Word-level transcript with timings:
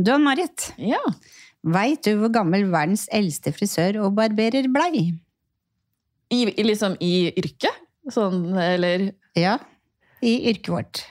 Du 0.00 0.10
Ann-Marit, 0.14 0.70
Ja. 0.78 1.00
veit 1.66 2.02
du 2.06 2.14
hvor 2.20 2.30
gammel 2.32 2.68
verdens 2.72 3.06
eldste 3.12 3.52
frisør 3.52 3.98
og 4.04 4.14
barberer 4.16 4.68
blei? 4.72 5.10
I, 6.30 6.44
liksom 6.62 6.94
i 7.02 7.30
yrket? 7.36 7.74
Sånn, 8.10 8.54
eller 8.56 9.10
Ja, 9.36 9.58
i 10.22 10.36
yrket 10.50 10.70
vårt. 10.72 11.02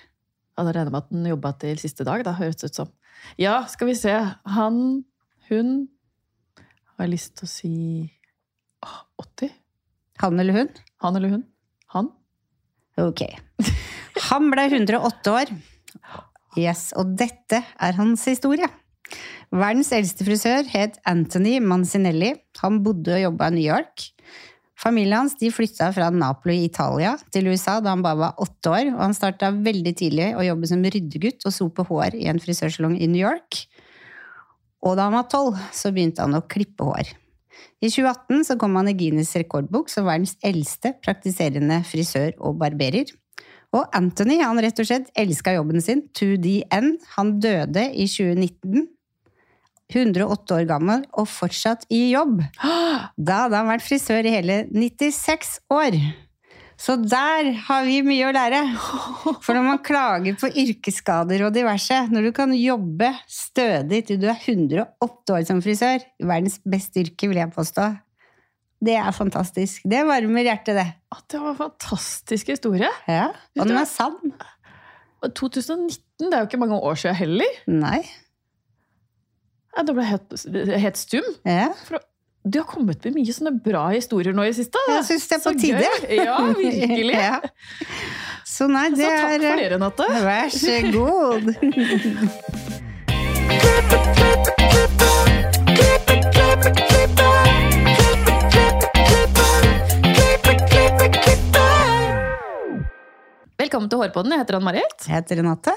Ja, 0.58 0.64
da 0.66 0.72
regner 0.74 0.90
jeg 0.90 0.94
med 0.96 1.04
at 1.04 1.12
den 1.14 1.28
jobba 1.30 1.52
til 1.60 1.78
siste 1.80 2.04
dag, 2.08 2.24
da, 2.28 2.34
høres 2.40 2.58
det 2.60 2.72
ut 2.72 2.80
som. 2.82 2.90
Ja, 3.40 3.66
skal 3.72 3.88
vi 3.92 3.96
se. 4.00 4.14
Han, 4.56 5.04
hun 5.50 5.88
Har 6.96 7.06
jeg 7.06 7.14
lyst 7.14 7.36
til 7.40 7.48
å 7.48 7.52
si 7.52 7.74
80? 9.20 9.52
Han 10.24 10.40
eller 10.40 10.54
hun? 10.58 10.70
Han 11.04 11.16
eller 11.16 11.30
hun? 11.36 11.44
Han? 11.96 12.10
Ok. 13.00 13.22
Han 14.30 14.50
ble 14.52 14.66
108 14.72 15.36
år. 15.36 15.54
Yes, 16.58 16.90
og 16.98 17.14
dette 17.20 17.62
er 17.62 17.98
hans 18.00 18.26
historie. 18.30 18.70
Verdens 19.50 19.92
eldste 19.94 20.26
frisør 20.26 20.68
het 20.70 21.00
Anthony 21.10 21.58
Mancinelli. 21.62 22.36
Han 22.62 22.82
bodde 22.86 23.16
og 23.18 23.24
jobba 23.28 23.50
i 23.50 23.58
New 23.58 23.66
York. 23.66 24.10
Familien 24.80 25.26
hans 25.26 25.36
de 25.36 25.50
flytta 25.52 25.90
fra 25.92 26.08
Napoli 26.14 26.62
i 26.62 26.68
Italia 26.70 27.18
til 27.34 27.50
USA 27.52 27.80
da 27.84 27.92
han 27.92 28.04
bare 28.06 28.22
var 28.22 28.38
åtte 28.40 28.72
år. 28.72 28.92
og 28.94 29.02
Han 29.02 29.18
starta 29.18 29.52
veldig 29.52 29.94
tidlig 30.00 30.30
å 30.38 30.46
jobbe 30.46 30.70
som 30.72 30.86
ryddegutt 30.86 31.44
og 31.46 31.56
sope 31.56 31.84
hår 31.90 32.16
i 32.16 32.30
en 32.32 32.40
frisørsalong 32.40 32.96
i 32.96 33.10
New 33.12 33.20
York. 33.20 33.66
Og 34.86 34.96
da 34.96 35.10
han 35.10 35.18
var 35.18 35.28
tolv, 35.28 35.58
så 35.76 35.92
begynte 35.92 36.24
han 36.24 36.38
å 36.38 36.46
klippe 36.48 36.88
hår. 36.88 37.12
I 37.84 37.90
2018 37.92 38.46
så 38.48 38.56
kom 38.60 38.78
han 38.80 38.88
i 38.92 38.96
Guinness 38.96 39.36
rekordbok 39.36 39.92
som 39.92 40.08
verdens 40.08 40.38
eldste 40.46 40.94
praktiserende 41.04 41.82
frisør 41.88 42.32
og 42.38 42.56
barberer. 42.62 43.12
Og 43.76 43.86
Anthony 43.94 44.40
han 44.42 44.60
rett 44.64 44.80
og 44.82 44.88
slett 44.90 45.12
elska 45.20 45.54
jobben 45.54 45.84
sin 45.84 46.08
to 46.18 46.34
the 46.42 46.64
end. 46.74 46.98
Han 47.16 47.36
døde 47.42 47.86
i 47.94 48.08
2019, 48.10 48.88
108 49.90 50.58
år 50.58 50.66
gammel 50.70 51.06
og 51.18 51.30
fortsatt 51.30 51.86
i 51.94 52.10
jobb. 52.14 52.42
Da 53.18 53.46
hadde 53.46 53.60
han 53.60 53.70
vært 53.70 53.86
frisør 53.86 54.26
i 54.26 54.34
hele 54.34 54.64
96 54.74 55.60
år. 55.74 55.98
Så 56.80 56.96
der 57.02 57.50
har 57.68 57.84
vi 57.84 58.00
mye 58.08 58.30
å 58.30 58.34
lære. 58.34 58.62
For 59.44 59.56
når 59.56 59.66
man 59.66 59.82
klager 59.84 60.38
på 60.40 60.50
yrkesskader 60.50 61.44
og 61.46 61.56
diverse, 61.56 61.98
når 62.14 62.30
du 62.30 62.34
kan 62.36 62.54
jobbe 62.56 63.12
stødig 63.28 64.06
til 64.08 64.22
du 64.22 64.30
er 64.32 64.40
108 64.40 65.36
år 65.36 65.48
som 65.50 65.60
frisør, 65.64 66.06
verdens 66.24 66.60
beste 66.64 67.04
yrke, 67.04 67.28
vil 67.28 67.42
jeg 67.42 67.54
påstå, 67.56 67.90
det 68.86 68.96
er 68.96 69.12
fantastisk. 69.12 69.82
Det 69.92 70.06
varmer 70.08 70.44
hjertet, 70.48 70.76
det. 70.80 70.88
At 71.12 71.26
det 71.34 71.40
var 71.42 71.50
en 71.52 71.58
fantastisk 71.60 72.48
historie. 72.54 72.88
Ja, 73.08 73.26
Og 73.60 73.68
den 73.68 73.78
er 73.78 73.86
sann. 73.90 74.16
2019, 75.36 76.00
det 76.20 76.32
er 76.34 76.40
jo 76.46 76.48
ikke 76.48 76.58
mange 76.62 76.78
år 76.80 76.96
siden 77.02 77.16
heller. 77.20 77.52
Nei. 77.68 78.00
Ja, 79.76 79.84
Da 79.84 79.92
ble 79.94 80.04
jeg 80.06 80.12
helt, 80.16 80.32
helt 80.80 80.98
stum. 80.98 81.28
Ja. 81.46 81.68
For 81.86 82.00
du 82.48 82.56
har 82.62 82.66
kommet 82.72 83.04
med 83.06 83.14
mye 83.20 83.34
sånne 83.36 83.52
bra 83.64 83.90
historier 83.92 84.34
nå 84.34 84.44
i 84.48 84.54
siste. 84.56 84.80
Jeg 84.90 85.04
syns 85.10 85.28
det 85.28 85.36
er 85.36 85.44
på 85.44 85.52
Så 85.52 85.60
tide. 85.60 85.84
gøy. 85.84 86.16
Ja, 86.24 86.38
virkelig. 86.56 87.20
Ja. 87.20 87.40
Så 88.48 88.68
nei, 88.72 88.88
det 88.96 89.04
Så 89.04 89.12
takk 89.12 89.20
er 89.20 89.40
for 89.44 89.56
det, 89.60 89.72
Renate. 89.76 90.06
Vær 90.24 90.48
så 90.56 90.76
god. 90.96 91.44
Velkommen 103.70 103.90
til 103.92 104.00
Hårpodden. 104.02 104.32
Jeg 104.34 104.42
heter 104.42 104.56
Ann-Marit. 104.58 105.04
Jeg 105.06 105.14
heter 105.14 105.38
Renate. 105.44 105.76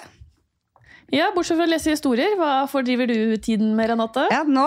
Ja, 1.12 1.26
bortsett 1.36 1.58
fra 1.58 1.66
å 1.66 1.68
lese 1.68 1.92
historier, 1.92 2.38
hva 2.40 2.62
fordriver 2.72 3.10
du 3.10 3.34
tiden 3.36 3.74
med, 3.76 3.90
Renate? 3.90 4.22
Ja, 4.32 4.38
nå 4.48 4.62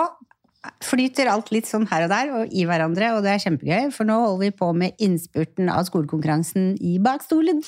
flyter 0.86 1.26
alt 1.32 1.50
litt 1.50 1.66
sånn 1.66 1.88
her 1.90 2.04
og 2.04 2.12
der 2.12 2.30
og 2.30 2.54
i 2.54 2.62
hverandre, 2.70 3.08
og 3.16 3.24
det 3.26 3.32
er 3.32 3.42
kjempegøy, 3.42 3.88
for 3.96 4.06
nå 4.06 4.20
holder 4.22 4.44
vi 4.44 4.52
på 4.62 4.68
med 4.78 5.02
innspurten 5.02 5.72
av 5.74 5.88
skolekonkurransen 5.88 6.76
i 6.78 7.00
bakstolen. 7.02 7.64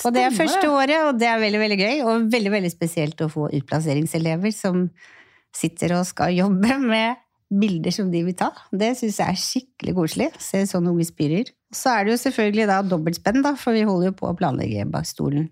Og 0.00 0.16
det 0.16 0.24
er 0.30 0.38
første 0.38 0.64
året, 0.72 0.96
og 1.10 1.20
det 1.20 1.28
er 1.28 1.44
veldig, 1.44 1.60
veldig 1.66 1.78
gøy, 1.82 2.00
og 2.06 2.32
veldig, 2.32 2.54
veldig 2.56 2.72
spesielt 2.72 3.20
å 3.20 3.28
få 3.36 3.50
utplasseringselever 3.60 4.56
som 4.56 4.86
sitter 5.52 5.98
og 5.98 6.08
skal 6.08 6.32
jobbe 6.38 6.80
med 6.80 7.20
bilder 7.52 7.94
som 7.94 8.10
de 8.12 8.22
vil 8.26 8.36
ta. 8.38 8.50
Det 8.72 8.92
syns 8.98 9.20
jeg 9.20 9.34
er 9.34 9.40
skikkelig 9.40 9.94
koselig. 9.96 10.28
Se 10.42 10.62
sånne 10.68 10.92
unge 10.94 11.06
spirer. 11.08 11.50
Så 11.72 11.92
er 11.92 12.06
det 12.06 12.14
jo 12.14 12.22
selvfølgelig 12.24 12.68
da 12.68 12.80
dobbeltspenn, 12.84 13.42
da, 13.44 13.54
for 13.60 13.76
vi 13.76 13.84
holder 13.88 14.10
jo 14.10 14.16
på 14.18 14.28
å 14.30 14.36
planlegge 14.38 14.88
bakstolen 14.92 15.48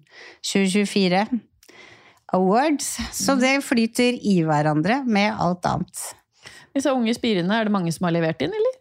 2024 0.47 1.25
Awards. 2.37 2.93
Så 3.17 3.35
det 3.41 3.57
flyter 3.67 4.17
i 4.17 4.41
hverandre 4.47 5.01
med 5.07 5.35
alt 5.35 5.67
annet. 5.67 6.05
Disse 6.77 6.93
unge 6.95 7.15
spirene, 7.17 7.57
er 7.57 7.67
det 7.67 7.75
mange 7.75 7.93
som 7.95 8.07
har 8.07 8.15
levert 8.15 8.43
inn, 8.45 8.55
eller? 8.55 8.77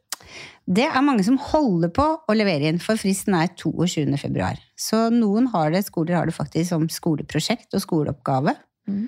Det 0.69 0.85
er 0.85 1.01
mange 1.01 1.23
som 1.25 1.39
holder 1.41 1.89
på 1.89 2.05
å 2.29 2.33
levere 2.37 2.69
inn, 2.69 2.77
for 2.81 2.99
fristen 3.01 3.33
er 3.33 3.49
22. 3.57 4.05
februar. 4.21 4.59
Så 4.77 5.07
noen 5.13 5.47
har 5.55 5.71
det, 5.73 5.87
skoler 5.87 6.19
har 6.19 6.29
det 6.29 6.35
faktisk 6.35 6.69
som 6.69 6.85
skoleprosjekt 6.93 7.73
og 7.73 7.81
skoleoppgave. 7.81 8.53
Mm. 8.89 9.07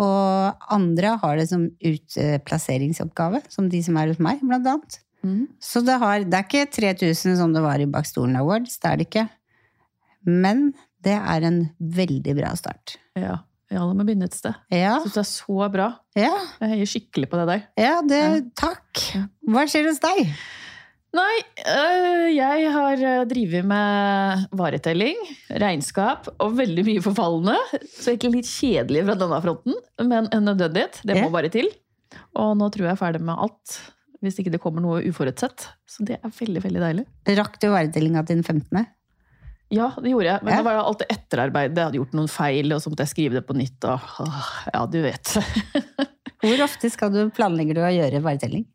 Og 0.00 0.66
andre 0.72 1.14
har 1.20 1.36
det 1.36 1.48
som 1.50 1.66
utplasseringsoppgave, 1.84 3.42
som 3.52 3.68
de 3.70 3.82
som 3.84 3.98
er 4.00 4.12
hos 4.12 4.20
meg, 4.22 4.40
blant 4.40 4.68
annet. 4.70 4.98
Mm. 5.20 5.42
Så 5.60 5.82
det, 5.84 5.98
har, 6.00 6.24
det 6.24 6.38
er 6.38 6.46
ikke 6.46 6.70
3000 6.72 7.36
som 7.36 7.52
det 7.52 7.60
var 7.64 7.82
i 7.82 7.88
Bakstolen 7.90 8.38
Awards, 8.40 8.78
det 8.80 8.88
er 8.88 9.00
det 9.00 9.08
ikke. 9.10 9.26
Men 10.24 10.70
det 11.04 11.16
er 11.18 11.44
en 11.48 11.60
veldig 11.80 12.36
bra 12.38 12.54
start. 12.56 12.96
Ja. 13.16 13.38
ja, 13.72 13.82
det 13.84 13.98
må 13.98 14.06
begynne 14.08 14.28
et 14.30 14.36
sted. 14.36 14.56
Ja, 14.72 14.96
syns 15.04 15.18
det 15.18 15.22
er 15.24 15.28
så 15.30 15.68
bra. 15.72 15.90
ja, 16.16 16.32
Jeg 16.62 16.72
heier 16.74 16.90
skikkelig 16.94 17.28
på 17.32 17.40
det 17.40 17.46
der. 17.52 17.62
ja 17.80 17.94
det, 18.08 18.24
takk. 18.60 19.04
Hva 19.48 19.66
skjer 19.68 19.88
hos 19.90 20.00
deg? 20.04 20.32
Nei, 21.10 21.36
øh, 21.66 22.26
jeg 22.36 22.68
har 22.70 23.00
øh, 23.02 23.22
drevet 23.26 23.64
med 23.66 24.44
varetelling, 24.54 25.16
regnskap 25.58 26.28
og 26.38 26.52
veldig 26.60 26.84
mye 26.86 27.02
forfallende. 27.02 27.56
Så 27.90 28.12
egentlig 28.12 28.44
litt 28.44 28.50
kjedelig 28.52 29.02
fra 29.08 29.16
denne 29.18 29.40
fronten, 29.42 29.74
men 30.06 30.28
en 30.30 30.46
nødvendighet. 30.46 31.00
Det 31.02 31.18
må 31.18 31.32
bare 31.34 31.50
til. 31.50 31.66
Og 32.38 32.54
nå 32.58 32.68
tror 32.70 32.86
jeg 32.86 32.94
er 32.94 33.00
ferdig 33.02 33.24
med 33.26 33.42
alt. 33.42 33.80
Hvis 34.22 34.38
ikke 34.38 34.52
det 34.54 34.60
kommer 34.62 34.84
noe 34.84 35.02
uforutsett. 35.08 35.66
Så 35.88 36.04
det 36.06 36.20
er 36.20 36.32
veldig, 36.38 36.62
veldig 36.62 36.80
deilig. 36.84 37.04
Rakk 37.40 37.58
du 37.62 37.70
varetellinga 37.72 38.22
til 38.28 38.42
den 38.42 38.46
15.? 38.46 38.86
Ja, 39.70 39.92
det 40.02 40.10
gjorde 40.12 40.26
jeg. 40.32 40.42
Men 40.44 40.52
Ja. 40.52 40.58
det 40.60 40.66
var 40.66 40.80
alt 40.82 40.98
det 41.02 41.10
etterarbeidet. 41.14 41.76
Jeg 41.78 41.86
hadde 41.88 41.98
gjort 42.02 42.16
noen 42.18 42.28
feil, 42.30 42.72
og 42.74 42.82
så 42.82 42.90
måtte 42.90 43.06
jeg 43.06 43.14
skrive 43.14 43.38
det 43.38 43.46
på 43.48 43.54
nytt. 43.58 43.78
Og, 43.86 44.10
åh, 44.26 44.50
ja, 44.74 44.82
du 44.90 44.98
vet. 45.02 45.34
Hvor 46.42 46.62
ofte 46.66 46.90
skal 46.90 47.12
du 47.14 47.20
planlegger 47.34 47.78
du 47.78 47.82
å 47.86 47.90
gjøre 47.94 48.22
varetelling? 48.24 48.66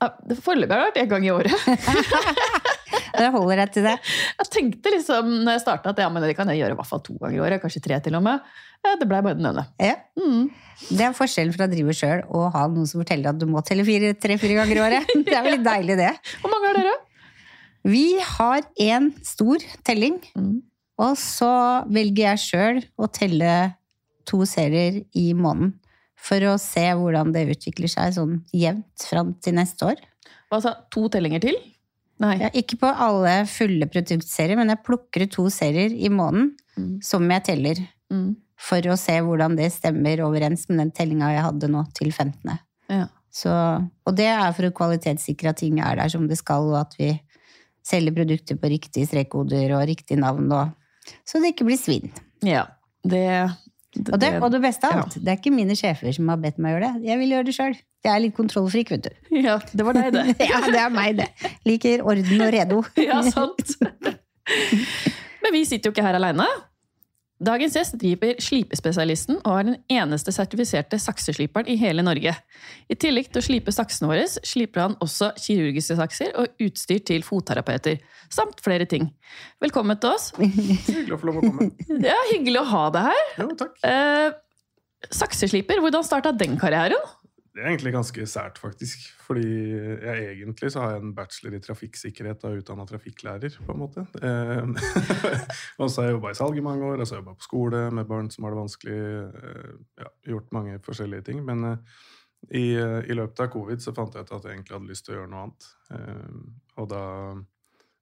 Foreløpig 0.00 0.72
har 0.72 0.80
det 0.80 0.86
vært 0.90 1.00
én 1.02 1.10
gang 1.10 1.26
i 1.26 1.32
året. 1.34 1.54
Det 3.20 3.26
holder 3.34 3.58
deg 3.60 3.72
til 3.74 3.84
det. 3.84 3.92
Jeg 4.38 4.48
tenkte 4.54 4.90
liksom 4.94 5.26
når 5.44 5.56
jeg 5.56 5.62
starta 5.64 5.90
at 5.92 5.98
ja, 6.00 6.06
men 6.12 6.22
det 6.24 6.32
kan 6.38 6.48
jeg 6.48 6.60
gjøre 6.60 6.72
i 6.72 6.78
hvert 6.78 6.88
fall 6.88 7.02
to 7.04 7.16
ganger 7.20 7.36
i 7.36 7.40
året. 7.42 7.60
Kanskje 7.62 7.82
tre 7.84 7.98
til 8.04 8.14
og 8.16 8.22
med. 8.24 8.44
Ja, 8.86 8.94
det 9.00 9.08
blei 9.10 9.18
bare 9.26 9.36
den 9.36 9.48
ene. 9.50 9.64
Ja. 9.82 9.96
Mm. 10.16 10.46
Det 10.88 11.04
er 11.04 11.16
forskjellen 11.18 11.52
fra 11.56 11.66
å 11.66 11.72
drive 11.72 11.92
sjøl 11.96 12.22
og 12.30 12.46
ha 12.54 12.62
noen 12.70 12.88
som 12.88 13.02
forteller 13.02 13.34
at 13.34 13.40
du 13.42 13.44
må 13.50 13.60
telle 13.66 13.84
fire, 13.84 14.14
tre-fire 14.16 14.56
ganger 14.62 14.78
i 14.78 14.84
året. 14.86 15.12
Det 15.26 15.36
er 15.36 15.44
veldig 15.44 15.66
deilig, 15.66 15.98
det. 16.00 16.12
Hvor 16.40 16.54
mange 16.54 16.70
har 16.70 16.78
dere? 16.80 16.94
Vi 17.90 18.04
har 18.36 18.64
én 18.86 19.10
stor 19.26 19.66
telling, 19.88 20.16
Mm. 20.38 20.56
og 21.02 21.14
så 21.20 21.50
velger 21.92 22.30
jeg 22.30 22.44
sjøl 22.46 22.80
å 23.00 23.10
telle 23.12 23.52
to 24.28 24.44
serier 24.48 25.02
i 25.18 25.30
måneden. 25.34 25.74
For 26.20 26.44
å 26.50 26.56
se 26.60 26.82
hvordan 26.98 27.32
det 27.34 27.46
utvikler 27.54 27.88
seg 27.90 28.14
sånn 28.16 28.38
jevnt 28.52 29.06
fram 29.08 29.34
til 29.42 29.56
neste 29.56 29.86
år. 29.92 30.00
Hva 30.50 30.58
sa 30.62 30.74
To 30.92 31.06
tellinger 31.12 31.40
til? 31.42 31.56
Nei. 32.20 32.34
Ja, 32.42 32.50
ikke 32.52 32.76
på 32.82 32.88
alle 32.90 33.46
fulle 33.48 33.86
produktserier, 33.88 34.58
men 34.60 34.68
jeg 34.68 34.82
plukker 34.84 35.24
ut 35.24 35.32
to 35.38 35.46
serier 35.52 35.92
i 35.94 36.10
måneden 36.12 36.50
Mm. 36.80 37.02
som 37.02 37.24
jeg 37.28 37.42
teller. 37.44 37.76
Mm. 38.12 38.36
For 38.56 38.80
å 38.88 38.94
se 38.96 39.12
hvordan 39.20 39.56
det 39.56 39.70
stemmer 39.72 40.20
overens 40.24 40.66
med 40.68 40.78
den 40.78 40.90
tellinga 40.96 41.32
jeg 41.34 41.42
hadde 41.44 41.68
nå 41.68 41.82
til 41.96 42.12
15. 42.12 42.58
Ja. 42.88 43.06
Så, 43.30 43.50
og 44.06 44.16
det 44.16 44.26
er 44.30 44.52
for 44.56 44.68
å 44.68 44.72
kvalitetssikre 44.74 45.50
at 45.50 45.60
ting 45.60 45.78
er 45.80 45.96
der 45.96 46.08
som 46.12 46.26
det 46.28 46.38
skal, 46.38 46.68
og 46.70 46.78
at 46.80 46.94
vi 46.98 47.10
selger 47.86 48.12
produkter 48.16 48.56
på 48.60 48.70
riktige 48.72 49.06
strekkoder 49.08 49.72
og 49.76 49.86
riktig 49.88 50.18
navn, 50.20 50.50
og, 50.52 50.72
så 51.24 51.40
det 51.40 51.54
ikke 51.54 51.68
blir 51.70 51.80
svinn. 51.80 52.10
ja. 52.42 52.66
Det, 53.00 53.16
det, 53.16 53.69
Og 53.98 54.18
det, 54.22 54.28
og 54.38 54.52
det 54.54 54.60
beste 54.62 54.86
av 54.86 54.92
ja. 54.94 55.02
alt, 55.02 55.16
det 55.18 55.32
er 55.32 55.38
ikke 55.40 55.50
mine 55.50 55.74
sjefer 55.74 56.14
som 56.14 56.28
har 56.30 56.38
bedt 56.38 56.60
meg 56.62 56.76
gjøre 56.76 56.90
det. 56.92 57.08
Jeg 57.08 57.18
vil 57.18 57.32
gjøre 57.34 57.46
det 57.48 57.54
sjøl. 57.56 57.74
Jeg 58.06 58.12
er 58.12 58.22
litt 58.22 58.36
kontrollfrik, 58.36 58.92
vet 58.94 59.08
du. 59.08 59.10
Ja, 59.48 59.56
det 59.58 59.86
var 59.86 59.98
deg, 59.98 60.14
det. 60.14 60.36
Ja, 60.52 60.60
det 60.66 60.78
er 60.78 60.92
meg, 60.94 61.18
det. 61.18 61.28
Liker 61.66 62.04
orden 62.06 62.44
og 62.46 62.52
redo. 62.54 62.82
Ja, 63.10 63.18
sant. 63.26 63.74
Men 65.40 65.54
vi 65.56 65.64
sitter 65.66 65.90
jo 65.90 65.96
ikke 65.96 66.06
her 66.06 66.20
aleine. 66.20 66.46
Dagens 67.40 67.72
gjest 67.72 67.94
driver 67.96 68.36
slipespesialisten 68.42 69.38
og 69.38 69.54
er 69.54 69.66
den 69.70 69.76
eneste 69.96 70.32
sertifiserte 70.34 70.98
saksesliperen 71.00 71.70
i 71.72 71.76
hele 71.80 72.04
Norge. 72.04 72.34
I 72.92 72.96
tillegg 73.00 73.30
til 73.32 73.40
å 73.40 73.46
slipe 73.46 73.72
saksene 73.72 74.10
våre, 74.10 74.26
sliper 74.28 74.84
han 74.84 74.96
også 75.00 75.30
kirurgiske 75.40 75.96
sakser 75.96 76.34
og 76.36 76.60
utstyr 76.60 77.00
til 77.08 77.24
fotterapeuter. 77.24 78.02
Samt 78.28 78.60
flere 78.60 78.84
ting. 78.90 79.08
Velkommen 79.64 79.96
til 80.02 80.12
oss. 80.12 80.28
Hyggelig 80.36 81.16
å 81.16 81.20
få 81.22 81.30
lov 81.30 81.40
å 81.40 81.46
komme. 81.46 81.70
Er 81.96 82.28
hyggelig 82.34 82.60
å 82.60 82.68
ha 82.74 82.84
deg 82.98 83.08
her. 83.08 83.24
Jo, 83.40 83.48
takk. 83.64 83.80
Eh, 83.88 84.38
Saksesliper, 85.08 85.80
hvordan 85.80 86.04
starta 86.04 86.34
den 86.36 86.60
karrieren? 86.60 87.00
Det 87.50 87.64
er 87.64 87.72
egentlig 87.72 87.90
ganske 87.96 88.24
sært, 88.30 88.60
faktisk. 88.62 89.08
Fordi 89.26 89.42
jeg 89.42 90.26
egentlig 90.36 90.70
så 90.70 90.84
har 90.84 90.92
jeg 90.94 91.02
en 91.02 91.14
bachelor 91.16 91.56
i 91.56 91.62
trafikksikkerhet 91.64 92.44
og 92.44 92.52
er 92.52 92.60
utdanna 92.62 92.86
trafikklærer, 92.86 93.56
på 93.66 93.74
en 93.74 93.80
måte. 93.80 94.04
Eh, 94.22 94.62
og 95.80 95.90
så 95.90 96.02
har 96.04 96.08
jeg 96.08 96.16
jobba 96.18 96.30
i 96.30 96.38
salg 96.38 96.60
i 96.60 96.64
mange 96.64 96.86
år, 96.86 97.02
og 97.02 97.08
så 97.08 97.16
har 97.16 97.20
jeg 97.20 97.24
jobba 97.24 97.40
på 97.40 97.48
skole 97.48 97.82
med 97.98 98.06
barn 98.12 98.30
som 98.30 98.46
har 98.46 98.54
det 98.54 98.60
vanskelig. 98.62 99.00
Eh, 99.42 99.74
ja, 100.04 100.12
gjort 100.30 100.54
mange 100.54 100.78
forskjellige 100.86 101.26
ting. 101.26 101.42
Men 101.46 101.66
eh, 101.72 101.98
i, 102.54 102.64
i, 102.78 103.18
løpet 103.18 103.42
av 103.42 103.50
covid 103.52 103.82
så 103.82 103.94
fant 103.98 104.14
jeg 104.14 104.28
ut 104.28 104.34
at 104.36 104.46
jeg 104.46 104.54
egentlig 104.54 104.76
hadde 104.78 104.92
lyst 104.92 105.08
til 105.08 105.16
å 105.16 105.18
gjøre 105.18 105.32
noe 105.34 105.48
annet. 105.48 105.70
Eh, 105.96 106.38
og 106.78 106.90
da 106.94 107.04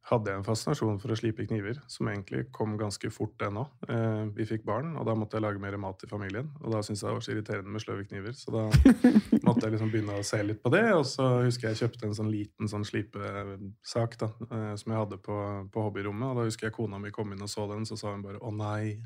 hadde 0.08 0.32
jeg 0.32 0.40
en 0.40 0.46
fascinasjon 0.46 0.98
for 1.02 1.12
å 1.12 1.16
slipe 1.18 1.44
kniver, 1.48 1.78
som 1.90 2.08
egentlig 2.08 2.46
kom 2.54 2.76
ganske 2.80 3.10
fort, 3.12 3.34
det 3.40 3.50
nå. 3.52 3.64
Eh, 3.88 4.24
vi 4.36 4.46
fikk 4.48 4.64
barn, 4.68 4.94
og 4.96 5.04
da 5.08 5.14
måtte 5.18 5.36
jeg 5.36 5.44
lage 5.44 5.62
mer 5.62 5.76
mat 5.80 5.98
til 6.00 6.10
familien. 6.10 6.48
Og 6.62 6.72
da 6.72 6.80
syntes 6.84 7.02
jeg 7.02 7.10
det 7.10 7.16
var 7.18 7.26
så 7.26 7.34
irriterende 7.34 7.74
med 7.74 7.84
sløve 7.84 8.06
kniver, 8.08 8.36
så 8.36 8.54
da 8.54 8.64
måtte 9.46 9.66
jeg 9.66 9.76
liksom 9.76 9.92
begynne 9.92 10.16
å 10.18 10.24
se 10.26 10.40
litt 10.44 10.62
på 10.64 10.72
det. 10.72 10.84
Og 10.96 11.04
så 11.08 11.28
husker 11.44 11.68
jeg 11.68 11.78
jeg 11.78 11.84
kjøpte 11.84 12.08
en 12.08 12.16
sånn 12.16 12.32
liten 12.32 12.70
sånn 12.70 12.86
slipesak 12.88 14.16
da, 14.22 14.30
eh, 14.48 14.72
som 14.80 14.94
jeg 14.94 15.02
hadde 15.02 15.20
på, 15.22 15.36
på, 15.74 15.84
hobbyrommet. 15.88 16.32
Og 16.32 16.40
da 16.40 16.48
husker 16.48 16.68
jeg 16.68 16.78
kona 16.78 17.00
mi 17.02 17.12
kom 17.14 17.34
inn 17.34 17.44
og 17.44 17.52
så 17.52 17.68
den, 17.70 17.86
så 17.88 17.98
sa 18.00 18.14
hun 18.14 18.24
bare 18.24 18.40
'å 18.40 18.54
nei'. 18.54 18.98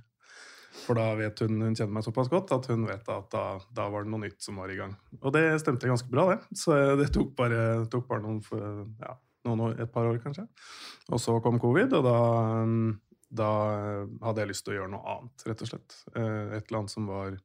For 0.87 0.97
da 0.97 1.11
vet 1.19 1.43
hun 1.45 1.61
hun 1.61 1.75
kjenner 1.77 1.99
meg 1.99 2.07
såpass 2.07 2.31
godt 2.33 2.55
at 2.55 2.67
hun 2.73 2.87
vet 2.89 3.09
at 3.13 3.27
da, 3.35 3.61
da 3.77 3.91
var 3.93 4.07
det 4.07 4.13
noe 4.15 4.23
nytt 4.23 4.41
som 4.41 4.57
var 4.57 4.71
i 4.73 4.79
gang. 4.79 4.95
Og 5.21 5.35
det 5.35 5.45
stemte 5.61 5.91
ganske 5.91 6.09
bra, 6.09 6.31
det. 6.33 6.57
Så 6.57 6.97
det 6.97 7.11
tok 7.13 7.35
bare, 7.37 7.85
tok 7.93 8.07
bare 8.09 8.25
noen 8.25 8.41
for, 8.41 8.87
ja, 9.03 9.13
noen, 9.49 9.79
et 9.81 9.93
par 9.93 10.09
år, 10.09 10.19
kanskje. 10.23 10.47
Og 11.11 11.21
så 11.21 11.39
kom 11.45 11.61
covid, 11.63 11.95
og 11.99 12.05
da, 12.07 12.19
da, 13.43 13.49
hadde 14.23 14.45
jeg 14.45 14.53
lyst 14.53 14.67
til 14.67 14.75
å 14.75 14.79
gjøre 14.81 14.93
noe 14.95 15.17
annet, 15.17 15.47
rett 15.49 15.65
og 15.65 15.73
slett. 15.73 15.99
Eh, 16.15 16.59
et 16.59 16.67
eller 16.67 16.83
annet 16.83 16.95
som, 16.95 17.09
var, 17.11 17.37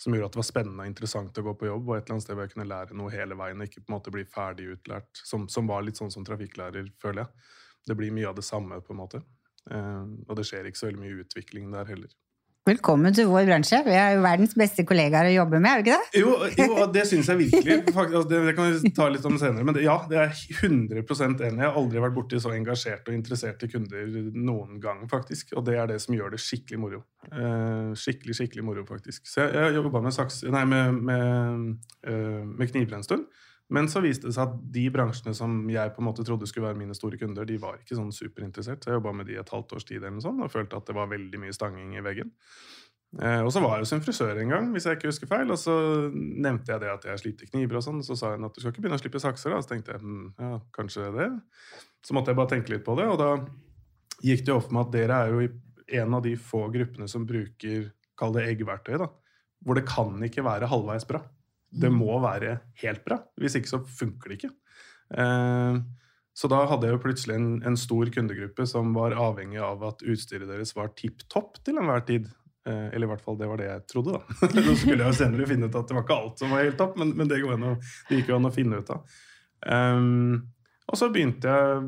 som 0.00 0.14
gjorde 0.16 0.30
at 0.30 0.36
det 0.36 0.42
var 0.42 0.48
spennende 0.50 0.86
og 0.86 0.92
interessant 0.92 1.42
å 1.42 1.46
gå 1.48 1.56
på 1.58 1.70
jobb, 1.70 1.88
og 1.88 1.96
et 1.96 2.04
eller 2.04 2.18
annet 2.18 2.26
sted 2.26 2.38
hvor 2.38 2.46
jeg 2.46 2.54
kunne 2.54 2.70
lære 2.70 2.98
noe 2.98 3.14
hele 3.14 3.38
veien, 3.38 3.60
og 3.60 3.70
ikke 3.70 3.84
på 3.84 3.92
en 3.92 3.98
måte 3.98 4.14
bli 4.14 4.26
ferdig 4.38 4.70
utlært, 4.76 5.24
som, 5.32 5.48
som 5.52 5.70
var 5.70 5.86
litt 5.86 6.00
sånn 6.00 6.12
som 6.14 6.26
trafikklærer, 6.26 6.92
føler 7.02 7.24
jeg. 7.24 7.48
Det 7.90 7.98
blir 7.98 8.14
mye 8.14 8.30
av 8.30 8.38
det 8.38 8.46
samme, 8.46 8.78
på 8.84 8.94
en 8.94 9.02
måte. 9.02 9.22
Eh, 9.70 10.04
og 10.28 10.36
det 10.38 10.46
skjer 10.48 10.68
ikke 10.68 10.84
så 10.84 10.90
veldig 10.90 11.04
mye 11.04 11.24
utvikling 11.26 11.72
der 11.74 11.90
heller. 11.90 12.14
Velkommen 12.62 13.10
til 13.10 13.26
vår 13.26 13.48
bransje. 13.48 13.80
Vi 13.82 13.94
er 13.98 14.12
jo 14.14 14.20
verdens 14.22 14.52
beste 14.54 14.84
kollegaer 14.86 15.26
å 15.26 15.30
jobbe 15.32 15.58
med, 15.58 15.66
er 15.66 15.80
vi 15.80 15.82
ikke 15.82 15.96
det? 15.96 16.20
Jo, 16.20 16.34
jo 16.54 16.84
det 16.94 17.02
syns 17.10 17.26
jeg 17.32 17.40
virkelig. 17.40 17.78
Faktisk, 17.96 18.18
altså, 18.20 18.28
det, 18.30 18.38
det, 18.46 18.52
kan 18.54 18.68
vi 18.70 18.92
ta 18.94 19.08
litt 19.10 19.26
om 19.26 19.38
senere. 19.40 19.66
Men 19.66 19.74
det, 19.74 19.82
ja, 19.82 19.96
det 20.06 20.20
er 20.22 20.30
100% 20.60 21.42
enig. 21.42 21.58
Jeg 21.58 21.66
har 21.66 21.80
aldri 21.80 22.04
vært 22.04 22.14
borti 22.20 22.38
så 22.38 22.52
engasjerte 22.54 23.10
og 23.10 23.18
interesserte 23.18 23.66
kunder 23.72 24.14
noen 24.38 24.78
gang, 24.84 25.02
faktisk. 25.10 25.56
Og 25.58 25.66
det 25.66 25.74
er 25.74 25.90
det 25.90 25.98
som 26.06 26.14
gjør 26.14 26.36
det 26.36 26.42
skikkelig 26.44 26.78
moro. 26.84 27.02
Eh, 27.32 27.90
skikkelig, 27.98 28.38
skikkelig 28.38 28.68
moro, 28.70 28.86
faktisk. 28.86 29.26
Så 29.26 29.42
jeg, 29.42 29.56
jeg 29.58 29.80
jobba 29.80 30.04
med, 30.06 30.22
med, 30.70 31.02
med, 31.10 31.92
uh, 32.06 32.44
med 32.46 32.70
kniver 32.70 33.00
en 33.00 33.08
stund. 33.10 33.26
Men 33.72 33.88
så 33.88 34.02
viste 34.04 34.28
det 34.28 34.36
seg 34.36 34.50
at 34.50 34.60
de 34.74 34.84
bransjene 34.92 35.32
som 35.36 35.54
jeg 35.72 35.94
på 35.94 36.02
en 36.02 36.08
måte 36.10 36.24
trodde 36.26 36.48
skulle 36.50 36.68
være 36.68 36.80
mine 36.80 36.96
store 36.96 37.16
kunder, 37.20 37.46
de 37.48 37.56
var 37.62 37.78
ikke 37.80 37.96
sånn 37.96 38.12
superinteressert. 38.12 38.84
Så 38.84 38.92
jeg 38.92 38.98
jobba 38.98 39.14
med 39.16 39.30
de 39.30 39.38
et 39.40 39.52
halvt 39.54 39.76
års 39.78 39.88
tid 39.88 40.02
eller 40.02 40.18
noe 40.18 40.24
sånt, 40.24 40.44
og 40.44 40.52
følte 40.52 40.76
at 40.76 40.90
det 40.90 40.96
var 40.98 41.10
veldig 41.12 41.40
mye 41.40 41.56
stanging 41.56 41.96
i 41.96 42.04
veggen. 42.04 42.32
Eh, 43.20 43.40
og 43.44 43.50
så 43.52 43.60
var 43.60 43.76
jeg 43.76 43.84
hos 43.84 43.92
en 43.92 44.04
frisør 44.04 44.38
en 44.40 44.52
gang, 44.54 44.68
hvis 44.72 44.86
jeg 44.88 44.96
ikke 44.96 45.10
husker 45.10 45.28
feil, 45.28 45.50
og 45.52 45.60
så 45.60 45.74
nevnte 46.12 46.72
jeg 46.72 46.80
det 46.80 46.92
at 46.92 47.08
jeg 47.08 47.20
sliter 47.20 47.50
kniver 47.50 47.80
og 47.80 47.84
sånn. 47.84 48.04
Så 48.04 48.16
sa 48.18 48.34
hun 48.34 48.48
at 48.48 48.56
du 48.56 48.62
skal 48.62 48.72
ikke 48.72 48.84
begynne 48.84 49.00
å 49.00 49.02
slippe 49.02 49.20
sakser, 49.22 49.52
da. 49.52 49.60
Så 49.64 49.72
tenkte 49.72 49.96
jeg 49.96 50.04
hm, 50.04 50.30
ja, 50.40 50.54
kanskje 50.76 51.10
det. 51.16 51.28
Så 52.04 52.16
måtte 52.16 52.32
jeg 52.32 52.40
bare 52.40 52.52
tenke 52.54 52.72
litt 52.72 52.86
på 52.86 52.96
det, 53.00 53.08
og 53.08 53.20
da 53.20 53.34
gikk 54.24 54.46
det 54.46 54.54
jo 54.54 54.60
opp 54.60 54.72
med 54.72 54.86
at 54.86 54.94
dere 54.94 55.18
er 55.18 55.34
jo 55.34 55.50
en 56.02 56.16
av 56.16 56.24
de 56.24 56.36
få 56.40 56.66
gruppene 56.72 57.08
som 57.10 57.24
bruker, 57.28 57.90
kall 58.18 58.36
det 58.36 58.46
eggverktøy, 58.52 58.96
da. 59.00 59.08
Hvor 59.62 59.78
det 59.78 59.88
kan 59.88 60.16
ikke 60.24 60.44
være 60.46 60.70
halvveis 60.70 61.08
bra. 61.08 61.20
Det 61.72 61.88
mm. 61.88 61.98
må 61.98 62.20
være 62.22 62.58
helt 62.82 63.02
bra. 63.06 63.18
Hvis 63.40 63.56
ikke 63.58 63.70
så 63.70 63.80
funker 64.00 64.32
det 64.32 64.40
ikke. 64.40 64.52
Eh, 65.16 65.80
så 66.32 66.48
da 66.48 66.62
hadde 66.68 66.88
jeg 66.88 66.96
jo 66.96 67.02
plutselig 67.02 67.36
en, 67.36 67.48
en, 67.68 67.76
stor 67.76 68.08
kundegruppe 68.12 68.64
som 68.68 68.94
var 68.96 69.16
avhengig 69.20 69.60
av 69.60 69.82
at 69.90 70.04
utstyret 70.04 70.48
deres 70.48 70.72
var 70.76 70.94
tipp 70.96 71.26
topp 71.32 71.60
til 71.64 71.80
enhver 71.80 72.04
tid. 72.08 72.30
Eh, 72.68 72.88
eller 72.94 73.08
i 73.08 73.10
hvert 73.10 73.24
fall 73.24 73.36
det 73.40 73.50
var 73.50 73.60
det 73.60 73.68
jeg 73.68 73.84
trodde, 73.90 74.16
da. 74.16 74.38
Så 74.68 74.78
skulle 74.80 75.02
jeg 75.02 75.10
jo 75.10 75.18
senere 75.18 75.50
finne 75.50 75.68
ut 75.68 75.78
at 75.78 75.88
det 75.88 75.98
var 75.98 76.06
ikke 76.06 76.18
alt 76.22 76.42
som 76.42 76.54
var 76.54 76.64
helt 76.64 76.80
topp, 76.80 76.96
men, 77.00 77.12
men 77.18 77.30
det, 77.30 77.42
det, 77.42 77.76
gikk 78.16 78.32
jo 78.32 78.38
an 78.38 78.48
å 78.48 78.54
finne 78.54 78.80
ut 78.80 78.92
av. 78.94 79.16
Um, 79.62 80.52
og 80.90 80.98
så 80.98 81.08
begynte 81.12 81.50
jeg 81.52 81.82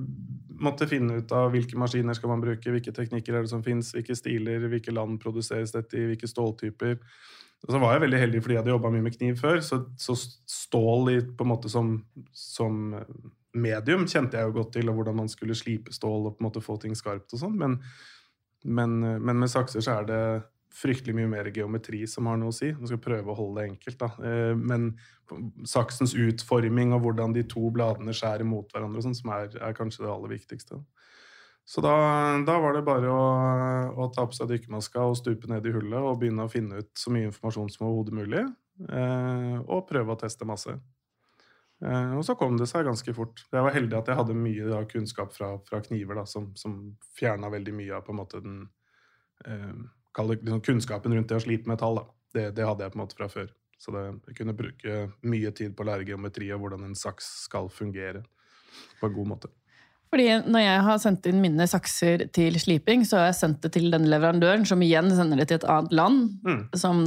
måtte 0.65 0.87
finne 0.89 1.19
ut 1.19 1.33
av 1.35 1.49
hvilke 1.53 1.79
maskiner 1.81 2.17
skal 2.17 2.31
man 2.31 2.43
bruke, 2.43 2.71
hvilke 2.71 2.93
teknikker 2.95 3.35
er 3.35 3.45
det 3.45 3.53
som 3.53 3.65
fins, 3.65 3.91
hvilke 3.97 4.17
stiler, 4.17 4.69
hvilke 4.71 4.95
land 4.95 5.19
produseres 5.23 5.75
dette 5.75 5.99
i, 5.99 6.05
hvilke 6.13 6.31
ståltyper. 6.31 7.01
Så 7.65 7.81
var 7.81 7.95
jeg 7.95 8.05
veldig 8.05 8.21
heldig 8.21 8.41
fordi 8.45 8.57
jeg 8.57 8.61
hadde 8.61 8.75
jobba 8.75 8.91
mye 8.93 9.05
med 9.07 9.15
kniv 9.17 9.39
før. 9.41 9.61
Så, 9.65 9.81
så 10.01 10.17
stål 10.19 11.13
i, 11.15 11.19
på 11.25 11.47
en 11.47 11.53
måte 11.55 11.71
som, 11.73 11.95
som, 12.37 12.97
medium 13.55 14.05
kjente 14.11 14.37
jeg 14.37 14.51
jo 14.51 14.57
godt 14.59 14.75
til, 14.77 14.91
og 14.91 14.99
hvordan 14.99 15.23
man 15.23 15.31
skulle 15.33 15.57
slipe 15.57 15.95
stål 15.95 16.29
og 16.29 16.35
på 16.35 16.43
en 16.43 16.49
måte 16.49 16.65
få 16.65 16.77
ting 16.83 16.97
skarpt 16.99 17.37
og 17.37 17.41
sånn. 17.41 17.55
Men, 17.61 17.79
men, 18.65 18.99
men, 19.01 19.39
med 19.39 19.53
sakser 19.53 19.85
så 19.85 20.01
er 20.01 20.11
det 20.11 20.21
fryktelig 20.75 21.15
mye 21.15 21.31
mer 21.31 21.49
geometri 21.55 22.03
som 22.11 22.27
har 22.27 22.39
noe 22.41 22.51
å 22.51 22.57
si. 22.57 22.73
Man 22.75 22.91
skal 22.91 23.03
prøve 23.03 23.31
å 23.31 23.39
holde 23.39 23.63
det 23.63 23.69
enkelt, 23.71 24.01
da. 24.01 24.11
Eh, 24.27 24.57
men 24.59 24.91
saksens 25.71 26.17
utforming 26.19 26.93
og 26.97 27.05
hvordan 27.07 27.37
de 27.37 27.45
to 27.49 27.71
bladene 27.73 28.15
skjærer 28.17 28.45
mot 28.49 28.67
hverandre, 28.75 29.01
og 29.01 29.07
sånn, 29.07 29.17
som 29.17 29.31
er, 29.37 29.55
er 29.63 29.77
kanskje 29.79 30.03
det 30.03 30.11
aller 30.11 30.35
viktigste. 30.35 30.81
Så 31.65 31.81
da, 31.81 31.95
da, 32.45 32.59
var 32.61 32.77
det 32.77 32.83
bare 32.85 33.09
å, 33.09 33.23
å, 33.97 34.09
ta 34.13 34.27
på 34.29 34.37
seg 34.37 34.51
dykkermaska 34.51 35.07
og 35.09 35.17
stupe 35.17 35.49
ned 35.49 35.65
i 35.65 35.73
hullet 35.73 35.97
og 35.97 36.19
begynne 36.21 36.45
å 36.45 36.53
finne 36.53 36.83
ut 36.83 36.91
så 37.01 37.13
mye 37.15 37.31
informasjon 37.31 37.71
som 37.73 37.87
overhodet 37.89 38.19
mulig. 38.19 38.43
Eh, 38.85 39.57
og 39.65 39.87
prøve 39.89 40.13
å 40.13 40.21
teste 40.21 40.45
masse. 40.49 40.75
Eh, 41.85 42.13
og 42.19 42.25
så 42.27 42.37
kom 42.37 42.59
det 42.61 42.69
seg 42.69 42.85
ganske 42.85 43.17
fort. 43.17 43.47
Jeg 43.49 43.65
var 43.65 43.75
heldig 43.75 43.97
at 43.97 44.13
jeg 44.13 44.21
hadde 44.21 44.37
mye 44.37 44.69
da, 44.69 44.83
kunnskap 44.91 45.33
fra, 45.37 45.55
fra 45.65 45.81
kniver 45.85 46.21
da, 46.21 46.27
som, 46.29 46.53
som 46.59 46.77
fjerna 47.17 47.49
veldig 47.55 47.77
mye 47.81 47.97
av 47.97 48.05
på 48.05 48.13
en 48.13 48.21
måte 48.21 48.45
den 48.45 48.61
eh, 49.49 49.73
liksom, 50.21 50.63
kunnskapen 50.69 51.17
rundt 51.17 51.33
det 51.33 51.41
å 51.41 51.47
slipe 51.47 51.71
metall. 51.71 52.05
Det, 52.35 52.51
det, 52.59 52.69
hadde 52.69 52.85
jeg 52.85 52.93
på 52.93 53.01
en 53.01 53.07
måte 53.07 53.19
fra 53.19 53.33
før. 53.33 53.51
Så 53.81 53.93
det, 53.95 54.05
jeg 54.29 54.39
kunne 54.43 54.57
bruke 54.57 55.03
mye 55.25 55.57
tid 55.57 55.75
på 55.77 55.85
å 55.85 55.91
lære 55.91 56.09
geometri 56.13 56.53
og 56.55 56.65
hvordan 56.65 56.87
en 56.87 56.97
saks 56.99 57.31
skal 57.49 57.73
fungere 57.73 58.25
på 59.01 59.09
en 59.09 59.17
god 59.17 59.33
måte. 59.33 59.55
Fordi 60.15 60.29
Når 60.47 60.63
jeg 60.63 60.83
har 60.87 60.99
sendt 61.03 61.25
inn 61.27 61.41
mine 61.43 61.67
sakser 61.67 62.29
til 62.37 62.55
sliping, 62.63 63.03
så 63.03 63.19
har 63.19 63.33
jeg 63.33 63.39
sendt 63.41 63.65
det 63.65 63.73
til 63.75 63.89
den 63.91 64.07
leverandøren, 64.07 64.63
som 64.69 64.83
igjen 64.87 65.11
sender 65.11 65.41
det 65.43 65.49
til 65.51 65.59
et 65.59 65.67
annet 65.67 65.97
land, 65.99 66.21
mm. 66.47 66.61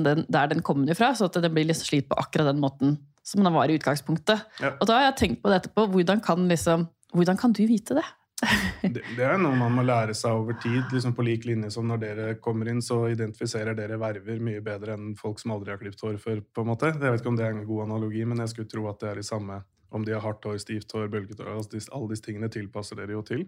den, 0.04 0.26
der 0.28 0.50
den 0.52 0.60
kommer 0.60 0.92
ifra, 0.92 1.14
så 1.16 1.30
at 1.30 1.40
det 1.40 1.54
blir 1.54 1.70
liksom 1.70 1.88
slitt 1.88 2.10
på 2.10 2.18
akkurat 2.20 2.52
den 2.52 2.60
måten 2.60 2.98
som 3.24 3.44
den 3.44 3.56
var 3.56 3.72
i 3.72 3.78
utgangspunktet. 3.80 4.44
Ja. 4.60 4.74
Og 4.76 4.88
da 4.90 5.00
har 5.00 5.06
jeg 5.10 5.18
tenkt 5.22 5.42
på 5.44 5.52
det 5.52 5.62
etterpå. 5.62 5.88
Hvordan 5.94 6.20
kan, 6.24 6.48
liksom, 6.52 6.88
hvordan 7.16 7.40
kan 7.40 7.56
du 7.56 7.64
vite 7.68 7.96
det? 7.96 8.06
det, 8.84 9.02
det, 9.02 9.24
er 9.24 9.40
noe 9.42 9.56
man 9.58 9.74
må 9.74 9.88
lære 9.88 10.14
seg 10.16 10.36
over 10.44 10.60
tid. 10.62 10.84
liksom 10.92 11.16
På 11.16 11.26
lik 11.26 11.48
linje 11.48 11.72
som 11.74 11.88
når 11.88 12.04
dere 12.04 12.28
kommer 12.44 12.68
inn, 12.72 12.84
så 12.84 13.06
identifiserer 13.12 13.76
dere 13.76 14.00
verver 14.00 14.44
mye 14.44 14.60
bedre 14.64 15.00
enn 15.00 15.16
folk 15.20 15.40
som 15.40 15.56
aldri 15.56 15.74
har 15.74 15.80
klippet 15.82 16.04
hår 16.04 16.20
før. 16.22 16.44
på 16.44 16.64
en 16.64 16.72
måte. 16.74 16.92
Jeg 16.92 17.04
vet 17.08 17.24
ikke 17.24 17.32
om 17.32 17.40
det 17.40 17.48
er 17.48 17.56
en 17.56 17.66
god 17.72 17.88
analogi, 17.88 18.28
men 18.28 18.44
jeg 18.44 18.52
skulle 18.52 18.72
tro 18.72 18.88
at 18.92 19.00
det 19.04 19.12
er 19.14 19.24
i 19.24 19.28
samme 19.32 19.64
om 19.92 20.06
de 20.06 20.16
har 20.16 20.24
hardt 20.24 20.46
hår, 20.48 20.58
stivt 20.62 20.92
hår, 20.96 21.08
bølget 21.12 21.40
hår 21.42 21.54
altså 21.56 21.80
Alle 21.96 22.12
disse 22.12 22.26
tingene 22.26 22.50
tilpasser 22.52 23.00
dere 23.00 23.16
jo 23.16 23.24
til. 23.26 23.46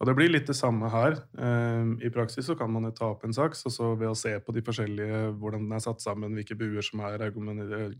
Og 0.00 0.08
Det 0.08 0.14
blir 0.18 0.32
litt 0.32 0.48
det 0.50 0.56
samme 0.58 0.88
her. 0.90 1.18
Ehm, 1.38 1.98
I 2.02 2.10
praksis 2.10 2.48
så 2.48 2.56
kan 2.58 2.72
man 2.72 2.88
jo 2.88 2.94
ta 2.96 3.12
opp 3.12 3.24
en 3.24 3.36
saks, 3.36 3.62
og 3.68 3.72
så 3.72 3.90
ved 3.94 4.10
å 4.10 4.16
se 4.18 4.32
på 4.40 4.54
de 4.54 4.62
forskjellige, 4.64 5.20
hvordan 5.38 5.68
den 5.68 5.76
er 5.76 5.84
satt 5.84 6.02
sammen, 6.02 6.34
hvilke 6.34 6.58
buer 6.58 6.82
som 6.82 7.04
er 7.06 7.28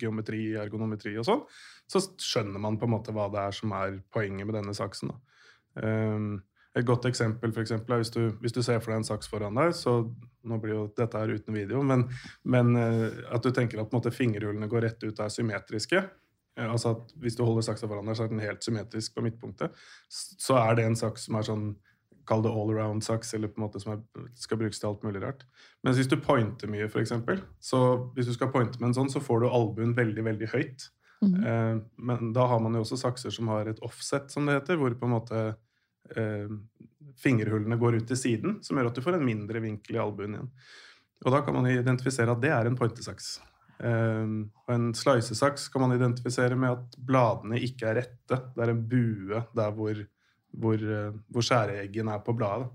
geometri, 0.00 0.56
ergonometri 0.58 1.14
og 1.18 1.28
sånn, 1.28 1.44
så 1.86 2.02
skjønner 2.02 2.58
man 2.58 2.80
på 2.80 2.88
en 2.88 2.96
måte 2.96 3.14
hva 3.14 3.28
det 3.30 3.44
er 3.44 3.54
som 3.54 3.76
er 3.78 4.00
poenget 4.12 4.48
med 4.48 4.58
denne 4.58 4.74
saksen. 4.74 5.14
Ehm, 5.82 6.42
et 6.74 6.86
godt 6.86 7.06
eksempel 7.06 7.52
for 7.54 7.62
eksempel, 7.62 7.94
er 7.94 8.02
hvis 8.02 8.10
du, 8.10 8.32
hvis 8.42 8.54
du, 8.54 8.60
ser 8.66 8.80
for 8.82 8.90
deg 8.90 9.02
en 9.02 9.06
saks 9.06 9.30
foran 9.30 9.54
deg, 9.54 9.70
så 9.78 10.00
nå 10.44 10.58
blir 10.60 10.74
jo 10.74 10.86
dette 10.98 11.20
her 11.20 11.30
uten 11.30 11.54
video, 11.54 11.82
men, 11.86 12.08
men 12.42 12.74
eh, 12.76 13.20
at 13.30 13.46
du 13.46 13.54
tenker 13.54 13.80
at 13.80 13.94
måte, 13.94 14.10
fingerhullene 14.14 14.68
går 14.70 14.88
rett 14.88 15.06
ut 15.06 15.12
og 15.14 15.24
er 15.24 15.32
symmetriske. 15.32 16.02
Eh, 16.58 16.70
altså 16.70 16.94
at 16.94 17.14
Hvis 17.20 17.36
du 17.36 17.44
holder 17.44 17.66
saksa 17.66 17.88
foran 17.90 18.06
deg, 18.06 18.18
så 18.18 18.26
er 18.26 18.32
den 18.32 18.44
helt 18.44 18.64
symmetrisk 18.64 19.14
på 19.14 19.24
midtpunktet. 19.26 19.74
Så 20.08 20.58
er 20.60 20.78
det 20.78 20.86
en 20.88 20.98
saks 20.98 21.28
som 21.28 21.40
er 21.40 21.50
sånn 21.50 21.74
Kall 22.24 22.40
det 22.40 22.48
all 22.48 22.70
around-saks, 22.72 23.34
eller 23.36 23.50
på 23.52 23.58
en 23.58 23.66
måte 23.66 23.80
som 23.82 23.90
er, 23.92 24.28
skal 24.40 24.56
brukes 24.56 24.78
til 24.80 24.88
alt 24.88 25.02
mulig 25.04 25.20
rart. 25.20 25.42
Mens 25.84 25.98
hvis 25.98 26.08
du 26.08 26.14
pointer 26.16 26.70
mye, 26.72 26.86
f.eks., 26.88 27.12
så 27.60 27.80
hvis 28.14 28.30
du 28.30 28.32
skal 28.32 28.48
pointe 28.48 28.80
med 28.80 28.88
en 28.88 28.94
sånn, 28.96 29.10
så 29.12 29.20
får 29.20 29.42
du 29.42 29.50
albuen 29.50 29.92
veldig, 29.92 30.24
veldig 30.30 30.48
høyt. 30.54 30.86
Mm 31.20 31.34
-hmm. 31.34 31.44
eh, 31.50 31.82
men 31.96 32.32
da 32.32 32.46
har 32.46 32.60
man 32.64 32.74
jo 32.74 32.80
også 32.80 32.96
sakser 32.96 33.30
som 33.30 33.48
har 33.48 33.66
et 33.66 33.82
offset, 33.82 34.30
som 34.30 34.46
det 34.46 34.54
heter, 34.54 34.76
hvor 34.76 34.94
på 34.94 35.04
en 35.04 35.12
måte 35.12 35.56
eh, 36.16 36.48
fingerhullene 37.20 37.76
går 37.76 37.94
ut 37.94 38.08
til 38.08 38.16
siden, 38.16 38.62
som 38.62 38.76
gjør 38.76 38.86
at 38.86 38.94
du 38.94 39.02
får 39.02 39.14
en 39.14 39.24
mindre 39.24 39.60
vinkel 39.60 39.96
i 39.96 39.98
albuen 39.98 40.34
igjen. 40.34 40.50
Og 41.24 41.32
da 41.32 41.40
kan 41.40 41.54
man 41.54 41.66
identifisere 41.66 42.32
at 42.32 42.40
det 42.40 42.50
er 42.50 42.66
en 42.66 42.76
pointesaks. 42.76 43.40
Um, 43.78 44.34
og 44.64 44.74
en 44.74 44.90
slicesaks 44.94 45.66
kan 45.72 45.82
man 45.82 45.96
identifisere 45.96 46.56
med 46.56 46.76
at 46.76 46.98
bladene 47.06 47.58
ikke 47.58 47.88
er 47.90 48.00
rette. 48.02 48.38
Det 48.54 48.62
er 48.62 48.72
en 48.72 48.82
bue 48.88 49.40
der 49.56 49.72
hvor, 49.74 50.02
hvor, 50.54 50.84
uh, 50.84 51.16
hvor 51.28 51.46
skjæreeggen 51.46 52.12
er 52.12 52.22
på 52.24 52.36
bladet. 52.38 52.68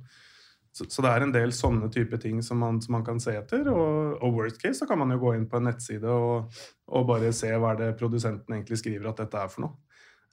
så, 0.76 0.86
så 0.90 1.02
det 1.02 1.12
er 1.12 1.26
en 1.26 1.34
del 1.34 1.54
sånne 1.56 1.90
type 1.94 2.18
ting 2.22 2.44
som 2.46 2.60
man, 2.62 2.82
som 2.82 2.98
man 2.98 3.06
kan 3.08 3.20
se 3.20 3.36
etter. 3.40 3.70
Og, 3.72 4.18
og, 4.20 4.34
worst 4.36 4.62
case 4.62 4.80
så 4.82 4.88
kan 4.90 5.00
man 5.00 5.12
jo 5.16 5.22
gå 5.24 5.36
inn 5.38 5.48
på 5.50 5.60
en 5.60 5.70
nettside 5.72 6.08
og, 6.08 6.60
og 6.88 7.08
bare 7.10 7.32
se 7.36 7.52
hva 7.56 7.74
er 7.74 7.84
det 7.84 7.94
produsenten 8.00 8.58
egentlig 8.58 8.82
skriver 8.84 9.10
at 9.10 9.24
dette 9.24 9.40
er 9.40 9.54
for 9.54 9.66
noe. 9.66 9.78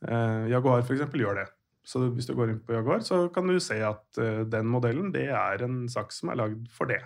Eh, 0.04 0.50
Jaguar 0.52 0.84
eksempel 0.84 1.24
gjør 1.24 1.40
det. 1.40 1.46
Så 1.86 2.02
hvis 2.10 2.26
du 2.26 2.34
går 2.36 2.50
inn 2.50 2.62
på 2.66 2.74
Jaguar, 2.74 3.02
så 3.06 3.26
kan 3.32 3.46
du 3.48 3.58
se 3.62 3.78
at 3.86 4.20
eh, 4.20 4.42
den 4.50 4.66
modellen 4.68 5.12
det 5.14 5.28
er 5.30 5.62
en 5.64 5.84
saks 5.90 6.20
som 6.20 6.32
er 6.32 6.40
lagd 6.42 6.66
for 6.74 6.90
det. 6.90 7.00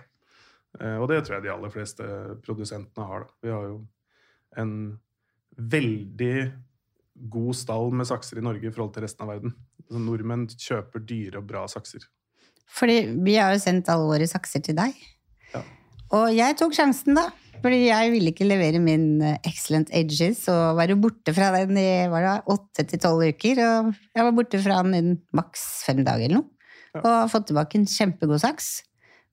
Eh, 0.79 0.97
og 0.97 1.09
det 1.11 1.21
tror 1.25 1.37
jeg 1.37 1.47
de 1.47 1.53
aller 1.53 1.73
fleste 1.73 2.07
produsentene 2.45 3.07
har. 3.07 3.25
Da. 3.25 3.37
Vi 3.43 3.53
har 3.53 3.67
jo 3.67 3.77
en 4.61 4.73
veldig 5.57 6.35
god 7.31 7.57
stall 7.57 7.91
med 7.93 8.07
sakser 8.09 8.39
i 8.39 8.45
Norge 8.45 8.67
i 8.67 8.73
forhold 8.73 8.95
til 8.95 9.05
resten 9.05 9.25
av 9.25 9.33
verden. 9.33 9.55
Så 9.91 9.99
nordmenn 9.99 10.47
kjøper 10.53 11.03
dyre 11.03 11.41
og 11.41 11.47
bra 11.49 11.65
sakser. 11.71 12.07
Fordi 12.71 13.01
vi 13.19 13.35
har 13.35 13.51
jo 13.53 13.61
sendt 13.61 13.89
alle 13.91 14.07
våre 14.07 14.27
sakser 14.29 14.63
til 14.63 14.77
deg. 14.77 14.95
Ja. 15.51 15.61
Og 16.15 16.29
jeg 16.35 16.57
tok 16.59 16.75
sjansen, 16.75 17.17
da. 17.19 17.27
Fordi 17.61 17.83
jeg 17.83 18.13
ville 18.13 18.31
ikke 18.31 18.47
levere 18.47 18.79
min 18.81 19.21
eh, 19.21 19.37
Excellent 19.45 19.91
Edges 19.93 20.47
og 20.49 20.79
være 20.79 20.97
borte 20.97 21.33
fra 21.35 21.51
den 21.53 21.77
i 21.77 22.07
åtte 22.09 22.87
til 22.89 23.01
tolv 23.01 23.27
uker. 23.27 23.61
Og 23.61 23.91
jeg 24.15 24.27
var 24.27 24.37
borte 24.37 24.61
fra 24.63 24.79
den 24.87 25.19
maks 25.37 25.67
fem 25.85 26.01
dager 26.07 26.29
eller 26.29 26.41
noe. 26.41 26.49
Ja. 26.91 27.03
Og 27.03 27.11
har 27.11 27.29
fått 27.31 27.51
tilbake 27.51 27.77
en 27.77 27.87
kjempegod 27.87 28.41
saks. 28.43 28.71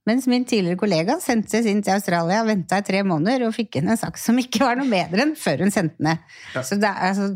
Mens 0.08 0.28
min 0.30 0.46
tidligere 0.48 0.78
kollega 0.80 1.18
sendte 1.20 1.60
sin 1.64 1.82
til 1.84 1.94
Australia, 1.98 2.40
venta 2.48 2.78
i 2.80 2.84
tre 2.86 3.02
måneder 3.06 3.44
og 3.48 3.54
fikk 3.56 3.80
inn 3.80 3.90
en 3.92 3.98
sak 4.00 4.16
som 4.20 4.38
ikke 4.40 4.62
var 4.64 4.78
noe 4.80 4.88
bedre 4.88 5.26
enn 5.26 5.34
før 5.38 5.64
hun 5.66 5.74
sendte 5.74 5.98
den 6.00 6.08
ned. 6.12 6.22
Ja. 6.54 6.62
Så 6.64 6.78
det 6.80 6.88
er, 6.88 7.10
altså, 7.10 7.28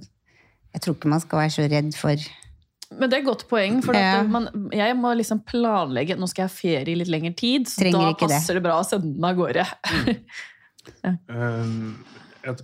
jeg 0.72 0.84
tror 0.86 0.96
ikke 0.96 1.10
man 1.12 1.22
skal 1.24 1.42
være 1.42 1.52
så 1.58 1.66
redd 1.68 1.90
for 1.98 2.24
Men 2.92 3.08
det 3.08 3.16
er 3.18 3.22
et 3.22 3.28
godt 3.28 3.44
poeng, 3.48 3.78
for 3.84 3.96
at 3.96 4.02
Ja. 4.04 4.22
man, 4.28 4.48
jeg 4.72 4.96
må 5.00 5.14
liksom 5.16 5.38
planlegge 5.48 6.16
Nå 6.20 6.26
skal 6.28 6.42
jeg 6.44 6.50
ha 6.50 6.56
ferie 6.56 6.92
i 6.92 6.98
litt 7.00 7.08
lengre 7.12 7.32
tid, 7.36 7.68
så 7.68 7.80
Trenger 7.84 8.10
da 8.10 8.14
passer 8.20 8.54
det. 8.54 8.60
det. 8.60 8.64
bra 8.66 8.78
å 8.80 8.84
sende 8.88 9.14
den 9.16 9.24
av 9.24 9.36
gårde. 9.36 9.66
Um, 11.30 12.04
et, 12.42 12.62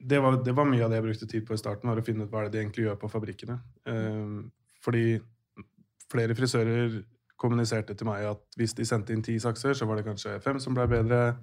det, 0.00 0.18
var, 0.24 0.38
det 0.44 0.54
var 0.56 0.64
mye 0.64 0.80
av 0.86 0.88
det 0.88 0.96
jeg 0.96 1.04
brukte 1.04 1.26
tid 1.28 1.44
på 1.44 1.52
i 1.52 1.60
starten, 1.60 1.90
var 1.90 2.00
å 2.00 2.04
finne 2.06 2.24
ut 2.24 2.30
hva 2.32 2.46
det 2.46 2.54
de 2.54 2.62
egentlig 2.62 2.86
gjør 2.86 2.96
på 3.02 3.10
fabrikkene. 3.12 3.58
Um, 3.84 4.46
fordi 4.84 5.18
flere 6.12 6.36
frisører 6.38 7.02
kommuniserte 7.36 7.94
til 7.96 8.08
meg 8.08 8.26
at 8.30 8.42
hvis 8.56 8.74
de 8.76 8.86
sendte 8.88 9.14
inn 9.14 9.24
ti 9.24 9.38
sakser, 9.42 9.76
så 9.76 9.88
var 9.88 10.00
det 10.00 10.06
kanskje 10.08 10.38
fem 10.44 10.60
som 10.62 10.76
ble 10.76 10.86
bedre, 10.90 11.36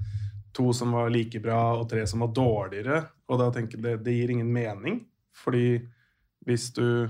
to 0.53 0.69
som 0.73 0.93
var 0.93 1.09
like 1.13 1.41
bra, 1.41 1.73
og 1.79 1.87
tre 1.89 2.05
som 2.09 2.21
var 2.25 2.33
dårligere. 2.33 3.01
Og 3.29 3.41
da 3.41 3.49
tenker 3.53 3.77
jeg 3.79 3.83
det, 3.85 3.97
det 4.05 4.15
gir 4.17 4.33
ingen 4.35 4.51
mening, 4.53 5.03
fordi 5.43 5.81
hvis 6.45 6.71
du 6.75 7.09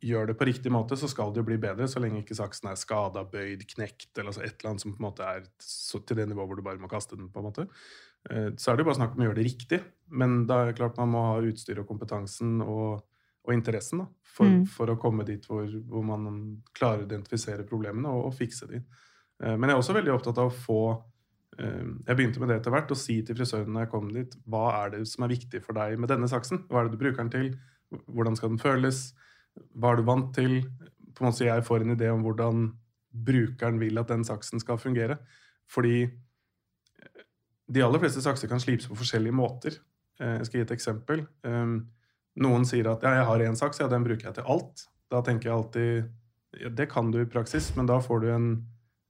gjør 0.00 0.30
det 0.30 0.36
på 0.40 0.46
riktig 0.48 0.72
måte, 0.72 0.96
så 0.96 1.08
skal 1.10 1.32
det 1.32 1.42
jo 1.42 1.48
bli 1.50 1.58
bedre, 1.60 1.88
så 1.90 2.00
lenge 2.00 2.22
ikke 2.22 2.36
saksen 2.38 2.70
er 2.70 2.78
skada, 2.80 3.24
bøyd, 3.28 3.66
knekt, 3.74 4.10
eller 4.16 4.32
altså 4.32 4.44
et 4.46 4.54
eller 4.54 4.70
annet 4.72 4.84
som 4.84 4.94
på 4.94 5.02
en 5.02 5.08
måte 5.08 5.26
er 5.26 5.44
til 5.50 6.16
det 6.16 6.28
nivået 6.30 6.48
hvor 6.48 6.60
du 6.60 6.64
bare 6.64 6.80
må 6.80 6.88
kaste 6.88 7.18
den. 7.18 7.28
på 7.28 7.42
en 7.42 7.48
måte. 7.50 7.66
Eh, 8.30 8.50
Så 8.56 8.70
er 8.70 8.76
det 8.76 8.84
jo 8.84 8.90
bare 8.90 9.00
snakk 9.00 9.16
om 9.16 9.22
å 9.22 9.28
gjøre 9.28 9.40
det 9.40 9.46
riktig, 9.48 9.80
men 10.08 10.46
da 10.48 10.62
er 10.62 10.70
det 10.70 10.78
klart 10.80 10.96
man 10.96 11.12
må 11.12 11.24
ha 11.26 11.42
utstyr 11.44 11.82
og 11.82 11.88
kompetansen 11.88 12.62
og, 12.64 13.02
og 13.46 13.54
interessen 13.54 14.02
da, 14.02 14.06
for, 14.22 14.46
Mm. 14.46 14.64
for 14.66 14.86
å 14.92 14.98
komme 15.00 15.24
dit 15.26 15.44
hvor, 15.48 15.66
hvor 15.88 16.02
man 16.04 16.62
klarer 16.76 17.02
å 17.02 17.06
identifisere 17.08 17.64
problemene 17.66 18.08
og, 18.08 18.26
og 18.30 18.34
fikse 18.36 18.68
de. 18.68 18.82
Eh, 19.42 19.56
Men 19.56 19.68
jeg 19.70 19.76
er 19.76 19.80
også 19.80 19.96
veldig 19.96 20.12
opptatt 20.14 20.38
av 20.38 20.50
å 20.50 20.54
få 20.54 20.80
eh, 21.58 21.86
Jeg 22.06 22.16
begynte 22.16 22.40
med 22.40 22.48
det 22.48 22.60
etter 22.60 22.70
hvert, 22.70 22.90
å 22.92 22.96
si 22.96 23.22
til 23.22 23.36
frisøren 23.36 23.72
når 23.72 23.86
jeg 23.86 23.90
kom 23.90 24.12
dit, 24.14 24.36
hva 24.46 24.84
er 24.84 24.90
det 24.94 25.06
som 25.08 25.24
er 25.24 25.32
viktig 25.34 25.62
for 25.64 25.72
deg 25.74 25.98
med 25.98 26.08
denne 26.08 26.28
saksen? 26.28 26.64
Hva 26.68 26.80
er 26.80 26.88
det 26.88 26.98
du 26.98 27.02
bruker 27.02 27.22
den 27.24 27.30
til? 27.34 27.50
Hvordan 28.06 28.36
skal 28.36 28.52
den 28.52 28.58
føles? 28.62 29.14
Hva 29.74 29.92
er 29.92 29.96
du 29.96 30.02
vant 30.06 30.34
til? 30.34 30.60
På 31.14 31.24
en 31.24 31.30
måte 31.30 31.40
så 31.42 31.48
jeg 31.48 31.64
får 31.66 31.82
en 31.82 31.96
idé 31.96 32.08
om 32.12 32.22
hvordan 32.22 32.68
brukeren 33.12 33.80
vil 33.80 33.98
at 33.98 34.08
den 34.08 34.22
saksen 34.24 34.60
skal 34.62 34.78
fungere. 34.78 35.18
Fordi 35.68 36.04
eh, 36.04 37.24
de 37.68 37.82
aller 37.82 37.98
fleste 37.98 38.22
sakser 38.22 38.48
kan 38.48 38.60
slipes 38.62 38.86
på 38.86 38.96
forskjellige 39.00 39.34
måter. 39.34 39.80
Jeg 40.20 40.46
skal 40.46 40.58
gi 40.60 40.62
et 40.66 40.72
eksempel. 40.76 41.22
Um, 41.44 41.88
Noen 42.40 42.66
sier 42.68 42.86
at 42.92 43.02
ja, 43.02 43.16
jeg 43.18 43.26
har 43.26 43.44
én 43.48 43.58
saks, 43.58 43.80
ja, 43.82 43.88
den 43.90 44.06
bruker 44.06 44.30
jeg 44.30 44.38
til 44.38 44.50
alt. 44.54 44.86
Da 45.10 45.22
tenker 45.26 45.50
jeg 45.50 45.56
alltid 45.56 46.60
ja, 46.60 46.70
det 46.74 46.86
kan 46.90 47.10
du 47.10 47.20
i 47.22 47.28
praksis, 47.30 47.70
men 47.76 47.88
da 47.90 47.98
får 48.02 48.22
du 48.22 48.28
en, 48.34 48.50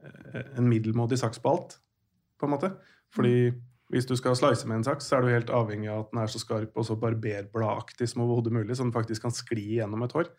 eh, 0.05 0.43
en 0.59 0.69
middelmådig 0.69 1.19
saks 1.21 1.41
på 1.41 1.53
alt, 1.53 1.79
på 2.41 2.49
en 2.49 2.55
måte. 2.55 2.73
Fordi 3.15 3.53
hvis 3.91 4.07
du 4.07 4.15
skal 4.17 4.37
slice 4.39 4.69
med 4.69 4.81
en 4.81 4.87
saks, 4.87 5.09
så 5.09 5.19
er 5.19 5.25
du 5.25 5.33
helt 5.33 5.51
avhengig 5.51 5.91
av 5.91 6.05
at 6.05 6.13
den 6.13 6.23
er 6.23 6.31
så 6.31 6.41
skarp 6.43 6.77
og 6.79 6.87
så 6.87 6.97
barberbladaktig 7.01 8.09
som 8.09 8.23
overhodet 8.23 8.55
mulig, 8.55 8.77
så 8.77 8.87
den 8.87 8.95
faktisk 8.95 9.27
kan 9.27 9.35
skli 9.35 9.81
gjennom 9.81 10.05
et 10.07 10.15
hår. 10.15 10.31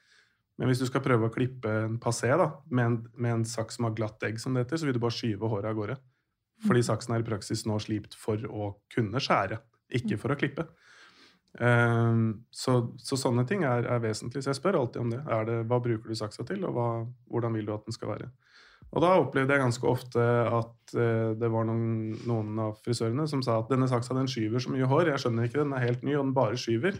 Men 0.59 0.69
hvis 0.69 0.79
du 0.83 0.85
skal 0.87 1.03
prøve 1.03 1.27
å 1.27 1.33
klippe 1.33 1.71
en 1.87 1.97
passé 1.99 2.29
da, 2.37 2.51
med 2.69 2.85
en, 2.85 2.97
med 3.17 3.33
en 3.33 3.45
saks 3.47 3.79
som 3.79 3.87
har 3.87 3.95
glatt 3.97 4.23
egg, 4.23 4.39
som 4.39 4.53
det 4.55 4.65
heter, 4.65 4.79
så 4.79 4.87
vil 4.87 4.95
du 4.95 5.01
bare 5.03 5.15
skyve 5.15 5.49
håret 5.51 5.71
av 5.71 5.77
gårde. 5.77 5.97
Fordi 6.67 6.83
saksen 6.85 7.15
er 7.15 7.23
i 7.23 7.27
praksis 7.27 7.65
nå 7.65 7.79
slipt 7.81 8.15
for 8.19 8.39
å 8.45 8.75
kunne 8.93 9.19
skjære, 9.23 9.57
ikke 9.99 10.19
for 10.21 10.33
å 10.33 10.37
klippe. 10.37 10.67
Ehm, 11.59 12.45
så, 12.55 12.77
så 13.01 13.17
sånne 13.19 13.43
ting 13.47 13.65
er, 13.67 13.87
er 13.89 14.03
vesentlig. 14.03 14.43
Så 14.43 14.53
jeg 14.53 14.61
spør 14.61 14.79
alltid 14.79 15.01
om 15.03 15.11
det. 15.11 15.21
Det 15.49 15.57
hva 15.67 15.81
bruker 15.83 16.11
du 16.11 16.17
saksa 16.17 16.45
til, 16.47 16.63
og 16.67 16.77
hva, 16.77 16.87
hvordan 17.31 17.57
vil 17.57 17.67
du 17.67 17.73
at 17.75 17.87
den 17.87 17.97
skal 17.97 18.13
være? 18.13 18.31
Og 18.91 19.03
da 19.03 19.13
opplevde 19.21 19.55
jeg 19.55 19.63
ganske 19.63 19.87
ofte 19.87 20.23
at 20.51 20.95
eh, 20.99 21.31
det 21.39 21.49
var 21.51 21.67
noen, 21.67 22.11
noen 22.27 22.59
av 22.59 22.79
frisørene 22.83 23.27
som 23.29 23.43
sa 23.45 23.61
at 23.61 23.71
denne 23.71 23.87
saksa 23.87 24.17
den 24.17 24.27
skyver 24.31 24.63
så 24.63 24.73
mye 24.73 24.89
hår, 24.89 25.13
jeg 25.13 25.23
skjønner 25.23 25.47
ikke, 25.47 25.61
den 25.61 25.75
er 25.77 25.85
helt 25.85 26.03
ny, 26.03 26.17
og 26.17 26.25
den 26.25 26.35
bare 26.35 26.59
skyver. 26.59 26.97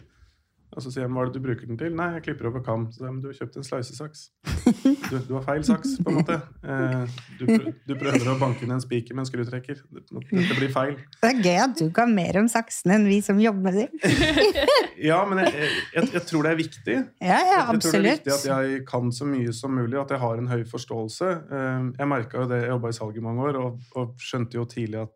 Og 0.72 0.80
så 0.80 0.88
sier 0.88 1.02
jeg, 1.04 1.10
hva 1.12 1.22
er 1.24 1.28
det 1.28 1.36
du 1.36 1.44
bruker 1.44 1.68
den 1.68 1.76
til? 1.80 1.90
Nei, 1.98 2.06
jeg 2.16 2.22
klipper 2.28 2.48
over 2.48 2.62
kam. 2.64 2.86
Så 2.92 3.02
sier 3.02 3.12
de 3.12 3.20
du 3.20 3.26
har 3.28 3.36
kjøpt 3.36 3.58
en 3.60 3.66
slicesaks. 3.68 4.28
Du, 5.12 5.18
du 5.28 5.32
har 5.34 5.42
feil 5.44 5.60
saks, 5.66 5.96
på 6.00 6.08
en 6.08 6.14
måte. 6.20 6.36
Eh, 6.64 7.16
du, 7.36 7.42
du 7.84 7.90
prøver 8.00 8.28
å 8.32 8.36
banke 8.40 8.62
inn 8.64 8.70
en 8.72 8.80
spiker 8.80 9.12
med 9.12 9.26
en 9.26 9.28
skrutrekker. 9.28 9.82
Dette 9.92 10.56
blir 10.56 10.70
feil. 10.72 10.94
Det 11.20 11.28
er 11.28 11.40
gøy 11.44 11.58
at 11.66 11.74
du 11.82 11.90
kan 11.92 12.14
mer 12.16 12.38
om 12.40 12.48
saksene 12.48 12.96
enn 12.96 13.04
vi 13.10 13.18
som 13.26 13.40
jobber 13.42 13.66
med 13.68 13.82
dem. 13.82 13.98
Ja, 15.02 15.16
men 15.26 15.40
jeg, 15.42 15.68
jeg, 15.96 16.08
jeg 16.14 16.22
tror 16.28 16.46
det 16.46 16.50
er 16.52 16.58
viktig. 16.60 16.94
Ja, 17.26 17.38
ja, 17.42 17.60
Jeg 17.72 17.80
tror 17.82 17.96
det 17.96 17.98
er 17.98 18.04
viktig 18.20 18.32
at 18.36 18.44
jeg 18.46 18.82
kan 18.86 19.08
så 19.12 19.26
mye 19.26 19.50
som 19.56 19.72
mulig, 19.74 19.96
at 19.98 20.12
jeg 20.14 20.22
har 20.22 20.38
en 20.38 20.46
høy 20.52 20.62
forståelse. 20.70 21.30
Eh, 21.58 21.88
Jeg 21.98 22.08
merka 22.12 22.44
jo 22.44 22.50
det, 22.52 22.60
jeg 22.62 22.70
jobba 22.70 22.92
i 22.92 22.96
salg 23.00 23.18
i 23.18 23.24
mange 23.24 23.48
år, 23.50 23.58
og, 23.58 23.80
og 23.98 24.14
skjønte 24.22 24.60
jo 24.60 24.64
tidlig 24.70 25.00
at 25.02 25.12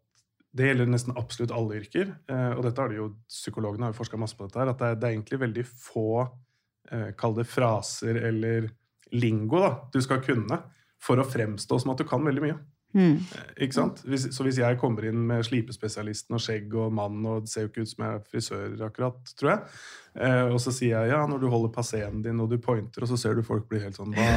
det 0.56 0.70
gjelder 0.70 0.88
nesten 0.90 1.16
absolutt 1.18 1.52
alle 1.54 1.80
yrker. 1.82 2.14
Eh, 2.32 2.52
Og 2.56 2.62
dette 2.66 2.80
har 2.82 2.92
de 2.92 3.00
jo, 3.00 3.10
psykologene 3.30 3.88
har 3.88 3.94
jo 3.94 4.00
forska 4.00 4.20
masse 4.20 4.38
på 4.38 4.48
dette 4.48 4.62
her, 4.62 4.72
at 4.72 4.80
det 4.80 4.92
er, 4.92 5.00
det 5.00 5.08
er 5.08 5.16
egentlig 5.18 5.42
veldig 5.42 5.66
få 5.68 6.08
eh, 6.22 7.10
Kall 7.18 7.36
det 7.36 7.48
fraser 7.50 8.22
eller 8.30 8.70
lingo 9.14 9.60
da, 9.62 9.75
du 9.92 10.00
skal 10.02 10.25
kunne 10.25 10.58
for 11.02 11.20
å 11.22 11.26
fremstå 11.28 11.78
som 11.78 11.92
at 11.92 12.00
du 12.00 12.08
kan 12.08 12.25
veldig 12.26 12.42
mye. 12.42 12.56
Mm. 12.96 13.18
Ikke 13.60 13.76
sant? 13.76 14.00
Hvis, 14.08 14.25
så 14.32 14.44
hvis 14.46 14.56
jeg 14.62 14.78
kommer 14.80 15.04
inn 15.04 15.18
med 15.28 15.44
slipespesialisten 15.44 16.38
og 16.38 16.40
skjegg 16.40 16.72
og 16.80 16.94
mann, 16.96 17.18
og 17.28 17.44
det 17.44 17.52
ser 17.52 17.66
jo 17.66 17.70
ikke 17.70 17.84
ut 17.84 17.90
som 17.90 18.04
jeg 18.06 18.16
er 18.16 18.22
frisør 18.30 18.84
akkurat, 18.86 19.32
tror 19.36 19.50
jeg, 19.52 19.75
eh, 20.16 20.44
og 20.48 20.56
så 20.64 20.72
sier 20.72 20.94
jeg 20.94 21.12
ja, 21.12 21.20
når 21.28 21.42
du 21.42 21.48
holder 21.52 21.75
passeen 21.75 22.22
din 22.25 22.40
og 22.40 22.48
du 22.50 22.56
pointer, 22.62 23.04
og 23.04 23.10
så 23.12 23.18
ser 23.20 23.36
du 23.36 23.44
folk 23.46 23.68
bli 23.68 23.82
helt 23.84 23.98
sånn 23.98 24.16
hva, 24.16 24.30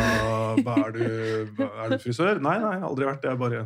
hva 0.60 0.76
er, 0.90 0.98
du, 0.98 1.54
hva, 1.56 1.70
er 1.86 1.96
du 1.96 2.04
frisør? 2.04 2.42
Nei, 2.44 2.58
nei, 2.66 2.76
aldri 2.84 3.08
vært 3.08 3.24
det. 3.24 3.32
Jeg 3.32 3.42
bare, 3.46 3.64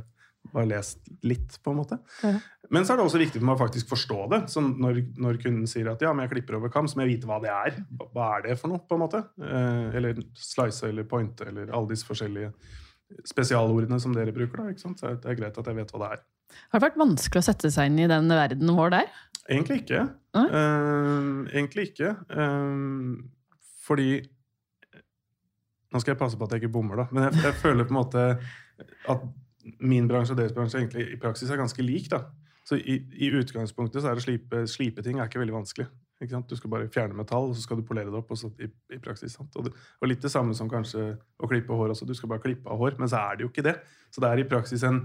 bare 0.51 0.67
lest 0.67 0.99
litt, 1.23 1.55
på 1.63 1.71
en 1.71 1.77
måte. 1.79 1.97
Ja. 2.23 2.33
Men 2.73 2.85
så 2.85 2.93
er 2.93 2.99
det 2.99 3.05
også 3.07 3.19
viktig 3.21 3.39
for 3.39 3.47
meg 3.47 3.55
å 3.55 3.61
faktisk 3.63 3.89
forstå 3.93 4.17
det. 4.33 4.39
Så 4.51 4.61
når, 4.65 4.99
når 5.21 5.39
kunden 5.43 5.67
sier 5.69 5.87
at 5.91 6.01
ja, 6.03 6.11
men 6.13 6.25
jeg 6.27 6.33
klipper 6.35 6.57
over 6.59 6.71
kam, 6.73 6.87
så 6.89 6.97
må 6.99 7.05
jeg 7.05 7.15
vite 7.17 7.29
hva 7.29 7.39
det 7.43 7.51
er. 7.53 7.77
Hva- 8.13 8.29
er 8.37 8.45
det 8.47 8.57
for 8.59 8.71
noe, 8.73 8.81
på 8.83 8.97
en 8.97 9.03
måte? 9.05 9.21
Eh, 9.39 9.95
eller 9.99 10.19
slice 10.35 10.89
eller 10.89 11.07
pointe 11.09 11.47
eller 11.47 11.71
alle 11.73 11.91
disse 11.93 12.07
forskjellige 12.09 12.51
spesialordene 13.29 13.99
som 14.01 14.13
dere 14.15 14.33
bruker. 14.35 14.57
da, 14.63 14.73
ikke 14.73 14.83
sant? 14.87 14.99
Så 15.01 15.13
det 15.21 15.29
er 15.31 15.37
greit 15.39 15.57
at 15.61 15.69
jeg 15.69 15.77
vet 15.79 15.91
hva 15.93 16.01
det 16.03 16.11
er. 16.17 16.23
Har 16.71 16.79
det 16.81 16.87
vært 16.87 16.99
vanskelig 17.01 17.41
å 17.43 17.47
sette 17.47 17.71
seg 17.73 17.89
inn 17.91 18.01
i 18.03 18.09
den 18.09 18.27
verdenen 18.29 18.75
vår 18.77 18.93
der? 18.93 19.11
Egentlig 19.49 19.81
ikke. 19.83 20.03
Eh, 20.39 21.29
egentlig 21.53 21.89
ikke. 21.91 22.13
Eh, 22.29 23.63
fordi 23.85 24.09
Nå 25.93 25.99
skal 26.01 26.15
jeg 26.15 26.19
passe 26.23 26.37
på 26.39 26.45
at 26.47 26.55
jeg 26.55 26.63
ikke 26.63 26.73
bommer, 26.73 27.03
da. 27.03 27.03
Men 27.13 27.27
jeg, 27.27 27.43
jeg 27.43 27.53
føler 27.61 27.85
på 27.85 27.93
en 27.93 27.99
måte 27.99 28.21
at 29.13 29.25
min 29.79 30.07
bransje 30.07 30.35
og 30.35 30.39
deres 30.39 30.55
bransje 30.55 30.79
egentlig 30.81 31.07
i 31.13 31.19
praksis 31.19 31.51
er 31.51 31.59
ganske 31.61 31.85
lik. 31.85 32.09
da. 32.11 32.25
Så 32.67 32.79
i, 32.79 32.99
i 33.19 33.29
utgangspunktet 33.35 34.03
så 34.03 34.11
er 34.11 34.17
det 34.17 34.23
slipe, 34.25 34.63
slipe 34.71 35.03
ting 35.03 35.19
er 35.19 35.27
ikke 35.27 35.41
veldig 35.41 35.55
vanskelig. 35.55 35.87
Ikke 36.21 36.35
sant? 36.35 36.49
Du 36.49 36.55
skal 36.55 36.71
bare 36.71 36.89
fjerne 36.91 37.17
metall, 37.17 37.49
og 37.51 37.57
så 37.57 37.65
skal 37.65 37.79
du 37.79 37.87
polere 37.87 38.11
det 38.11 38.19
opp. 38.19 38.31
og 38.31 38.39
så 38.39 38.51
i, 38.63 38.69
i 38.95 38.99
praksis. 39.03 39.35
Sant? 39.35 39.55
Og, 39.59 39.67
det, 39.67 39.73
og 39.99 40.09
litt 40.11 40.23
det 40.23 40.31
samme 40.31 40.55
som 40.55 40.71
kanskje 40.71 41.13
å 41.39 41.49
klippe 41.49 41.75
hår 41.75 41.95
også. 41.95 42.07
Du 42.07 42.15
skal 42.15 42.31
bare 42.31 42.43
klippe 42.43 42.71
av 42.71 42.79
hår, 42.79 42.97
men 42.99 43.11
så 43.11 43.23
er 43.23 43.37
det 43.37 43.47
jo 43.47 43.51
ikke 43.51 43.65
det. 43.67 43.75
Så 44.13 44.23
det 44.23 44.29
er 44.29 44.43
i 44.43 44.47
praksis 44.47 44.85
en, 44.87 45.01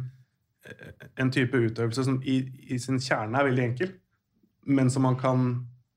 en 1.18 1.32
type 1.34 1.58
utøvelse 1.58 2.06
som 2.06 2.20
i, 2.22 2.40
i 2.70 2.78
sin 2.82 3.00
kjerne 3.02 3.40
er 3.40 3.48
veldig 3.50 3.64
enkel, 3.70 3.94
men 4.68 4.90
som 4.92 5.06
man 5.08 5.18
kan 5.18 5.48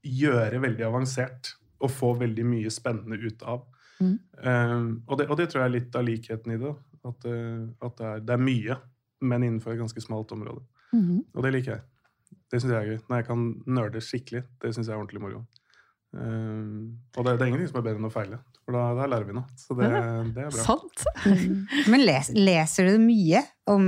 gjøre 0.02 0.64
veldig 0.64 0.88
avansert 0.88 1.54
og 1.82 1.92
få 1.94 2.16
veldig 2.18 2.46
mye 2.46 2.72
spennende 2.74 3.20
ut 3.22 3.44
av. 3.46 3.66
Mm. 4.02 4.16
Um, 4.42 4.86
og, 5.06 5.20
det, 5.20 5.28
og 5.30 5.38
det 5.38 5.50
tror 5.52 5.62
jeg 5.62 5.70
er 5.70 5.76
litt 5.76 5.98
av 5.98 6.06
likheten 6.08 6.56
i 6.56 6.60
det. 6.62 6.74
At, 7.08 7.26
eh, 7.26 7.64
at 7.82 7.98
det, 7.98 8.10
er, 8.10 8.26
det 8.26 8.36
er 8.36 8.44
mye, 8.44 8.78
men 9.22 9.46
innenfor 9.48 9.74
et 9.74 9.82
ganske 9.82 10.04
smalt 10.04 10.32
område. 10.36 10.64
Mhm. 10.94 11.24
Og 11.36 11.46
det 11.46 11.56
liker 11.56 11.76
jeg. 11.76 11.82
Det 12.52 12.60
syns 12.60 12.74
jeg 12.74 12.82
er 12.82 12.90
gøy. 12.94 13.02
Når 13.08 13.22
jeg 13.22 13.28
kan 13.28 13.44
nerde 13.80 14.04
skikkelig, 14.04 14.44
det 14.62 14.74
syns 14.76 14.90
jeg 14.90 14.96
er 14.96 15.02
ordentlig 15.02 15.24
moro. 15.24 15.44
Um, 16.12 16.98
og 17.16 17.24
det, 17.24 17.38
det, 17.38 17.46
er 17.46 17.50
ingenting 17.54 17.70
som 17.70 17.78
er 17.80 17.86
bedre 17.86 18.02
enn 18.02 18.08
å 18.10 18.12
feile, 18.12 18.42
for 18.66 18.76
da, 18.76 18.82
da 18.98 19.06
lærer 19.08 19.30
vi 19.30 19.36
noe. 19.38 19.48
Så 19.56 19.78
det, 19.80 19.88
det 20.36 20.44
er 20.44 20.50
bra. 20.52 20.66
Sant? 20.66 21.06
Men 21.92 22.04
les, 22.04 22.34
leser 22.36 22.90
du 22.92 22.98
mye 23.00 23.40
om 23.72 23.86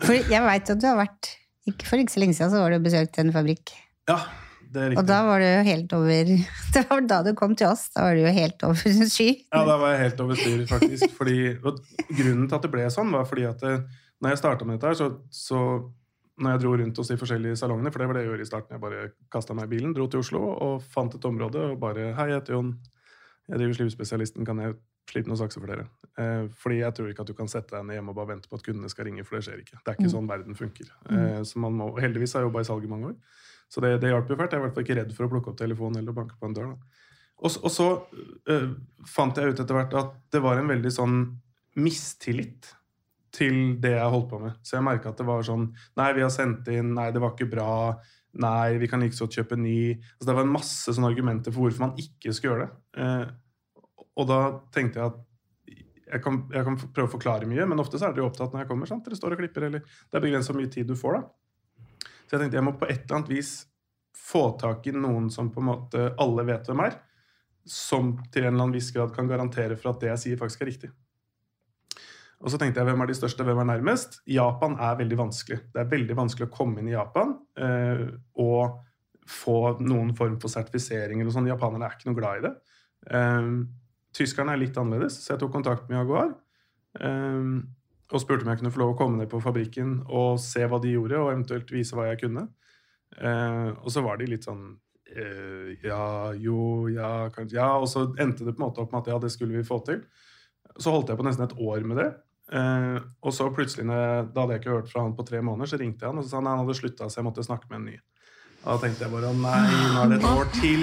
For 0.00 0.16
jeg 0.16 0.40
veit 0.46 0.72
at 0.72 0.80
du 0.80 0.86
har 0.88 0.96
vært 1.02 1.34
ikke 1.68 1.88
For 1.90 2.00
ikke 2.00 2.14
så 2.14 2.22
lenge 2.22 2.38
siden 2.38 2.54
så 2.54 2.62
var 2.62 2.72
du 2.72 2.78
og 2.78 2.86
besøkte 2.86 3.20
en 3.20 3.34
fabrikk. 3.34 3.74
Ja. 4.08 4.16
Og 4.70 5.06
da 5.08 5.20
var 5.26 5.40
det 5.42 5.48
jo 5.50 5.62
helt 5.66 5.92
over 5.96 6.30
Det 6.74 6.82
var 6.90 7.00
da 7.10 7.22
du 7.26 7.32
kom 7.38 7.56
til 7.58 7.66
oss. 7.70 7.88
Da 7.94 8.04
var 8.06 8.14
du 8.14 8.22
jo 8.22 8.32
helt 8.34 8.62
over 8.66 8.98
sky. 9.16 9.28
Ja, 9.52 9.64
da 9.66 9.76
var 9.80 9.94
jeg 9.96 10.04
helt 10.06 10.20
over 10.24 10.38
styr, 10.38 10.66
faktisk. 10.70 11.10
Fordi, 11.16 11.38
grunnen 11.60 12.46
til 12.48 12.58
at 12.58 12.62
det 12.66 12.70
ble 12.74 12.86
sånn, 12.94 13.10
var 13.14 13.26
fordi 13.26 13.48
at 13.50 13.64
det, 13.64 13.72
når 14.22 14.34
jeg 14.36 14.42
starta 14.42 14.68
med 14.68 14.78
dette, 14.78 14.92
her, 14.92 14.98
så, 15.00 15.10
så 15.32 15.62
når 16.40 16.54
jeg 16.54 16.62
dro 16.62 16.70
rundt 16.80 16.96
hos 17.02 17.10
de 17.12 17.18
forskjellige 17.20 17.58
salongene, 17.60 17.90
for 17.92 18.00
det 18.00 18.06
var 18.08 18.16
det 18.16 18.22
jeg 18.24 18.30
gjorde 18.30 18.46
i 18.46 18.48
starten, 18.48 18.76
jeg 18.76 18.80
bare 18.84 19.00
kasta 19.34 19.56
meg 19.58 19.66
i 19.68 19.72
bilen, 19.74 19.92
dro 19.96 20.06
til 20.08 20.22
Oslo 20.22 20.40
og 20.54 20.86
fant 20.94 21.12
et 21.18 21.26
område 21.28 21.66
og 21.72 21.80
bare 21.82 22.14
Hei, 22.16 22.30
jeg 22.30 22.38
heter 22.40 22.56
Jon. 22.56 22.70
Jeg 23.50 23.58
driver 23.60 23.76
Slivspesialisten, 23.80 24.46
kan 24.48 24.62
jeg 24.62 24.78
slipe 25.10 25.26
noen 25.28 25.40
sakser 25.40 25.60
for 25.60 25.72
dere? 25.72 25.84
Eh, 26.22 26.46
fordi 26.62 26.78
jeg 26.84 26.94
tror 26.96 27.10
ikke 27.10 27.24
at 27.26 27.30
du 27.32 27.34
kan 27.36 27.50
sette 27.50 27.74
deg 27.74 27.84
ned 27.88 27.98
hjemme 27.98 28.12
og 28.14 28.18
bare 28.20 28.30
vente 28.36 28.48
på 28.48 28.56
at 28.60 28.64
kundene 28.64 28.88
skal 28.92 29.08
ringe, 29.10 29.24
for 29.26 29.36
det 29.36 29.42
skjer 29.48 29.60
ikke. 29.64 29.80
Det 29.82 29.90
er 29.90 29.98
ikke 29.98 30.06
Mm. 30.06 30.14
sånn 30.14 30.30
verden 30.30 30.54
funker. 30.56 30.92
Eh, 31.10 31.40
så 31.50 31.58
man 31.60 31.74
må, 31.76 31.90
heldigvis 32.00 32.32
har 32.36 32.44
jeg 32.44 32.48
jobba 32.52 32.62
i 32.62 32.68
salg 32.70 32.86
i 32.86 32.92
mange 32.92 33.10
år, 33.10 33.16
så 33.70 33.82
det, 33.84 33.94
det 34.02 34.10
hjalp 34.10 34.30
jo 34.30 34.38
fælt. 34.38 34.50
Jeg 34.50 34.58
er 34.58 34.64
i 34.64 34.66
hvert 34.66 34.76
fall 34.76 34.86
ikke 34.86 34.98
redd 34.98 35.14
for 35.14 35.26
å 35.26 35.30
plukke 35.30 35.52
opp 35.52 35.60
telefonen 35.60 36.00
eller 36.00 36.16
banke 36.16 36.36
på 36.38 36.48
en 36.48 36.56
dør. 36.56 36.72
Og, 37.40 37.54
og 37.62 37.70
så 37.72 37.86
øh, 38.52 38.68
fant 39.08 39.38
jeg 39.38 39.52
ut 39.52 39.62
etter 39.62 39.76
hvert 39.76 39.96
at 39.96 40.16
det 40.34 40.42
var 40.44 40.60
en 40.60 40.70
veldig 40.70 40.92
sånn 40.92 41.20
mistillit 41.80 42.72
til 43.34 43.76
det 43.80 43.94
jeg 43.94 44.12
holdt 44.12 44.28
på 44.32 44.40
med. 44.42 44.58
Så 44.66 44.76
jeg 44.76 44.86
merka 44.86 45.12
at 45.12 45.20
det 45.20 45.28
var 45.28 45.46
sånn 45.46 45.68
Nei, 45.98 46.10
vi 46.16 46.24
har 46.26 46.32
sendt 46.34 46.68
inn. 46.72 46.92
Nei, 46.96 47.08
det 47.14 47.22
var 47.22 47.36
ikke 47.36 47.50
bra. 47.52 47.70
Nei, 48.42 48.76
vi 48.82 48.90
kan 48.90 49.02
like 49.02 49.16
så 49.16 49.26
godt 49.26 49.38
kjøpe 49.40 49.58
ny. 49.58 49.78
Altså, 49.94 50.28
det 50.28 50.36
var 50.36 50.46
en 50.46 50.54
masse 50.58 50.94
sånne 50.96 51.10
argumenter 51.10 51.54
for 51.54 51.66
hvorfor 51.66 51.86
man 51.86 51.96
ikke 52.02 52.34
skulle 52.34 52.56
gjøre 52.56 52.66
det. 52.66 53.02
Eh, 53.06 54.06
og 54.20 54.28
da 54.28 54.40
tenkte 54.74 55.00
jeg 55.00 55.12
at 55.14 55.26
jeg 56.10 56.22
kan, 56.24 56.40
jeg 56.50 56.66
kan 56.66 56.76
prøve 56.80 57.06
å 57.06 57.12
forklare 57.12 57.46
mye, 57.46 57.64
men 57.70 57.78
ofte 57.78 57.98
så 58.00 58.08
er 58.08 58.16
dere 58.16 58.26
opptatt 58.26 58.50
når 58.50 58.64
jeg 58.64 58.70
kommer. 58.72 58.88
sant? 58.90 59.04
Dere 59.06 59.18
står 59.18 59.36
og 59.36 59.42
klipper, 59.44 59.68
eller 59.68 59.84
Det 59.86 60.18
er 60.18 60.24
begrenset 60.24 60.50
hvor 60.50 60.58
mye 60.58 60.72
tid 60.74 60.90
du 60.90 60.96
får, 60.98 61.20
da. 61.20 61.39
Så 62.30 62.36
jeg 62.36 62.44
tenkte 62.44 62.60
jeg 62.60 62.62
må 62.62 62.76
på 62.78 62.86
et 62.86 63.00
eller 63.02 63.16
annet 63.18 63.32
vis 63.32 63.48
få 64.14 64.52
tak 64.60 64.84
i 64.86 64.92
noen 64.94 65.24
som 65.34 65.48
på 65.50 65.58
en 65.58 65.66
måte 65.66 66.02
alle 66.22 66.44
vet 66.46 66.68
hvem 66.70 66.82
er, 66.84 66.92
som 67.66 68.12
til 68.30 68.44
en 68.44 68.52
eller 68.52 68.68
annen 68.68 68.76
viss 68.76 68.92
grad 68.94 69.10
kan 69.16 69.26
garantere 69.26 69.74
for 69.74 69.90
at 69.90 70.04
det 70.04 70.12
jeg 70.12 70.22
sier, 70.22 70.38
faktisk 70.38 70.62
er 70.62 70.70
riktig. 70.70 70.90
Og 72.38 72.52
så 72.52 72.60
tenkte 72.60 72.78
jeg 72.78 72.86
hvem 72.86 73.02
er 73.02 73.10
de 73.10 73.16
største, 73.18 73.44
hvem 73.44 73.58
er 73.64 73.68
nærmest? 73.72 74.20
Japan 74.30 74.78
er 74.78 74.94
veldig 75.02 75.18
vanskelig. 75.18 75.58
Det 75.74 75.82
er 75.82 75.90
veldig 75.90 76.16
vanskelig 76.22 76.46
å 76.46 76.54
komme 76.54 76.78
inn 76.78 76.92
i 76.92 76.94
Japan 76.94 77.34
eh, 77.58 78.06
og 78.38 78.78
få 79.30 79.58
noen 79.82 80.14
form 80.16 80.38
for 80.40 80.54
sertifisering 80.54 81.18
eller 81.18 81.34
sånn. 81.34 81.50
Japanerne 81.50 81.90
er 81.90 81.98
ikke 81.98 82.12
noe 82.12 82.20
glad 82.20 82.38
i 82.38 82.46
det. 82.46 82.54
Eh, 83.10 83.50
tyskerne 84.14 84.54
er 84.54 84.62
litt 84.62 84.78
annerledes, 84.78 85.18
så 85.18 85.34
jeg 85.34 85.42
tok 85.42 85.52
kontakt 85.58 85.90
med 85.90 85.98
Jaguar. 85.98 86.32
Eh, 87.02 87.52
og 88.10 88.22
spurte 88.22 88.44
om 88.44 88.50
jeg 88.50 88.60
kunne 88.60 88.72
få 88.74 88.82
lov 88.82 88.94
å 88.94 88.98
komme 88.98 89.20
ned 89.20 89.30
på 89.30 89.40
fabrikken 89.42 90.00
og 90.08 90.40
se 90.42 90.64
hva 90.66 90.80
de 90.82 90.94
gjorde, 90.96 91.18
og 91.20 91.32
eventuelt 91.32 91.70
vise 91.72 91.96
hva 91.96 92.08
jeg 92.10 92.22
kunne. 92.24 92.48
Eh, 93.18 93.68
og 93.74 93.90
så 93.92 94.02
var 94.06 94.18
de 94.20 94.28
litt 94.30 94.46
sånn 94.46 94.62
eh, 95.10 95.72
Ja, 95.82 96.30
jo, 96.38 96.86
ja, 96.92 97.28
kanskje 97.34 97.58
Ja. 97.58 97.70
Og 97.82 97.88
så 97.90 98.06
endte 98.22 98.46
det 98.46 98.54
på 98.54 98.62
en 98.62 98.68
måte 98.68 98.82
opp 98.84 98.92
med 98.94 99.02
at 99.02 99.12
ja, 99.12 99.20
det 99.22 99.32
skulle 99.34 99.58
vi 99.58 99.66
få 99.66 99.80
til. 99.86 100.04
Så 100.78 100.94
holdt 100.94 101.10
jeg 101.10 101.18
på 101.18 101.26
nesten 101.26 101.46
et 101.46 101.56
år 101.58 101.86
med 101.86 101.98
det. 102.02 102.10
Eh, 102.50 102.98
og 103.22 103.34
så 103.34 103.48
plutselig, 103.54 103.86
da 103.86 104.24
hadde 104.26 104.56
jeg 104.56 104.62
ikke 104.62 104.78
hørt 104.78 104.90
fra 104.90 105.04
han 105.06 105.16
på 105.18 105.26
tre 105.26 105.42
måneder, 105.42 105.70
så 105.70 105.78
ringte 105.78 106.06
jeg 106.06 106.10
han 106.10 106.18
og 106.18 106.26
så 106.26 106.32
sa 106.32 106.40
han 106.40 106.50
han 106.50 106.64
hadde 106.64 106.78
slutta, 106.78 107.10
så 107.10 107.20
jeg 107.20 107.28
måtte 107.28 107.46
snakke 107.46 107.70
med 107.70 107.80
en 107.80 107.88
ny. 107.92 108.00
Da 108.60 108.74
tenkte 108.76 109.06
jeg 109.06 109.12
bare 109.14 109.30
nei, 109.32 109.60
nå 109.94 110.02
er 110.02 110.10
det 110.10 110.18
et 110.18 110.26
år 110.28 110.50
til. 110.58 110.82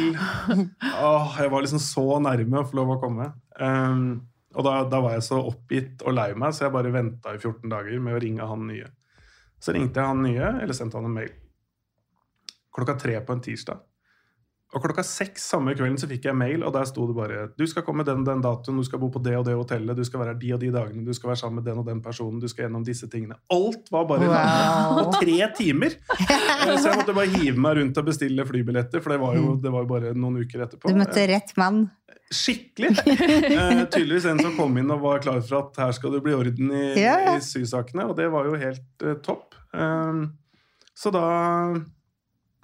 Åh, 1.12 1.36
jeg 1.43 1.51
var 1.53 1.65
liksom 1.65 1.84
så 1.84 2.05
nærme 2.24 2.63
å 2.63 2.65
få 2.65 2.79
lov 2.79 2.96
å 2.96 3.01
komme. 3.03 3.27
Um, 3.60 4.07
og 4.56 4.63
da, 4.63 4.77
da 4.89 5.01
var 5.04 5.18
jeg 5.18 5.25
så 5.27 5.42
oppgitt 5.44 6.01
og 6.08 6.13
lei 6.16 6.30
meg, 6.39 6.54
så 6.56 6.66
jeg 6.68 6.74
bare 6.77 6.94
venta 6.94 7.34
i 7.36 7.42
14 7.42 7.68
dager 7.70 8.00
med 8.00 8.16
å 8.16 8.22
ringe 8.24 8.48
han 8.48 8.68
nye. 8.70 8.88
Så 9.60 9.74
ringte 9.75 10.00
jeg 10.00 10.08
han 10.08 10.22
nye, 10.24 10.54
eller 10.63 10.74
sendte 10.77 10.98
han 11.00 11.06
en 11.10 11.13
mail. 11.18 11.34
Klokka 12.74 12.94
tre 13.01 13.20
på 13.25 13.34
en 13.34 13.42
tirsdag. 13.42 13.80
Og 14.75 14.84
klokka 14.84 15.00
seks 15.08 15.46
samme 15.48 15.72
kvelden 15.80 15.96
så 15.98 16.10
fikk 16.12 16.25
jeg 16.27 16.36
mail, 16.36 16.60
og 16.68 16.74
der 16.75 16.84
sto 16.89 17.06
det 17.08 17.13
bare 17.16 17.46
Du 17.56 17.62
skal 17.72 17.86
komme 17.88 18.04
den 18.04 18.25
den 18.27 18.41
datoen, 18.43 18.76
du 18.82 18.84
skal 18.84 19.00
bo 19.00 19.08
på 19.13 19.21
det 19.24 19.38
og 19.39 19.45
det 19.48 19.54
hotellet, 19.56 19.95
du 19.95 20.04
skal 20.04 20.19
være 20.19 20.34
her 20.34 20.39
de 20.41 20.50
og 20.58 20.60
de 20.60 20.71
dagene, 20.76 21.06
du 21.08 21.13
skal 21.15 21.32
være 21.32 21.39
sammen 21.39 21.62
med 21.62 21.69
den 21.69 21.80
og 21.80 21.86
den 21.88 22.02
personen, 22.04 22.41
du 22.43 22.50
skal 22.52 22.65
gjennom 22.65 22.84
disse 22.86 23.08
tingene. 23.10 23.38
Alt 23.56 23.88
var 23.95 24.04
bare 24.10 24.28
Wow. 24.28 25.00
på 25.13 25.21
tre 25.21 25.38
timer! 25.56 25.95
Eh, 26.19 26.76
Så 26.78 26.89
jeg 26.89 26.98
måtte 27.00 27.15
bare 27.15 27.32
hive 27.32 27.58
meg 27.63 27.78
rundt 27.80 27.98
og 28.02 28.10
bestille 28.12 28.43
flybilletter, 28.45 29.00
for 29.02 29.15
det 29.15 29.19
var 29.24 29.38
jo, 29.39 29.56
det 29.56 29.71
var 29.71 29.86
jo 29.86 29.89
bare 29.93 30.12
noen 30.19 30.41
uker 30.43 30.65
etterpå. 30.67 30.91
Du 30.91 31.00
møtte 31.00 31.24
rett 31.32 31.56
mann. 31.58 31.86
Skikkelig! 32.34 32.92
Eh, 33.58 33.84
tydeligvis 33.90 34.26
en 34.30 34.42
som 34.44 34.56
kom 34.58 34.76
inn 34.80 34.92
og 34.94 35.02
var 35.04 35.22
klar 35.24 35.40
for 35.42 35.62
at 35.62 35.78
her 35.82 35.94
skal 35.96 36.13
det 36.16 36.24
bli 36.26 36.34
orden 36.36 36.72
i, 36.76 36.88
Ja, 37.00 37.36
i 37.36 37.44
sysakene, 37.44 38.08
og 38.10 38.18
det 38.20 38.28
var 38.34 38.50
jo 38.50 38.58
helt 38.60 39.06
eh, 39.06 39.16
topp. 39.24 39.56
Eh, 39.74 40.26
så 40.98 41.13
da 41.13 41.24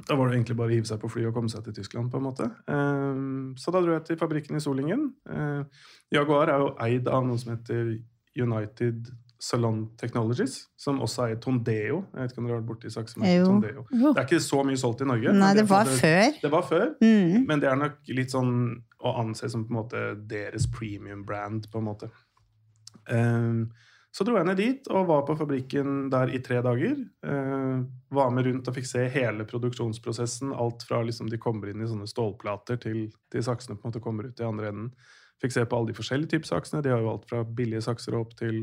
da 0.03 0.17
var 0.19 0.27
det 0.27 0.35
egentlig 0.35 0.57
bare 0.59 0.67
å 0.67 0.75
hive 0.75 0.89
seg 0.89 0.99
på 0.99 1.07
fly 1.13 1.21
og 1.29 1.35
komme 1.37 1.51
seg 1.51 1.63
til 1.63 1.77
Tyskland. 1.77 2.09
på 2.11 2.19
en 2.19 2.25
måte. 2.25 2.49
Eh, 2.67 3.21
så 3.61 3.71
da 3.71 3.79
dro 3.79 3.93
jeg 3.95 4.03
til 4.09 4.19
fabrikken 4.19 4.59
i 4.59 4.63
Solingen. 4.63 5.13
Eh, 5.29 5.85
Jaguar 6.11 6.51
er 6.51 6.59
jo 6.65 6.73
eid 6.83 7.07
av 7.07 7.23
noe 7.27 7.39
som 7.39 7.53
heter 7.55 7.93
United 8.35 9.07
Salon 9.43 9.81
Technologies, 9.99 10.69
som 10.79 11.01
også 11.03 11.25
eier 11.25 11.39
Tondeo. 11.43 11.97
Jeg 12.13 12.21
vet 12.21 12.31
ikke 12.31 12.39
om 12.39 12.45
dere 12.47 12.55
har 12.55 12.61
vært 12.61 12.69
borti 12.69 12.91
sak 12.93 13.09
som 13.11 13.25
heter 13.25 13.41
Jo. 13.41 13.47
Tondeo. 13.49 13.85
Det 13.91 14.21
er 14.21 14.27
ikke 14.29 14.43
så 14.45 14.59
mye 14.63 14.79
solgt 14.79 15.03
i 15.03 15.07
Norge. 15.09 15.33
Nei, 15.35 15.49
det, 15.51 15.65
det 15.65 15.69
var 15.73 15.89
før. 15.89 16.37
det 16.45 16.51
var 16.53 16.67
før. 16.69 16.85
Mm. 17.03 17.41
Men 17.49 17.63
det 17.63 17.67
er 17.67 17.79
nok 17.81 18.13
litt 18.15 18.31
sånn 18.31 18.53
å 19.03 19.15
anse 19.19 19.49
som 19.51 19.65
på 19.67 19.73
en 19.73 19.79
måte 19.81 20.03
deres 20.31 20.69
premium 20.71 21.25
brand, 21.27 21.67
på 21.73 21.81
en 21.81 21.89
måte. 21.89 22.07
Um, 23.11 23.65
så 24.13 24.23
dro 24.23 24.37
jeg 24.37 24.47
ned 24.47 24.59
dit 24.61 24.87
og 24.93 25.09
var 25.09 25.25
på 25.27 25.35
fabrikken 25.35 26.07
der 26.13 26.31
i 26.31 26.39
tre 26.45 26.59
dager. 26.63 26.95
Eh, 27.25 27.77
var 28.13 28.31
med 28.31 28.45
rundt 28.45 28.67
og 28.69 28.75
fikk 28.77 28.85
se 28.85 29.07
hele 29.09 29.47
produksjonsprosessen. 29.49 30.51
Alt 30.53 30.85
fra 30.85 31.01
liksom 31.03 31.31
de 31.33 31.41
kommer 31.41 31.71
inn 31.71 31.81
i 31.81 31.89
sånne 31.89 32.05
stålplater 32.07 32.77
til, 32.83 33.07
til 33.33 33.43
saksene 33.43 33.75
på 33.75 33.87
en 33.87 33.91
måte 33.91 34.03
kommer 34.05 34.29
ut 34.29 34.39
i 34.39 34.45
andre 34.45 34.69
enden. 34.69 34.91
Fikk 35.41 35.57
se 35.57 35.65
på 35.65 35.79
alle 35.79 35.89
de 35.89 35.97
forskjellige 35.97 36.35
typer 36.35 36.51
saksene. 36.53 36.83
De 36.85 36.93
har 36.93 37.01
jo 37.01 37.09
alt 37.09 37.25
fra 37.27 37.41
billige 37.43 37.81
sakser 37.89 38.15
opp 38.19 38.37
til 38.37 38.61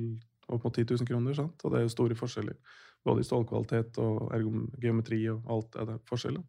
opp 0.57 0.67
mot 0.67 0.77
10 0.77 0.87
000 0.93 1.09
kroner. 1.09 1.37
Sant? 1.39 1.65
Og 1.65 1.73
det 1.73 1.81
er 1.81 1.87
jo 1.87 1.95
store 1.97 2.19
forskjeller. 2.19 2.59
Både 3.07 3.23
i 3.23 3.27
stålkvalitet 3.27 3.99
og 4.03 4.31
geometri 4.83 5.23
og 5.33 5.47
alt 5.55 5.81
er 5.81 5.93
det 5.93 5.99
forskjeller. 6.11 6.45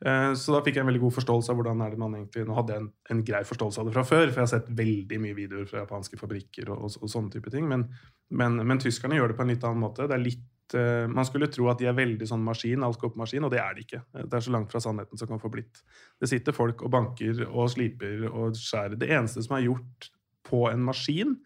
Eh, 0.00 0.34
Så 0.34 0.54
da 0.54 0.62
fikk 0.64 0.78
jeg 0.78 0.84
en 0.84 0.88
veldig 0.88 1.02
god 1.02 1.16
forståelse 1.18 1.52
av 1.52 1.58
hvordan 1.58 1.82
er 1.84 1.92
det 1.92 2.00
man 2.00 2.14
egentlig 2.16 2.46
Nå 2.48 2.54
hadde 2.56 2.72
jeg 2.72 2.82
en, 2.82 2.86
en 3.12 3.24
grei 3.26 3.42
forståelse 3.44 3.82
av 3.82 3.88
det 3.88 3.96
fra 3.96 4.04
før, 4.08 4.30
for 4.30 4.40
jeg 4.40 4.46
har 4.46 4.54
sett 4.54 4.70
veldig 4.78 5.18
mye 5.20 5.36
videoer 5.36 5.66
fra 5.68 5.82
japanske 5.82 6.16
fabrikker 6.20 6.70
og, 6.72 6.86
og, 6.86 6.94
og 7.04 7.12
sånne 7.12 7.34
type 7.34 7.52
ting. 7.52 7.66
Men, 7.68 7.84
men, 8.32 8.56
men 8.64 8.80
tyskerne 8.80 9.18
gjør 9.18 9.32
det 9.32 9.36
på 9.40 9.44
en 9.44 9.52
litt 9.52 9.66
annen 9.68 9.84
måte. 9.84 10.06
Det 10.08 10.16
er 10.16 10.24
litt 10.24 10.76
uh, 10.78 11.04
Man 11.10 11.28
skulle 11.28 11.50
tro 11.52 11.68
at 11.72 11.82
de 11.82 11.90
er 11.90 11.98
veldig 11.98 12.30
sånn 12.30 12.46
maskin, 12.46 12.86
alt 12.86 13.00
går 13.02 13.12
på 13.12 13.20
maskin, 13.20 13.44
og 13.44 13.52
det 13.52 13.60
er 13.60 13.76
de 13.76 13.84
ikke. 13.84 14.00
Det 14.22 14.38
er 14.38 14.46
så 14.46 14.54
langt 14.54 14.72
fra 14.72 14.80
sannheten 14.80 15.20
som 15.20 15.28
kan 15.28 15.42
få 15.42 15.52
blitt. 15.52 15.82
Det 16.16 16.30
sitter 16.32 16.56
folk 16.56 16.86
og 16.86 16.94
banker 16.96 17.44
og 17.50 17.68
sliper 17.74 18.24
og 18.30 18.56
skjærer. 18.56 18.96
Det 19.00 19.10
eneste 19.10 19.44
som 19.44 19.58
er 19.58 19.66
gjort 19.68 20.10
på 20.48 20.64
en 20.70 20.88
maskin, 20.88 21.36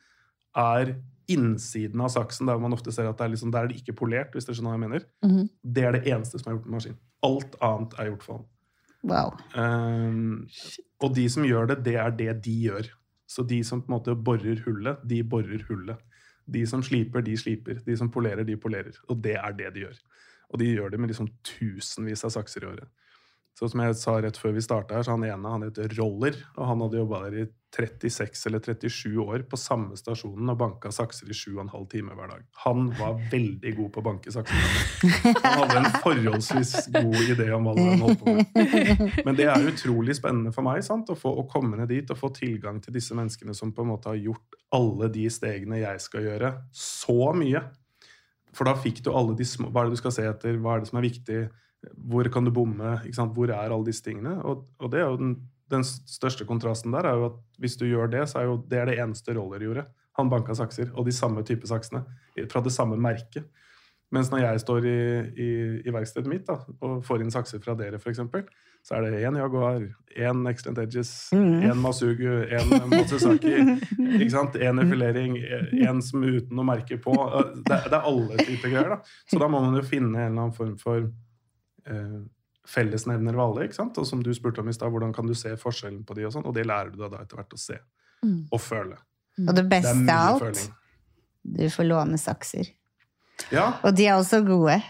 er 0.54 0.94
innsiden 1.30 2.00
av 2.04 2.10
saksen, 2.12 2.48
der 2.48 2.58
man 2.60 2.74
ofte 2.76 2.92
ser 2.92 3.08
at 3.08 3.18
det 3.18 3.26
er, 3.26 3.34
liksom, 3.34 3.52
der 3.54 3.64
er 3.64 3.70
det 3.70 3.80
ikke 3.80 3.96
polert, 4.00 4.32
hvis 4.34 4.48
dere 4.48 4.58
skjønner 4.58 4.74
hva 4.74 4.78
jeg 4.78 4.84
mener. 4.86 5.06
Mhm. 5.24 5.46
Det 5.76 5.84
er 5.84 5.96
det 5.96 6.02
eneste 6.10 6.40
som 6.40 6.50
er 6.50 6.56
gjort 6.56 6.66
med 6.66 6.78
maskin. 6.78 6.98
Alt 7.24 7.56
annet 7.64 7.96
er 7.98 8.10
gjort 8.10 8.26
for 8.26 8.38
hånd. 8.38 8.50
Wow. 9.04 9.34
Um, 9.54 10.46
og 11.04 11.14
de 11.16 11.28
som 11.28 11.44
gjør 11.44 11.68
det, 11.72 11.82
det 11.84 11.96
er 12.00 12.12
det 12.16 12.32
de 12.46 12.54
gjør. 12.70 12.88
Så 13.28 13.44
de 13.48 13.60
som 13.64 13.82
på 13.82 13.90
en 13.90 13.98
måte 13.98 14.14
borer 14.16 14.60
hullet, 14.64 15.00
de 15.04 15.22
borer 15.22 15.64
hullet. 15.68 16.00
De 16.46 16.64
som 16.68 16.82
sliper, 16.84 17.24
de 17.24 17.36
sliper. 17.40 17.80
De 17.84 17.96
som 17.96 18.10
polerer, 18.12 18.44
de 18.44 18.56
polerer. 18.60 18.96
Og 19.08 19.20
det 19.24 19.36
er 19.40 19.56
det 19.56 19.72
de 19.74 19.86
gjør. 19.86 19.98
Og 20.52 20.60
de 20.60 20.70
gjør 20.70 20.92
det 20.92 21.00
med 21.00 21.10
liksom 21.12 21.28
tusenvis 21.44 22.24
av 22.24 22.34
sakser 22.36 22.64
i 22.64 22.70
året. 22.72 22.88
Så 23.54 23.68
som 23.70 23.84
jeg 23.84 23.94
sa 23.94 24.16
rett 24.18 24.38
før 24.40 24.56
vi 24.56 24.62
starta 24.64 24.96
her, 24.96 25.04
så 25.06 25.14
han 25.14 25.24
ene 25.28 25.50
han 25.52 25.62
heter 25.62 25.92
Roller, 25.94 26.34
og 26.56 26.64
han 26.66 26.80
hadde 26.82 26.98
jobba 26.98 27.20
der 27.28 27.36
i 27.44 27.44
36 27.74 28.46
eller 28.48 28.62
37 28.62 29.18
år 29.22 29.44
på 29.50 29.58
samme 29.58 29.96
stasjonen 29.98 30.50
og 30.50 30.58
banka 30.58 30.90
sakser 30.94 31.30
i 31.30 31.36
7,5 31.36 31.86
timer 31.90 32.18
hver 32.18 32.32
dag. 32.32 32.44
Han 32.64 32.88
var 32.98 33.16
veldig 33.30 33.72
god 33.78 33.92
på 33.94 34.02
å 34.02 34.06
banke 34.08 34.34
sakser. 34.34 34.58
Han 35.42 35.62
hadde 35.62 35.78
en 35.80 35.88
forholdsvis 36.02 36.74
god 36.94 37.18
idé 37.22 37.48
om 37.54 37.66
hva 37.66 37.74
han 37.78 38.04
holdt 38.04 38.22
på 38.22 38.36
med. 38.38 39.08
Men 39.26 39.38
det 39.38 39.48
er 39.50 39.70
utrolig 39.70 40.18
spennende 40.18 40.54
for 40.54 40.66
meg 40.66 40.82
sant? 40.86 41.10
Å, 41.10 41.18
få, 41.18 41.34
å 41.38 41.46
komme 41.50 41.78
ned 41.78 41.90
dit 41.94 42.10
og 42.10 42.20
få 42.20 42.30
tilgang 42.34 42.82
til 42.82 42.94
disse 42.94 43.14
menneskene 43.14 43.54
som 43.54 43.74
på 43.74 43.86
en 43.86 43.92
måte 43.94 44.10
har 44.10 44.22
gjort 44.22 44.58
alle 44.74 45.10
de 45.14 45.26
stegene 45.30 45.82
jeg 45.82 46.02
skal 46.02 46.26
gjøre, 46.26 46.56
så 46.74 47.34
mye. 47.38 47.62
For 48.54 48.66
da 48.66 48.74
fikk 48.78 49.02
du 49.02 49.10
alle 49.14 49.34
de 49.38 49.46
små 49.46 49.70
Hva 49.70 49.82
er 49.82 49.90
det 49.90 49.96
du 49.96 50.02
skal 50.02 50.14
se 50.14 50.24
etter? 50.30 50.58
Hva 50.62 50.76
er 50.76 50.82
det 50.82 50.90
som 50.90 51.00
er 51.00 51.06
viktig? 51.08 51.38
Hvor 51.96 52.28
kan 52.32 52.44
du 52.46 52.52
bomme? 52.54 52.96
Hvor 53.34 53.50
er 53.50 53.70
alle 53.70 53.84
disse 53.86 54.04
tingene? 54.06 54.36
Og, 54.44 54.64
og 54.78 54.90
det 54.92 55.00
er 55.00 55.08
jo 55.10 55.18
den, 55.20 55.34
den 55.72 55.84
største 55.84 56.46
kontrasten 56.48 56.92
der 56.94 57.08
er 57.10 57.18
jo 57.18 57.28
at 57.32 57.38
hvis 57.62 57.76
du 57.80 57.86
gjør 57.88 58.10
det, 58.12 58.24
så 58.30 58.40
er 58.42 58.48
jo 58.50 58.56
det 58.70 58.78
er 58.80 58.90
det 58.90 58.98
eneste 59.02 59.34
Roller 59.36 59.62
gjorde. 59.64 59.86
Han 60.18 60.30
banka 60.30 60.54
sakser, 60.54 60.92
og 60.94 61.06
de 61.08 61.12
samme 61.12 61.42
type 61.42 61.66
saksene. 61.66 62.04
Fra 62.50 62.60
det 62.62 62.72
samme 62.74 62.96
merket. 63.00 63.48
Mens 64.14 64.28
når 64.30 64.44
jeg 64.44 64.60
står 64.62 64.84
i, 64.86 64.98
i, 65.42 65.48
i 65.88 65.92
verkstedet 65.94 66.30
mitt 66.30 66.44
da, 66.46 66.60
og 66.84 67.00
får 67.06 67.24
inn 67.24 67.32
sakser 67.34 67.58
fra 67.64 67.74
dere, 67.78 67.98
f.eks., 67.98 68.20
så 68.84 68.98
er 68.98 69.06
det 69.08 69.22
én 69.24 69.38
Jaguar, 69.40 69.80
én 70.12 70.42
Extent 70.50 70.76
Edges, 70.78 71.30
Mm. 71.32 71.80
Masugu, 71.80 72.44
én 72.52 72.68
Matsusaki, 72.92 73.54
ikke 74.20 74.30
sant? 74.30 74.58
én 74.60 74.78
effilering, 74.82 75.38
én 75.72 76.02
som 76.04 76.22
uten 76.22 76.52
noe 76.54 76.68
merke 76.68 76.98
på. 77.00 77.14
Det, 77.64 77.78
det 77.88 77.96
er 77.96 78.04
alle 78.12 78.36
typer 78.44 78.74
greier. 78.74 78.92
da. 78.92 78.98
Så 79.32 79.40
da 79.40 79.48
må 79.48 79.62
man 79.64 79.80
jo 79.80 79.82
finne 79.88 80.12
en 80.12 80.28
eller 80.28 80.42
annen 80.44 80.54
form 80.54 80.76
for 80.78 81.00
eh, 81.00 81.08
fellesnevner 82.64 83.36
ved 83.36 83.44
alle. 83.44 83.64
ikke 83.68 83.76
sant? 83.76 83.98
Og 84.00 84.06
som 84.08 84.22
du 84.24 84.30
spurte 84.34 84.62
om 84.62 84.68
i 84.68 84.72
stad, 84.76 84.90
hvordan 84.92 85.12
kan 85.14 85.26
du 85.28 85.34
se 85.36 85.52
forskjellen 85.60 86.04
på 86.08 86.14
de 86.16 86.24
og 86.28 86.32
sånn? 86.32 86.46
Og 86.48 86.54
det 86.56 86.64
lærer 86.66 86.90
du 86.94 86.98
deg 87.02 87.10
da 87.12 87.20
etter 87.24 87.36
hvert 87.42 87.52
å 87.56 87.60
se 87.60 87.78
Mm. 88.24 88.46
og 88.52 88.60
føle. 88.60 88.96
Og 89.48 89.54
det 89.54 89.68
beste 89.68 89.90
er 89.92 90.08
av 90.14 90.34
alt, 90.40 90.42
føling. 90.56 90.74
du 91.58 91.64
får 91.68 91.84
låne 91.90 92.16
sakser. 92.18 92.70
Ja, 93.52 93.74
Og 93.84 93.94
de 93.94 94.06
er 94.06 94.14
også 94.16 94.40
gode. 94.46 94.82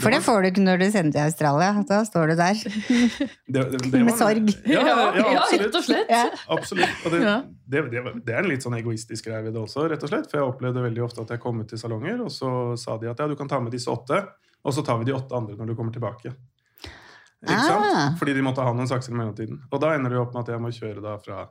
For 0.00 0.10
Det 0.10 0.18
det 0.18 0.24
får 0.26 0.42
du 0.42 0.46
ikke 0.50 0.64
når 0.64 0.78
du 0.80 0.90
sender 0.90 1.12
til 1.12 1.20
Australia. 1.22 1.84
Da 1.86 2.00
står 2.02 2.26
du 2.32 2.34
der. 2.34 2.54
det, 3.46 3.62
det, 3.70 3.92
det 3.92 4.00
Med 4.04 4.16
sorg. 4.18 4.50
Ja, 4.66 4.80
ja, 4.82 4.96
ja, 5.36 5.44
rett 5.52 5.74
og 5.78 5.84
slett. 5.86 6.08
Ja. 6.10 6.24
Absolutt. 6.50 6.96
Og 7.06 7.12
det, 7.12 7.20
Ja. 7.22 7.36
det, 7.68 7.82
det, 7.92 8.02
det 8.26 8.34
er 8.34 8.38
en 8.42 8.48
litt 8.50 8.62
sånn 8.66 8.74
egoistisk 8.74 9.28
greie 9.28 9.44
ved 9.44 9.54
det 9.54 9.62
også, 9.62 9.86
rett 9.88 10.02
og 10.02 10.10
slett. 10.10 10.26
For 10.32 10.40
jeg 10.40 10.48
opplevde 10.50 10.82
veldig 10.82 11.04
ofte 11.04 11.22
at 11.22 11.30
jeg 11.30 11.38
kom 11.44 11.60
ut 11.60 11.68
til 11.70 11.78
salonger, 11.78 12.24
og 12.26 12.32
så 12.34 12.50
sa 12.76 12.96
de 12.98 13.06
at 13.12 13.18
ja, 13.22 13.28
du 13.30 13.36
kan 13.36 13.46
ta 13.46 13.60
med 13.60 13.70
disse 13.70 13.86
åtte, 13.86 14.18
og 14.64 14.74
så 14.74 14.84
tar 14.84 14.98
vi 15.00 15.08
de 15.08 15.16
åtte 15.16 15.36
andre 15.36 15.56
når 15.58 15.70
du 15.70 15.76
kommer 15.78 15.92
tilbake. 15.94 16.32
Ikke 17.44 17.74
Ah. 17.74 18.14
Fordi 18.16 18.32
de 18.32 18.42
måtte 18.42 18.64
ha 18.64 18.72
noen 18.72 18.88
sakser 18.88 19.12
i 19.12 19.18
mellomtiden. 19.18 19.60
Og 19.70 19.80
da 19.80 19.92
ender 19.94 20.10
det 20.10 20.18
opp 20.18 20.32
med 20.32 20.46
at 20.46 20.54
jeg 20.54 20.62
må 20.64 20.72
kjøre 20.72 21.02
da 21.04 21.18
fra 21.20 21.44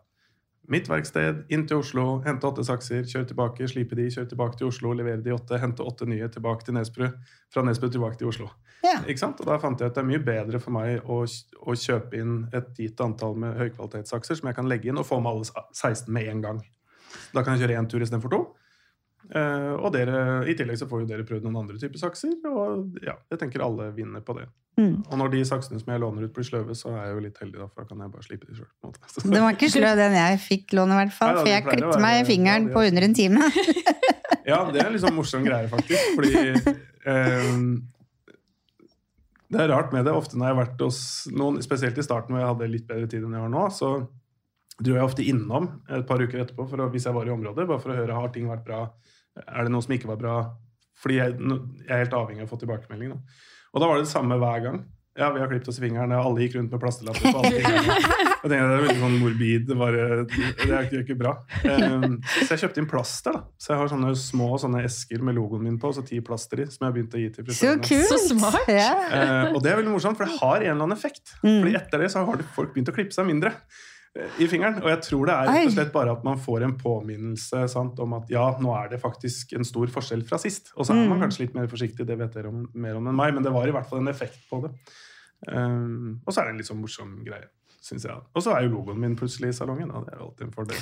mitt 0.71 0.87
verksted 0.87 1.43
inn 1.51 1.65
til 1.67 1.81
Oslo, 1.83 2.21
hente 2.23 2.47
åtte 2.47 2.63
sakser, 2.63 3.03
kjøre 3.03 3.27
tilbake, 3.33 3.67
slipe 3.67 3.97
de, 3.99 4.07
kjøre 4.13 4.29
tilbake 4.31 4.57
til 4.59 4.69
Oslo, 4.69 4.93
levere 4.95 5.21
de 5.23 5.33
åtte, 5.35 5.59
hente 5.59 5.83
åtte 5.83 6.07
nye 6.07 6.29
tilbake 6.31 6.63
til 6.65 6.77
Nesbru, 6.77 7.09
fra 7.51 7.63
Nesbru 7.67 7.89
tilbake 7.91 8.17
til 8.21 8.31
Oslo. 8.31 8.47
Ja. 8.83 9.01
Ikke 9.03 9.19
sant? 9.19 9.41
Og 9.43 9.49
da 9.49 9.59
fant 9.59 9.79
jeg 9.79 9.91
at 9.91 9.97
det 9.97 10.03
er 10.03 10.07
mye 10.07 10.23
bedre 10.23 10.61
for 10.63 10.75
meg 10.75 11.03
å, 11.03 11.23
å 11.27 11.75
kjøpe 11.75 12.19
inn 12.19 12.37
et 12.55 12.71
gitt 12.79 13.03
antall 13.03 13.35
med 13.39 13.59
høykvalitetssakser 13.59 14.39
som 14.39 14.49
jeg 14.49 14.59
kan 14.59 14.71
legge 14.71 14.91
inn 14.91 14.99
og 14.99 15.07
få 15.07 15.19
med 15.23 15.35
alle 15.35 15.67
16 15.75 16.07
med 16.13 16.31
en 16.31 16.43
gang. 16.47 16.63
Da 17.35 17.43
kan 17.43 17.57
jeg 17.57 17.65
kjøre 17.65 17.79
én 17.81 17.89
tur 17.91 18.03
istedenfor 18.03 18.31
to. 18.31 18.41
Eh, 19.31 19.71
og 19.79 19.93
dere, 19.95 20.43
I 20.51 20.53
tillegg 20.59 20.77
så 20.81 20.87
får 20.89 21.03
jo 21.03 21.07
dere 21.13 21.23
prøvd 21.25 21.45
noen 21.47 21.61
andre 21.63 21.79
typer 21.79 22.01
sakser, 22.01 22.33
og 22.49 22.99
ja, 23.05 23.15
jeg 23.31 23.39
tenker 23.39 23.63
alle 23.63 23.87
vinner 23.95 24.21
på 24.25 24.35
det. 24.37 24.49
Mm. 24.77 25.03
Og 25.05 25.17
når 25.21 25.31
de 25.35 25.43
saksene 25.45 25.79
som 25.79 25.91
jeg 25.93 26.01
låner 26.01 26.25
ut, 26.25 26.33
blir 26.35 26.45
sløve, 26.47 26.75
så 26.75 26.91
er 26.91 27.05
jeg 27.07 27.13
jo 27.15 27.23
litt 27.27 27.37
heldig, 27.39 27.59
da, 27.61 27.67
for 27.69 27.83
da 27.85 27.89
kan 27.93 28.03
jeg 28.03 28.11
bare 28.15 28.25
slippe 28.25 28.49
de 28.49 28.57
sjøl. 28.57 28.69
Den 29.31 29.43
var 29.45 29.55
ikke 29.55 29.69
sløv, 29.71 29.95
den 30.01 30.17
jeg 30.17 30.39
fikk 30.43 30.73
låne, 30.75 30.97
i 30.97 31.01
hvert 31.03 31.15
fall. 31.15 31.29
Nei 31.31 31.35
da, 31.37 31.43
For 31.45 31.53
jeg 31.53 31.65
klippet 31.69 31.89
være- 31.93 32.03
meg 32.07 32.19
i 32.19 32.27
fingeren 32.29 32.67
ja, 32.67 32.73
på 32.75 32.83
er- 32.83 32.91
under 32.93 33.07
en 33.09 33.17
time. 33.21 33.49
Ja, 34.43 34.57
det 34.75 34.81
er 34.81 34.89
en 34.91 34.99
sånn 34.99 35.13
morsom 35.15 35.45
greie, 35.45 35.69
faktisk. 35.71 36.15
Fordi 36.17 36.33
eh, 37.07 37.51
Det 39.53 39.61
er 39.61 39.69
rart 39.71 39.93
med 39.93 40.03
det. 40.07 40.11
Ofte 40.17 40.35
når 40.35 40.49
jeg 40.49 40.55
har 40.55 40.59
vært 40.65 40.81
hos 40.83 40.99
noen, 41.31 41.61
spesielt 41.63 41.97
i 42.01 42.03
starten 42.05 42.33
hvor 42.33 42.41
jeg 42.41 42.49
hadde 42.49 42.67
litt 42.73 42.87
bedre 42.89 43.07
tid 43.11 43.23
enn 43.23 43.35
jeg 43.37 43.43
har 43.45 43.51
nå, 43.53 43.63
så 43.71 43.91
dro 44.81 44.97
jeg 44.97 45.05
ofte 45.05 45.25
innom 45.27 45.69
et 45.89 46.05
par 46.09 46.21
uker 46.23 46.43
etterpå 46.43 46.65
for 46.69 46.81
å, 46.81 46.89
hvis 46.93 47.05
jeg 47.09 47.15
var 47.15 47.29
i 47.29 47.33
området, 47.33 47.67
bare 47.69 47.81
for 47.83 47.93
å 47.93 47.97
høre 47.97 48.17
har 48.17 48.33
ting 48.33 48.49
vært 48.49 48.65
bra. 48.65 48.83
Er 49.43 49.65
det 49.65 49.73
noe 49.73 49.85
som 49.85 49.93
ikke 49.95 50.09
var 50.09 50.21
bra? 50.21 50.37
Fordi 51.03 51.19
jeg, 51.19 51.37
jeg 51.37 51.91
er 51.91 52.03
helt 52.05 52.17
avhengig 52.17 52.45
av 52.45 52.49
å 52.49 52.53
få 52.53 52.61
tilbakemelding. 52.63 53.15
Da. 53.15 53.39
Og 53.73 53.81
da 53.81 53.89
var 53.89 53.97
det 53.99 54.07
det 54.07 54.13
samme 54.13 54.37
hver 54.41 54.67
gang. 54.67 54.83
Ja, 55.13 55.27
vi 55.29 55.43
har 55.43 55.49
klippet 55.49 55.67
oss 55.69 55.77
i 55.77 55.83
fingeren. 55.83 56.09
og 56.15 56.25
Alle 56.25 56.45
gikk 56.45 56.55
rundt 56.57 56.71
med 56.73 56.81
plasterlapper 56.81 57.35
på 57.35 57.41
alle 57.43 57.59
fingrene. 57.59 57.97
Jeg 58.43 58.49
tenkte, 58.49 58.49
Det 58.49 58.57
er 58.57 58.81
veldig 58.81 59.01
sånn 59.03 59.17
morbid. 59.21 59.67
Det, 59.69 59.75
bare, 59.77 60.05
det 60.25 60.65
er 60.65 60.87
ikke, 60.87 61.03
ikke 61.03 61.17
bra. 61.19 61.33
Um, 61.69 62.15
så 62.23 62.55
jeg 62.55 62.63
kjøpte 62.63 62.81
inn 62.81 62.89
plaster. 62.89 63.37
da. 63.37 63.43
Så 63.61 63.71
jeg 63.71 63.81
har 63.83 63.91
sånne 63.93 64.15
små 64.17 64.49
sånne 64.63 64.81
esker 64.89 65.21
med 65.23 65.37
logoen 65.37 65.61
min 65.67 65.77
på, 65.79 65.91
og 65.93 65.99
så 65.99 66.03
ti 66.07 66.17
plaster 66.25 66.63
i, 66.63 66.67
som 66.73 66.81
jeg 66.81 66.89
har 66.89 66.97
begynt 66.97 67.13
å 67.13 67.21
gi 67.21 67.29
til 67.35 67.53
Så 67.59 67.75
kult! 67.77 68.09
Så 68.09 68.19
smart. 68.33 68.57
Eh, 68.73 69.53
og 69.53 69.61
det 69.61 69.69
er 69.69 69.79
veldig 69.83 69.93
morsomt, 69.93 70.17
for 70.17 70.25
det 70.25 70.41
har 70.41 70.57
en 70.57 70.65
eller 70.71 70.87
annen 70.87 70.97
effekt. 70.97 71.35
Mm. 71.45 71.59
Fordi 71.61 71.77
etter 71.83 72.03
det 72.03 72.09
så 72.15 72.25
har 72.25 72.45
folk 72.57 72.73
begynt 72.73 72.89
å 72.89 72.97
klippe 72.97 73.13
seg 73.13 73.29
mindre 73.29 73.53
i 74.13 74.45
fingeren. 74.47 74.75
Og 74.83 74.89
jeg 74.91 74.99
tror 75.07 75.25
det 75.25 75.33
er 75.33 75.47
rett 75.49 75.67
og 75.71 75.73
slett 75.73 75.93
bare 75.93 76.11
at 76.13 76.23
man 76.23 76.37
får 76.37 76.63
en 76.67 76.75
påminnelse 76.77 77.63
sant, 77.71 77.97
om 77.99 78.13
at 78.13 78.29
ja, 78.29 78.43
nå 78.61 78.69
er 78.77 78.91
det 78.91 78.99
faktisk 79.01 79.53
en 79.57 79.65
stor 79.65 79.87
forskjell 79.87 80.21
fra 80.27 80.37
sist. 80.37 80.69
Og 80.77 80.85
så 80.85 80.93
er 80.93 81.07
man 81.07 81.17
Mm. 81.17 81.23
kanskje 81.25 81.39
litt 81.47 81.55
mer 81.57 81.67
forsiktig, 81.67 82.05
det 82.05 82.17
vet 82.19 82.33
dere 82.33 82.47
om, 82.51 82.67
mer 82.73 82.95
om 82.95 83.07
enn 83.07 83.15
meg, 83.17 83.33
men 83.33 83.43
det 83.43 83.51
var 83.51 83.67
i 83.67 83.71
hvert 83.71 83.89
fall 83.89 83.99
en 84.03 84.07
effekt 84.13 84.37
på 84.51 84.61
det. 84.67 84.71
Um, 85.47 86.21
og 86.25 86.31
så 86.33 86.39
er 86.41 86.45
det 86.45 86.51
en 86.53 86.57
litt 86.61 86.69
sånn 86.69 86.79
morsom 86.79 87.17
greie, 87.25 87.49
syns 87.83 88.05
jeg. 88.07 88.15
Og 88.31 88.43
så 88.45 88.53
er 88.55 88.63
jo 88.63 88.69
logoen 88.77 88.99
min 89.01 89.15
plutselig 89.19 89.49
i 89.51 89.55
salongen. 89.57 89.89
Og 89.91 90.05
det 90.05 90.13
er 90.13 90.21
jo 90.21 90.27
alltid 90.29 90.45
en 90.45 90.53
fordel. 90.55 90.77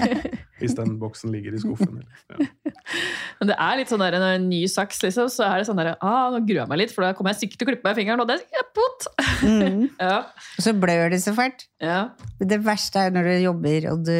Hvis 0.60 0.74
den 0.76 0.94
boksen 1.00 1.32
ligger 1.32 1.56
i 1.56 1.60
skuffen. 1.62 2.02
Eller, 2.02 2.24
ja. 2.34 2.48
Men 3.40 3.50
det 3.50 3.56
er 3.66 3.78
litt 3.80 3.92
sånn 3.92 4.04
der, 4.04 4.18
når 4.20 4.36
en 4.38 4.48
ny 4.50 4.60
saks, 4.70 5.00
liksom, 5.06 5.30
så 5.32 5.46
er 5.48 5.60
det 5.62 5.68
sånn 5.70 5.80
der, 5.80 5.94
ah, 6.04 6.28
nå 6.34 6.42
gruer 6.44 6.62
jeg 6.62 6.70
meg 6.74 6.82
litt, 6.84 6.92
for 6.94 7.06
da 7.06 7.14
kommer 7.16 7.32
jeg 7.34 7.42
sikkert 7.44 7.62
til 7.62 7.66
å 7.68 7.72
klippe 7.72 7.88
meg 7.88 7.96
i 7.96 8.00
fingeren, 8.02 8.22
og 8.24 8.28
det 8.30 8.38
er 8.44 8.68
pott! 8.76 9.08
Mm. 9.44 9.86
Ja, 10.04 10.18
Og 10.58 10.64
så 10.66 10.72
blør 10.76 11.08
det 11.14 11.22
så 11.24 11.32
fælt. 11.36 11.66
ja. 11.82 12.00
Det 12.44 12.58
verste 12.64 13.06
er 13.08 13.14
når 13.14 13.30
du 13.30 13.34
jobber, 13.46 13.86
og 13.94 14.04
du 14.06 14.16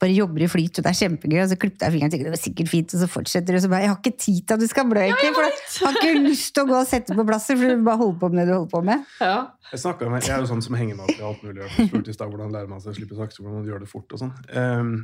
bare 0.00 0.16
jobber 0.16 0.44
i 0.44 0.48
flyt, 0.48 0.78
og 0.78 0.86
det 0.86 0.90
er 0.90 0.96
kjempegøy, 0.96 1.38
og 1.42 1.50
så 1.50 1.58
klipper 1.60 1.86
jeg 1.86 1.94
fingeren, 1.94 2.08
og 2.08 2.14
tenkte 2.14 2.28
det 2.30 2.34
var 2.34 2.40
sikkert 2.40 2.70
fint, 2.72 2.94
og 2.96 3.02
så 3.02 3.08
fortsetter 3.10 3.52
du, 3.52 3.58
og 3.58 3.64
så 3.64 3.70
bare, 3.72 3.82
jeg 3.84 3.92
har 3.92 3.98
ikke 4.00 4.22
tid 4.24 4.40
til 4.40 4.56
at 4.56 4.62
du 4.62 4.68
skal 4.70 4.88
blø, 4.88 5.02
egentlig, 5.04 5.32
for 5.36 5.46
jeg 5.46 5.84
har 5.84 5.98
ikke 6.00 6.24
lyst 6.24 6.52
til 6.56 6.64
å 6.64 6.70
gå 6.70 6.76
og 6.78 6.88
sette 6.88 7.16
på 7.18 7.26
plasser, 7.28 7.60
for 7.60 7.68
du 7.68 7.86
bare 7.88 8.00
holder 8.00 8.20
på 8.22 8.30
med 8.32 8.40
det 8.40 8.46
du 8.48 8.54
holder 8.56 8.72
på 8.72 8.84
med. 8.90 9.08
ja. 9.20 9.38
Jeg, 9.70 10.10
med, 10.10 10.24
jeg 10.26 10.34
er 10.34 10.42
jo 10.42 10.48
sånn 10.50 10.64
som 10.64 10.74
henger 10.74 10.96
meg 10.98 11.12
opp 11.12 11.20
i 11.20 11.26
alt 11.28 11.42
mulig. 11.46 11.62
Jeg 11.62 11.90
spurte 11.92 12.10
i 12.10 12.14
stad 12.16 12.32
hvordan 12.32 12.54
lærer 12.56 12.70
man 12.70 12.80
seg 12.82 12.90
å 12.90 12.96
slippe 12.96 13.14
sakser, 13.14 13.44
hvordan 13.44 13.60
man 13.60 13.68
gjør 13.68 13.84
det 13.84 13.90
fort 13.92 14.16
og 14.16 14.22
sånn. 14.24 14.32
Um, 14.50 14.94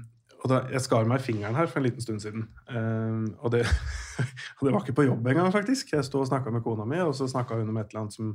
og 0.43 0.51
da, 0.51 0.59
jeg 0.75 0.83
skar 0.83 1.07
meg 1.07 1.23
i 1.23 1.27
fingeren 1.29 1.55
her 1.55 1.69
for 1.71 1.79
en 1.79 1.87
liten 1.87 2.03
stund 2.03 2.25
siden. 2.25 2.49
Um, 2.67 3.29
og, 3.39 3.53
det, 3.55 3.63
og 4.59 4.67
det 4.67 4.73
var 4.75 4.81
ikke 4.83 4.97
på 4.99 5.07
jobb 5.07 5.29
engang, 5.31 5.53
faktisk. 5.55 5.93
Jeg 5.95 6.07
sto 6.09 6.25
og 6.25 6.31
snakka 6.33 6.51
med 6.55 6.65
kona 6.67 6.89
mi, 6.89 6.99
og 7.05 7.15
så 7.19 7.29
snakka 7.31 7.61
hun 7.61 7.71
om 7.71 7.79
et 7.79 7.93
eller 7.93 8.07
annet 8.07 8.19
som 8.19 8.35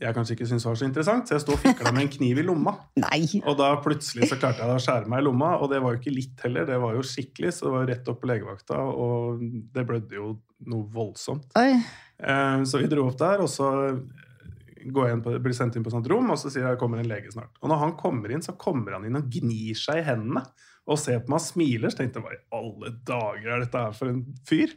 jeg 0.00 0.14
kanskje 0.16 0.34
ikke 0.34 0.46
syntes 0.50 0.64
var 0.66 0.78
så 0.80 0.86
interessant, 0.88 1.28
så 1.28 1.36
jeg 1.36 1.42
sto 1.44 1.54
og 1.54 1.60
fikla 1.62 1.92
med 1.94 2.06
en 2.06 2.12
kniv 2.16 2.40
i 2.42 2.44
lomma. 2.46 2.72
Nei. 3.04 3.20
Og 3.44 3.54
da 3.60 3.68
plutselig 3.84 4.26
så 4.30 4.38
klarte 4.40 4.64
jeg 4.64 4.74
å 4.74 4.82
skjære 4.82 5.10
meg 5.12 5.22
i 5.22 5.26
lomma, 5.28 5.52
og 5.62 5.70
det 5.70 5.78
var 5.84 5.94
jo 5.94 6.00
ikke 6.02 6.14
litt 6.16 6.42
heller, 6.46 6.66
det 6.66 6.80
var 6.82 6.96
jo 6.98 7.04
skikkelig, 7.06 7.52
så 7.54 7.68
det 7.68 7.72
var 7.76 7.84
jo 7.84 7.90
rett 7.92 8.10
opp 8.10 8.20
på 8.24 8.30
legevakta, 8.32 8.80
og 8.90 9.44
det 9.76 9.86
blødde 9.88 10.18
jo 10.18 10.32
noe 10.72 10.88
voldsomt. 10.94 11.46
Oi. 11.60 11.72
Eh, 12.18 12.58
Så 12.66 12.82
vi 12.82 12.90
dro 12.90 13.06
opp 13.08 13.18
der, 13.22 13.44
og 13.44 13.50
så 13.52 13.70
går 14.84 15.08
jeg 15.08 15.16
inn 15.16 15.24
på, 15.24 15.32
blir 15.46 15.56
sendt 15.56 15.78
inn 15.78 15.84
på 15.86 15.88
et 15.92 15.96
sånt 15.96 16.10
rom, 16.12 16.28
og 16.34 16.36
så 16.40 16.50
sier 16.52 16.66
jeg 16.68 16.80
kommer 16.80 17.00
en 17.00 17.08
lege 17.08 17.30
snart. 17.32 17.54
Og 17.62 17.70
når 17.72 17.82
han 17.86 17.96
kommer 18.00 18.34
inn, 18.34 18.42
så 18.44 18.52
kommer 18.60 18.98
han 18.98 19.06
inn 19.08 19.16
og 19.16 19.30
gnir 19.32 19.78
seg 19.78 20.02
i 20.02 20.06
hendene 20.10 20.42
og 20.84 20.98
ser 21.00 21.22
på 21.24 21.32
meg 21.32 21.40
og 21.40 21.46
smiler. 21.46 21.88
Så 21.92 22.02
tenkte 22.02 22.20
jeg 22.20 22.26
hva 22.26 22.34
i 22.36 22.42
alle 22.58 22.90
dager 23.08 23.54
er 23.54 23.62
dette 23.64 23.84
her 23.86 23.94
for 23.96 24.10
en 24.12 24.20
fyr? 24.44 24.74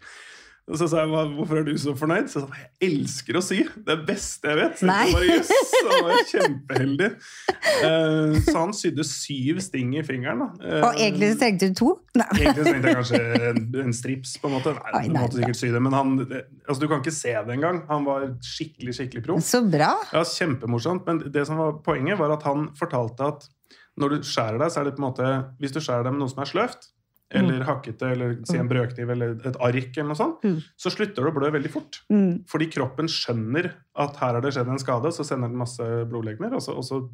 Og 0.67 0.75
så 0.75 0.87
sa 0.91 1.05
jeg 1.05 1.11
hvorfor 1.37 1.61
er 1.61 1.63
du 1.63 1.77
så 1.79 1.93
fornøyd? 1.95 2.25
Så 2.27 2.41
sa 2.43 2.47
jeg 2.51 2.65
jeg 2.67 2.89
elsker 2.91 3.37
å 3.39 3.41
sy. 3.45 3.57
Det 3.71 3.93
er 3.93 3.99
det 4.01 4.07
beste 4.09 4.49
jeg 4.51 4.57
vet. 4.59 4.81
Nei. 4.89 4.97
jeg 5.07 5.13
bare, 5.15 5.37
yes, 5.37 5.51
han 5.87 6.01
var 6.03 6.25
kjempeheldig. 6.31 7.07
Eh, 7.87 8.33
Så 8.49 8.55
han 8.57 8.73
sydde 8.75 9.05
syv 9.07 9.61
sting 9.63 9.93
i 9.95 10.03
fingeren. 10.03 10.43
Og 10.59 10.89
egentlig 10.99 11.31
så 11.33 11.39
trengte 11.45 11.69
du 11.71 11.77
to. 11.79 11.93
Nei. 12.19 12.27
Egentlig 12.35 12.65
så 12.65 12.73
tenkte 12.73 12.91
jeg 12.91 12.97
kanskje 12.99 13.21
en, 13.51 13.61
en 13.85 13.95
strips, 13.95 14.35
på 14.43 14.51
en 14.51 14.55
måte. 14.57 14.73
Nei, 14.75 14.91
Oi, 14.91 15.03
du 15.07 15.15
nei, 15.15 15.23
måtte 15.23 15.39
sikkert 15.39 15.61
sy 15.61 15.71
det, 15.77 15.83
men 15.87 15.95
han, 15.95 16.13
altså, 16.27 16.79
du 16.83 16.87
kan 16.91 17.03
ikke 17.05 17.15
se 17.15 17.33
det 17.37 17.55
engang. 17.57 17.81
Han 17.93 18.07
var 18.09 18.27
skikkelig, 18.43 18.97
skikkelig 18.99 19.23
proff. 19.29 19.45
Så 19.47 19.63
bra. 19.63 19.93
Ja, 20.11 20.25
Kjempemorsomt. 20.27 21.07
Men 21.07 21.23
det 21.31 21.47
som 21.47 21.63
var 21.63 21.79
poenget, 21.85 22.19
var 22.19 22.35
at 22.35 22.43
han 22.47 22.67
fortalte 22.77 23.31
at 23.31 23.47
når 23.97 24.17
du 24.17 24.27
skjærer 24.29 24.59
deg, 24.61 24.69
så 24.75 24.83
er 24.83 24.91
det 24.91 24.97
på 24.97 25.01
en 25.01 25.07
måte 25.07 25.27
Hvis 25.63 25.71
du 25.73 25.79
skjærer 25.81 26.05
deg 26.05 26.13
med 26.13 26.21
noe 26.21 26.29
som 26.29 26.43
er 26.43 26.49
sløvt, 26.51 26.91
eller 27.31 27.63
hakkete, 27.67 28.11
eller 28.13 28.35
si 28.47 28.55
en 28.57 28.69
brødkniv 28.69 29.09
eller 29.11 29.33
et 29.49 29.57
ark, 29.59 29.97
eller 29.97 30.07
noe 30.07 30.15
sånt, 30.15 30.43
Mm. 30.43 30.61
så 30.77 30.89
slutter 30.93 31.23
det 31.23 31.31
å 31.31 31.35
blø 31.35 31.49
veldig 31.51 31.69
fort. 31.73 32.01
Mm. 32.09 32.45
Fordi 32.47 32.67
kroppen 32.71 33.07
skjønner 33.11 33.73
at 33.95 34.15
her 34.21 34.33
har 34.33 34.41
det 34.41 34.53
skjedd 34.53 34.67
en 34.71 34.79
skade, 34.79 35.11
så 35.11 35.25
sender 35.25 35.49
den 35.49 35.57
masse 35.59 35.83
blodlegemer, 36.07 36.53
og 36.53 36.61
så, 36.61 36.75
og 36.77 36.83
så 36.87 37.09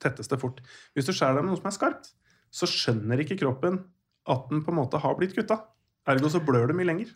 tettes 0.00 0.28
det 0.28 0.40
fort. 0.40 0.60
Hvis 0.94 1.06
du 1.06 1.12
skjærer 1.12 1.36
deg 1.36 1.44
med 1.44 1.52
noe 1.52 1.60
som 1.60 1.66
er 1.66 1.76
skarpt, 1.76 2.12
så 2.50 2.66
skjønner 2.66 3.20
ikke 3.20 3.38
kroppen 3.40 3.84
at 4.26 4.48
den 4.48 4.62
på 4.64 4.72
en 4.72 4.78
måte 4.80 4.98
har 5.00 5.14
blitt 5.16 5.34
kutta. 5.36 5.60
Ergo 6.06 6.28
så 6.28 6.40
blør 6.44 6.68
det 6.68 6.76
mye 6.76 6.86
lenger. 6.88 7.10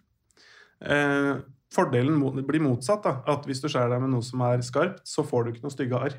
Eh, 0.83 1.41
fordelen 1.73 2.21
blir 2.47 2.61
motsatt. 2.61 3.03
da, 3.03 3.23
at 3.27 3.45
Hvis 3.47 3.61
du 3.63 3.69
skjærer 3.69 3.91
deg 3.91 4.01
med 4.03 4.11
noe 4.11 4.23
som 4.23 4.41
er 4.43 4.59
skarpt, 4.59 5.03
så 5.05 5.25
får 5.25 5.45
du 5.45 5.53
ikke 5.53 5.63
noe 5.65 5.75
stygge 5.75 5.97
arr. 6.01 6.15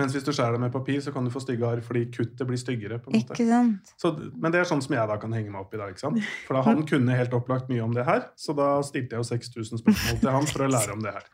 Mens 0.00 0.14
hvis 0.16 0.24
du 0.26 0.32
skjærer 0.34 0.56
det 0.56 0.62
med 0.64 0.72
papir, 0.74 0.98
så 1.02 1.12
kan 1.14 1.26
du 1.26 1.30
få 1.30 1.42
stygge 1.42 1.66
arr 1.68 1.82
fordi 1.84 2.08
kuttet 2.10 2.42
blir 2.48 2.58
styggere. 2.58 2.98
på 2.98 3.12
en 3.12 3.20
måte. 3.20 3.36
Ikke 3.36 3.46
sant? 3.46 3.92
Så, 4.00 4.10
men 4.34 4.54
det 4.54 4.60
er 4.60 4.70
sånn 4.70 4.82
som 4.82 4.96
jeg 4.96 5.10
da 5.10 5.18
kan 5.22 5.34
henge 5.36 5.52
meg 5.54 5.62
opp 5.62 5.74
i. 5.74 5.78
da, 5.78 5.90
ikke 5.92 6.02
sant? 6.02 6.30
For 6.48 6.58
da 6.58 6.64
han 6.66 6.82
kunne 6.90 7.18
helt 7.18 7.36
opplagt 7.36 7.70
mye 7.70 7.84
om 7.84 7.94
det 7.94 8.06
her, 8.08 8.26
så 8.34 8.56
da 8.58 8.70
stilte 8.86 9.14
jeg 9.14 9.22
jo 9.22 9.28
6000 9.30 9.84
spørsmål 9.84 10.22
til 10.24 10.32
han 10.34 10.48
for 10.50 10.66
å 10.66 10.70
lære 10.72 10.96
om 10.96 11.04
det 11.04 11.14
her. 11.14 11.28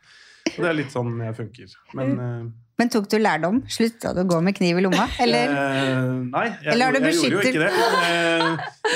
Og 0.51 0.59
det 0.59 0.69
er 0.69 0.77
litt 0.77 0.93
sånn 0.93 1.15
jeg 1.25 1.37
funker. 1.37 1.73
Men 1.97 2.13
eh, 2.27 2.43
Men 2.81 2.89
tok 2.89 3.05
du 3.11 3.17
lærdom? 3.21 3.59
Slutta 3.69 4.11
du 4.17 4.23
å 4.23 4.27
gå 4.31 4.39
med 4.41 4.55
kniv 4.57 4.79
i 4.79 4.83
lomma? 4.83 5.03
Eller? 5.21 5.51
eh, 5.53 5.99
Nei, 6.31 6.45
jeg, 6.49 6.71
Eller 6.73 6.95
jeg, 6.97 7.03
jeg 7.05 7.17
gjorde 7.19 7.35
jo 7.35 7.41
ikke 7.51 7.61
det. 7.61 7.71
Eh, 8.07 8.47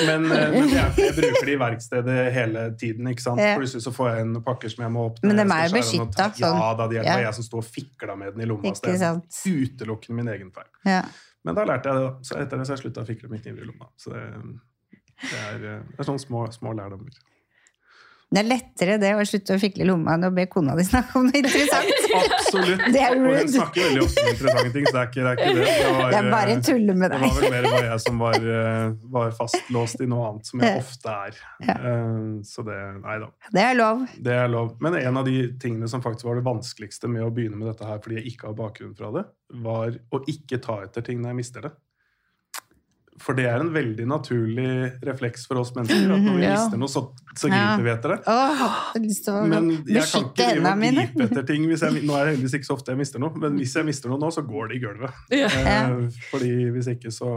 men 0.08 0.26
eh, 0.34 0.56
men 0.56 0.71
jeg, 0.74 0.95
jeg 1.04 1.13
bruker 1.19 1.45
det 1.45 1.54
i 1.54 1.60
verkstedet 1.62 2.15
hele 2.34 2.63
tiden. 2.82 3.12
ikke 3.13 3.21
sant? 3.28 3.43
Plutselig 3.60 3.86
så 3.86 3.93
får 3.93 4.10
jeg 4.12 4.26
en 4.26 4.34
pakker 4.48 4.74
som 4.74 4.84
jeg 4.88 4.93
må 4.95 5.06
åpne. 5.12 5.30
Men 5.30 5.38
de 5.43 5.45
er 5.45 5.52
meg 5.52 5.67
jo 5.69 5.76
noe 5.76 5.78
beskyttet, 5.84 6.41
Ja, 6.41 6.50
sånn. 6.50 6.63
da, 6.82 6.88
det 6.91 7.00
Ja. 7.06 7.17
jeg 7.28 7.38
som 7.38 7.45
sto 7.45 7.62
og 7.62 7.67
fikla 7.69 8.17
med 8.17 8.34
den 8.34 8.41
i 8.48 8.50
lomma. 8.50 8.74
så 8.74 8.89
det 8.89 8.98
er 9.06 9.21
utelukkende 9.54 10.17
min 10.24 10.34
egen 10.34 10.50
feil. 10.56 10.71
Ja. 10.89 11.04
Men 11.45 11.54
da 11.60 11.63
lærte 11.69 11.91
jeg 11.91 12.02
det. 12.02 12.08
da. 12.10 12.13
Så 12.26 12.39
etter 12.41 12.58
det 12.58 12.65
så 12.65 12.74
jeg 12.74 12.82
slutta 12.88 13.04
å 13.06 13.08
fikle 13.08 13.30
med 13.30 13.43
kniver 13.45 13.62
i 13.62 13.69
lomma. 13.69 13.91
Så 14.02 14.15
det, 14.15 14.24
det, 15.21 15.39
er, 15.52 15.56
eh, 15.76 15.82
det 15.93 16.00
er 16.02 16.08
sånne 16.10 16.24
små, 16.26 16.48
små 16.56 16.74
lærdommer. 16.74 17.13
Det 18.34 18.42
er 18.42 18.48
lettere 18.50 18.96
det 19.00 19.12
å 19.16 19.24
slutte 19.28 19.54
å 19.56 19.60
fikle 19.62 19.86
lomma 19.86 20.16
enn 20.18 20.26
å 20.28 20.32
be 20.34 20.48
kona 20.52 20.74
di 20.76 20.84
snakke 20.84 21.20
om 21.20 21.28
noe 21.28 21.38
interessant. 21.40 21.92
Absolutt. 22.16 22.82
Det 22.92 23.04
er 23.06 23.14
rude. 23.14 23.30
Og 23.30 23.38
hun 23.44 23.52
snakker 23.54 23.86
veldig 23.86 24.02
ofte 24.02 24.24
om 24.24 24.32
interessante 24.32 24.72
ting, 24.74 24.88
så 24.88 24.96
det 24.96 25.02
er 25.04 25.12
ikke 25.12 25.22
det. 25.22 25.30
Er 25.30 25.38
ikke 25.38 25.54
det. 25.60 25.68
Det, 25.68 25.92
var, 26.00 26.10
Det 26.10 26.18
er 26.20 26.30
bare 26.34 26.56
eh, 26.56 26.64
tulle 26.66 26.96
med 26.98 27.14
Det 27.14 27.20
var 27.22 27.38
vel 27.38 27.54
mer 27.54 27.68
bare 27.70 27.84
jeg 27.92 28.04
som 28.08 28.24
var, 28.26 28.50
eh, 28.56 28.90
var 29.16 29.38
fastlåst 29.38 30.02
i 30.02 30.10
noe 30.10 30.32
annet, 30.32 30.50
som 30.50 30.66
jeg 30.66 30.82
ofte 30.82 31.16
er. 31.30 31.40
Ja. 31.70 31.78
Eh, 31.78 32.26
Så 32.50 32.66
det 32.66 32.80
Nei 33.06 33.18
da. 33.22 33.30
Det 33.56 33.66
er 33.70 33.78
lov. 33.78 34.04
Det 34.26 34.36
er 34.42 34.52
lov. 34.52 34.74
Men 34.84 35.00
en 35.00 35.22
av 35.22 35.30
de 35.30 35.38
tingene 35.62 35.90
som 35.92 36.04
faktisk 36.04 36.28
var 36.28 36.42
det 36.42 36.48
vanskeligste 36.50 37.12
med 37.12 37.28
å 37.28 37.32
begynne 37.34 37.62
med 37.62 37.70
dette 37.72 37.88
her, 37.88 38.02
fordi 38.02 38.20
jeg 38.24 38.34
ikke 38.34 38.50
har 38.50 38.58
bakgrunn 38.58 38.98
fra 38.98 39.14
det, 39.16 39.26
var 39.62 39.96
å 40.12 40.24
ikke 40.32 40.60
ta 40.66 40.82
etter 40.88 41.06
ting 41.06 41.22
når 41.22 41.36
jeg 41.36 41.44
mister 41.44 41.70
det. 41.70 41.76
For 43.23 43.34
det 43.38 43.45
er 43.47 43.62
en 43.63 43.69
veldig 43.71 44.04
naturlig 44.12 44.67
refleks 45.08 45.45
for 45.47 45.62
oss 45.62 45.69
mennesker. 45.75 46.10
At 46.12 46.21
når 46.25 46.36
vi 46.36 46.43
Ja. 46.49 46.56
mister 46.58 46.78
noe, 46.82 46.91
så, 46.91 47.04
så 47.39 47.47
Ja. 47.47 47.60
griper 47.78 47.84
vi 47.86 47.91
etter 47.93 48.12
det. 48.12 48.17
Åh, 48.28 48.63
jeg 48.95 49.49
Men 49.49 49.69
jeg 49.88 50.04
kan 50.12 50.25
ikke 50.25 50.49
drive 50.51 50.71
og 50.73 50.82
gripe 50.97 51.23
etter 51.30 51.45
ting. 51.47 51.67
Hvis 51.71 51.82
jeg, 51.88 52.01
nå 52.08 52.17
er 52.19 52.25
det 52.25 52.34
heldigvis 52.36 52.58
ikke 52.60 52.67
så 52.69 52.75
ofte 52.75 52.91
jeg 52.91 52.99
mister 52.99 53.23
noe, 53.23 53.32
men 53.39 53.56
hvis 53.62 53.75
jeg 53.80 53.88
mister 53.88 54.12
noe 54.12 54.19
nå, 54.19 54.32
så 54.36 54.43
går 54.45 54.67
det 54.73 54.75
i 54.75 54.84
gulvet. 54.84 55.21
Ja. 55.32 55.47
Eh, 55.47 56.10
fordi 56.32 56.51
hvis 56.75 56.91
ikke 56.91 57.13
så 57.15 57.30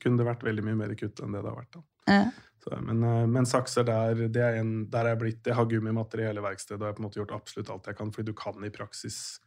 kunne 0.00 0.16
det 0.22 0.26
vært 0.30 0.42
veldig 0.48 0.64
mye 0.70 0.78
mer 0.86 0.94
kutt 0.96 1.20
enn 1.20 1.36
det 1.36 1.42
det 1.44 1.52
har 1.52 1.58
vært. 1.60 1.76
Da. 1.76 1.84
Ja. 2.10 2.22
Så, 2.64 2.80
men, 2.84 3.04
eh, 3.04 3.26
men 3.26 3.46
sakser 3.48 3.84
der, 3.88 4.24
det 4.28 4.42
er 4.44 4.58
en, 4.60 4.72
der 4.92 5.04
er 5.06 5.14
jeg 5.14 5.20
blitt 5.22 5.46
Jeg 5.48 5.56
har 5.56 5.64
gummimatter 5.68 6.20
i 6.20 6.26
hele 6.28 6.42
verkstedet, 6.44 6.80
og 6.80 6.86
jeg 6.88 6.92
har 6.92 6.96
på 6.98 7.04
en 7.04 7.08
måte 7.10 7.20
gjort 7.20 7.36
absolutt 7.36 7.70
alt 7.72 7.86
jeg 7.92 7.96
kan, 8.00 8.10
fordi 8.12 8.32
du 8.32 8.36
kan 8.36 8.64
i 8.64 8.72
praksis 8.72 9.38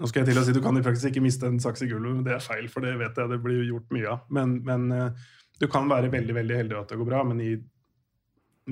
Nå 0.00 0.10
skal 0.10 0.22
jeg 0.22 0.32
til 0.32 0.40
å 0.40 0.44
si 0.46 0.54
du 0.56 0.60
kan 0.64 0.76
i 0.78 0.82
praksis 0.84 1.06
ikke 1.10 1.22
miste 1.22 1.46
en 1.46 1.60
saks 1.62 1.84
i 1.84 1.88
gulvet, 1.90 2.16
men 2.16 2.26
det 2.26 2.34
er 2.34 2.42
feil, 2.42 2.66
for 2.72 2.84
det 2.84 2.96
vet 3.00 3.20
jeg 3.20 3.30
det 3.30 3.38
blir 3.44 3.62
gjort 3.68 3.94
mye 3.94 4.10
av. 4.10 4.26
Men, 4.34 4.58
men 4.66 4.88
eh, 4.94 5.30
du 5.62 5.68
kan 5.70 5.86
være 5.90 6.10
veldig 6.12 6.34
veldig 6.34 6.58
heldig 6.62 6.80
at 6.80 6.90
det 6.92 6.98
går 7.00 7.08
bra, 7.08 7.22
men 7.28 7.40
i 7.44 7.54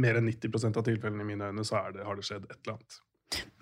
mer 0.02 0.18
enn 0.18 0.28
90% 0.28 0.78
av 0.80 0.84
tilfellene 0.86 1.24
i 1.24 1.30
mine 1.32 1.50
øyne 1.52 1.64
så 1.68 1.78
er 1.82 1.96
det, 1.96 2.04
har 2.08 2.18
det 2.18 2.26
skjedd 2.26 2.46
et 2.48 2.58
eller 2.58 2.78
annet. 2.78 3.00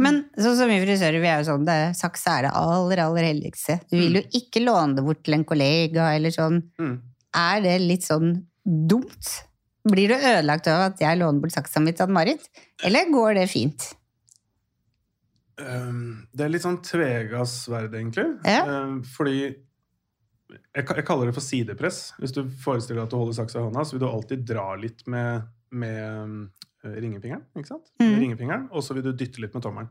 Men 0.03 0.23
sånn 0.35 0.57
som 0.59 0.71
vi 0.71 0.81
frisører, 0.83 1.21
vi 1.23 1.31
er 1.31 1.43
jo 1.43 1.51
sånn, 1.51 1.67
det 1.69 1.79
saks 1.99 2.25
er 2.33 2.47
det 2.47 2.55
aller, 2.59 3.03
aller 3.05 3.29
heldigste. 3.29 3.79
Du 3.91 3.99
vil 3.99 4.19
jo 4.21 4.25
ikke 4.41 4.65
låne 4.65 4.99
det 4.99 5.05
bort 5.07 5.23
til 5.27 5.37
en 5.37 5.47
kollega, 5.47 6.11
eller 6.17 6.35
sånn. 6.35 6.63
Mm. 6.81 6.97
Er 7.39 7.63
det 7.67 7.77
litt 7.85 8.09
sånn 8.09 8.35
dumt? 8.65 9.37
Blir 9.91 10.13
du 10.13 10.17
ødelagt 10.17 10.69
av 10.69 10.89
at 10.91 11.01
jeg 11.03 11.21
låner 11.21 11.45
bort 11.45 11.55
saksa 11.55 11.83
mi 11.83 11.95
til 11.95 12.09
Ann-Marit? 12.09 12.43
Eller 12.87 13.13
går 13.13 13.39
det 13.39 13.47
fint? 13.53 13.93
Um, 15.61 16.27
det 16.33 16.45
er 16.47 16.53
litt 16.55 16.65
sånn 16.65 16.81
tvegas 16.85 17.53
sverd, 17.67 17.95
egentlig. 17.95 18.27
Ja. 18.49 18.63
Um, 18.85 19.01
fordi 19.05 19.37
jeg, 19.47 20.85
jeg 20.85 21.05
kaller 21.07 21.31
det 21.31 21.35
for 21.37 21.45
sidepress. 21.45 22.01
Hvis 22.19 22.35
du 22.37 22.43
forestiller 22.65 23.01
deg 23.03 23.09
at 23.09 23.15
du 23.15 23.19
holder 23.21 23.37
saksa 23.39 23.61
i 23.61 23.67
hånda, 23.69 23.85
så 23.87 23.97
vil 23.97 24.03
du 24.05 24.09
alltid 24.11 24.45
dra 24.49 24.69
litt 24.81 25.05
med, 25.11 25.45
med 25.71 26.01
um, 26.25 26.39
ringefingeren. 26.85 27.45
ikke 27.57 27.71
sant? 27.75 27.91
Med 28.01 28.09
Mm. 28.15 28.21
ringefingeren, 28.25 28.69
Og 28.73 28.83
så 28.83 28.95
vil 28.97 29.05
du 29.07 29.13
dytte 29.13 29.41
litt 29.45 29.55
med 29.55 29.63
tommelen. 29.63 29.91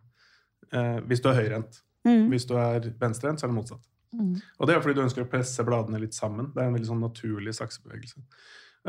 Eh, 0.73 0.99
hvis 1.07 1.21
du 1.23 1.29
er 1.29 1.37
høyrehendt. 1.39 1.79
Mm. 2.05 2.27
Hvis 2.31 2.45
du 2.49 2.55
er 2.57 2.79
venstrehendt, 2.99 3.39
så 3.41 3.45
er 3.47 3.51
det 3.53 3.57
motsatt. 3.59 3.85
Mm. 4.13 4.33
Og 4.59 4.67
det 4.67 4.75
er 4.75 4.81
fordi 4.81 4.95
du 4.97 5.03
ønsker 5.05 5.21
å 5.25 5.29
presse 5.29 5.63
bladene 5.67 5.99
litt 6.01 6.13
sammen. 6.17 6.51
Det 6.55 6.61
er 6.63 6.67
en 6.69 6.73
veldig 6.75 6.89
sånn 6.89 7.01
naturlig 7.03 7.53
saksebevegelse. 7.57 8.21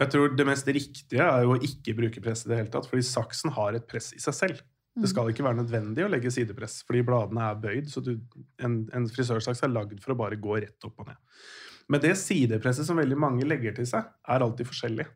Jeg 0.01 0.11
tror 0.13 0.37
Det 0.37 0.47
mest 0.47 0.67
riktige 0.71 1.21
er 1.27 1.43
jo 1.45 1.55
å 1.57 1.61
ikke 1.67 1.95
bruke 1.99 2.23
press 2.23 2.45
i 2.47 2.49
det 2.51 2.57
hele 2.61 2.71
tatt, 2.73 2.87
fordi 2.89 3.03
saksen 3.05 3.51
har 3.53 3.75
et 3.75 3.87
press 3.91 4.13
i 4.17 4.21
seg 4.23 4.35
selv. 4.39 4.61
Det 4.99 5.09
skal 5.13 5.31
ikke 5.31 5.45
være 5.47 5.61
nødvendig 5.61 6.03
å 6.05 6.11
legge 6.11 6.33
sidepress, 6.35 6.81
fordi 6.87 7.05
bladene 7.07 7.45
er 7.47 7.59
bøyd. 7.63 7.91
så 7.93 8.03
du, 8.05 8.17
En, 8.59 8.83
en 8.97 9.07
frisørsaks 9.09 9.63
er 9.63 9.73
lagd 9.73 10.01
for 10.03 10.15
å 10.15 10.19
bare 10.19 10.39
gå 10.41 10.59
rett 10.65 10.89
opp 10.89 10.99
og 11.01 11.13
ned. 11.13 11.21
Men 11.91 12.03
det 12.03 12.17
sidepresset 12.19 12.87
som 12.87 12.99
veldig 12.99 13.19
mange 13.19 13.47
legger 13.47 13.75
til 13.75 13.87
seg, 13.89 14.11
er 14.29 14.45
alltid 14.45 14.69
forskjellig. 14.69 15.07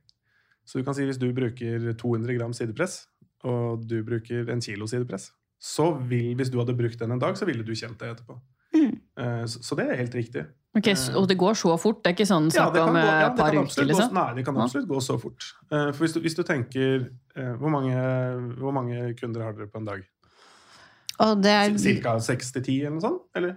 Så 0.65 0.79
du 0.79 0.87
kan 0.87 0.97
si 0.97 1.05
hvis 1.07 1.21
du 1.21 1.29
bruker 1.37 1.91
200 2.01 2.39
gram 2.39 2.55
sidepress, 2.57 3.05
og 3.45 3.85
du 3.85 3.99
bruker 4.07 4.49
en 4.51 4.63
kilo 4.65 4.89
sidepress, 4.89 5.29
så 5.61 5.91
vil, 6.09 6.33
hvis 6.39 6.51
du 6.53 6.59
hadde 6.61 6.77
brukt 6.77 6.99
den 7.01 7.15
en 7.15 7.21
dag, 7.21 7.37
så 7.39 7.47
ville 7.49 7.65
du 7.67 7.75
kjent 7.77 7.99
det 8.01 8.15
etterpå. 8.15 8.39
Mm. 8.75 8.93
Eh, 9.19 9.45
Så, 9.47 9.63
så 9.63 9.77
det 9.79 9.89
er 9.91 9.97
helt 10.03 10.15
riktig. 10.15 10.45
Ok, 10.77 10.89
Og 11.15 11.29
det 11.31 11.37
går 11.39 11.55
så 11.55 11.77
fort? 11.79 12.01
Det 12.03 12.11
er 12.11 12.15
ikke 12.17 12.27
sånn 12.27 12.49
Ja, 12.51 12.65
snakk 12.67 12.75
kan 12.75 12.89
om 12.91 12.97
eh, 12.99 13.05
ja, 13.07 13.29
par 13.39 13.53
uker, 13.55 13.61
absolutt 13.63 13.91
gå- 13.93 13.99
liksom? 14.01 14.15
Nei, 14.19 14.35
det 14.35 14.45
kan 14.45 14.57
absolutt 14.59 14.89
gå 14.91 15.01
så 15.07 15.19
fort. 15.23 15.45
Eh, 15.71 15.93
For 15.93 16.03
hvis 16.05 16.15
du, 16.17 16.21
hvis 16.25 16.35
du 16.35 16.43
tenker 16.43 17.07
eh, 17.37 17.53
hvor 17.61 17.71
mange, 17.71 17.95
hvor 18.59 18.73
mange 18.75 19.15
kunder 19.21 19.45
har 19.47 19.53
dere 19.55 19.69
på 19.71 19.79
en 19.79 19.85
dag? 19.93 20.03
Og 21.23 21.43
det 21.45 21.51
er, 21.55 21.77
Cirka 21.79 22.17
seks 22.19 22.49
til 22.57 22.63
ti, 22.67 22.73
eller 22.83 22.97
noe 22.97 23.05
sånt? 23.05 23.21
Eller? 23.39 23.53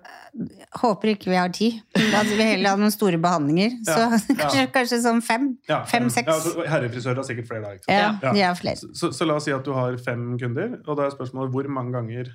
håper 0.78 1.10
ikke 1.16 1.32
vi 1.32 1.38
har 1.40 1.50
tid. 1.50 1.80
Da 1.96 2.20
vil 2.28 2.38
vi 2.38 2.46
heller 2.52 2.70
ha 2.76 2.78
noen 2.78 2.94
store 2.94 3.18
behandlinger. 3.18 3.80
Så 3.82 3.96
Ja, 3.98 4.12
ja. 4.14 4.20
kanskje, 4.44 4.66
kanskje 4.76 5.00
sånn 5.02 5.24
fem. 5.26 5.48
Ja, 5.68 5.80
Fem, 5.90 6.06
seks. 6.14 6.30
Ja, 6.54 6.68
herrefrisører 6.70 7.18
har 7.24 7.26
sikkert 7.26 7.50
flere 7.50 7.64
da, 7.66 7.72
ikke 7.80 7.88
sant? 7.90 7.98
Ja, 7.98 8.12
Ja. 8.30 8.34
de 8.38 8.44
har 8.46 8.54
flere. 8.62 8.78
Så, 8.78 8.92
så, 8.94 9.10
så 9.10 9.26
la 9.26 9.40
oss 9.42 9.50
si 9.50 9.56
at 9.58 9.66
du 9.66 9.74
har 9.74 9.98
fem 9.98 10.36
kunder, 10.38 10.78
og 10.86 11.00
da 11.02 11.08
er 11.10 11.16
spørsmålet 11.18 11.50
hvor 11.58 11.68
mange 11.80 11.98
ganger 11.98 12.30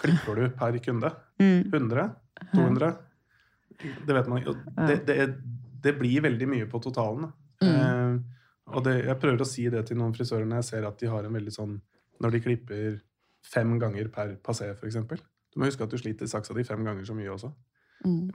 klipper 0.00 0.40
du 0.40 0.46
per 0.56 0.78
kunde? 0.84 1.12
Mm. 1.40 1.72
100? 1.72 2.06
200? 2.52 2.92
Det 4.06 4.16
vet 4.16 4.30
man 4.30 4.40
ikke. 4.40 4.56
Det, 4.88 4.96
det, 5.08 5.26
det 5.84 5.94
blir 5.98 6.24
veldig 6.24 6.48
mye 6.48 6.68
på 6.70 6.80
totalen. 6.84 7.28
Mm. 7.62 7.74
Eh, 7.74 8.72
og 8.74 8.82
det, 8.86 8.96
jeg 9.06 9.20
prøver 9.22 9.42
å 9.42 9.48
si 9.48 9.68
det 9.72 9.84
til 9.88 10.00
noen 10.00 10.14
frisører 10.16 10.46
når 10.48 10.62
jeg 10.62 10.68
ser 10.70 10.88
at 10.88 10.98
de 11.00 11.10
har 11.10 11.26
en 11.26 11.36
veldig 11.38 11.54
sånn 11.54 11.76
Når 12.20 12.32
de 12.32 12.40
klipper 12.42 12.96
fem 13.46 13.76
ganger 13.78 14.08
per 14.10 14.34
passé, 14.42 14.70
f.eks. 14.72 14.96
Du 15.52 15.60
må 15.60 15.68
huske 15.68 15.84
at 15.84 15.92
du 15.92 15.98
sliter 16.00 16.28
saksa 16.30 16.54
di 16.56 16.64
fem 16.66 16.82
ganger 16.84 17.04
så 17.06 17.14
mye 17.14 17.28
også. 17.30 17.50
Mm. 18.06 18.32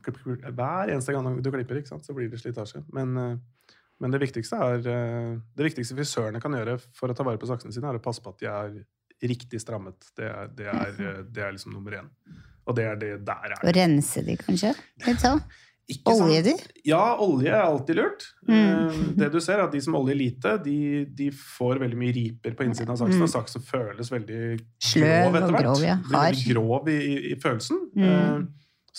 Hver 0.55 0.91
eneste 0.93 1.13
gang 1.13 1.39
du 1.41 1.49
klipper, 1.51 1.81
ikke 1.81 1.91
sant, 1.91 2.05
så 2.05 2.15
blir 2.15 2.29
det 2.31 2.39
slitasje. 2.39 2.83
Men, 2.95 3.17
eh, 3.17 3.73
men 4.01 4.13
det 4.13 4.21
viktigste 4.21 4.57
er 4.57 4.87
eh, 4.89 5.33
Det 5.57 5.67
viktigste 5.67 5.97
frisørene 5.97 6.41
kan 6.41 6.53
gjøre 6.55 6.77
for 6.97 7.11
å 7.11 7.17
ta 7.17 7.25
vare 7.27 7.41
på 7.41 7.49
saksene 7.49 7.73
sine, 7.73 7.89
er 7.89 7.99
å 7.99 8.05
passe 8.05 8.23
på 8.23 8.31
at 8.31 8.39
de 8.39 8.49
er 8.49 8.77
riktig 9.21 9.61
strammet. 9.61 10.11
Det 10.17 10.27
er, 10.29 10.47
det 10.57 10.67
er, 10.71 10.93
eh, 10.99 11.19
det 11.29 11.43
er 11.45 11.51
liksom 11.55 11.73
nummer 11.75 11.99
én. 12.01 12.07
Og 12.67 12.75
det 12.77 12.85
er 12.85 12.95
det 13.01 13.11
der 13.25 13.51
er 13.55 13.59
Og 13.65 13.75
rense 13.75 14.23
de, 14.25 14.37
kanskje? 14.37 14.73
Litt 15.07 15.21
sånn. 15.23 15.41
Olje 16.07 16.39
de? 16.45 16.51
Ja, 16.87 17.17
olje 17.19 17.49
er 17.51 17.65
alltid 17.65 17.97
lurt. 17.97 18.23
Mm. 18.47 18.53
Eh, 18.55 18.99
Det 19.17 19.27
du 19.33 19.39
ser, 19.43 19.59
er 19.59 19.65
at 19.65 19.73
de 19.73 19.81
som 19.83 19.97
oljer 19.99 20.15
lite, 20.15 20.53
de, 20.63 21.03
de 21.05 21.31
får 21.35 21.81
veldig 21.81 21.97
mye 21.99 22.13
riper 22.15 22.53
på 22.55 22.63
innsiden 22.63 22.93
av 22.93 22.99
saksen. 23.01 23.19
Mm. 23.19 23.25
Og 23.25 23.31
saksen 23.33 23.65
føles 23.65 24.11
veldig 24.13 24.39
Sløv 24.79 25.09
grov 25.09 25.35
etter 25.41 25.51
hvert. 25.57 25.65
grov, 25.67 25.83
ja. 25.83 25.97
Hard. 26.13 26.39
grov 26.47 26.87
i, 26.93 26.99
i, 27.33 27.35
følelsen. 27.43 27.81
Mm. 27.97 28.07
Eh, 28.07 28.41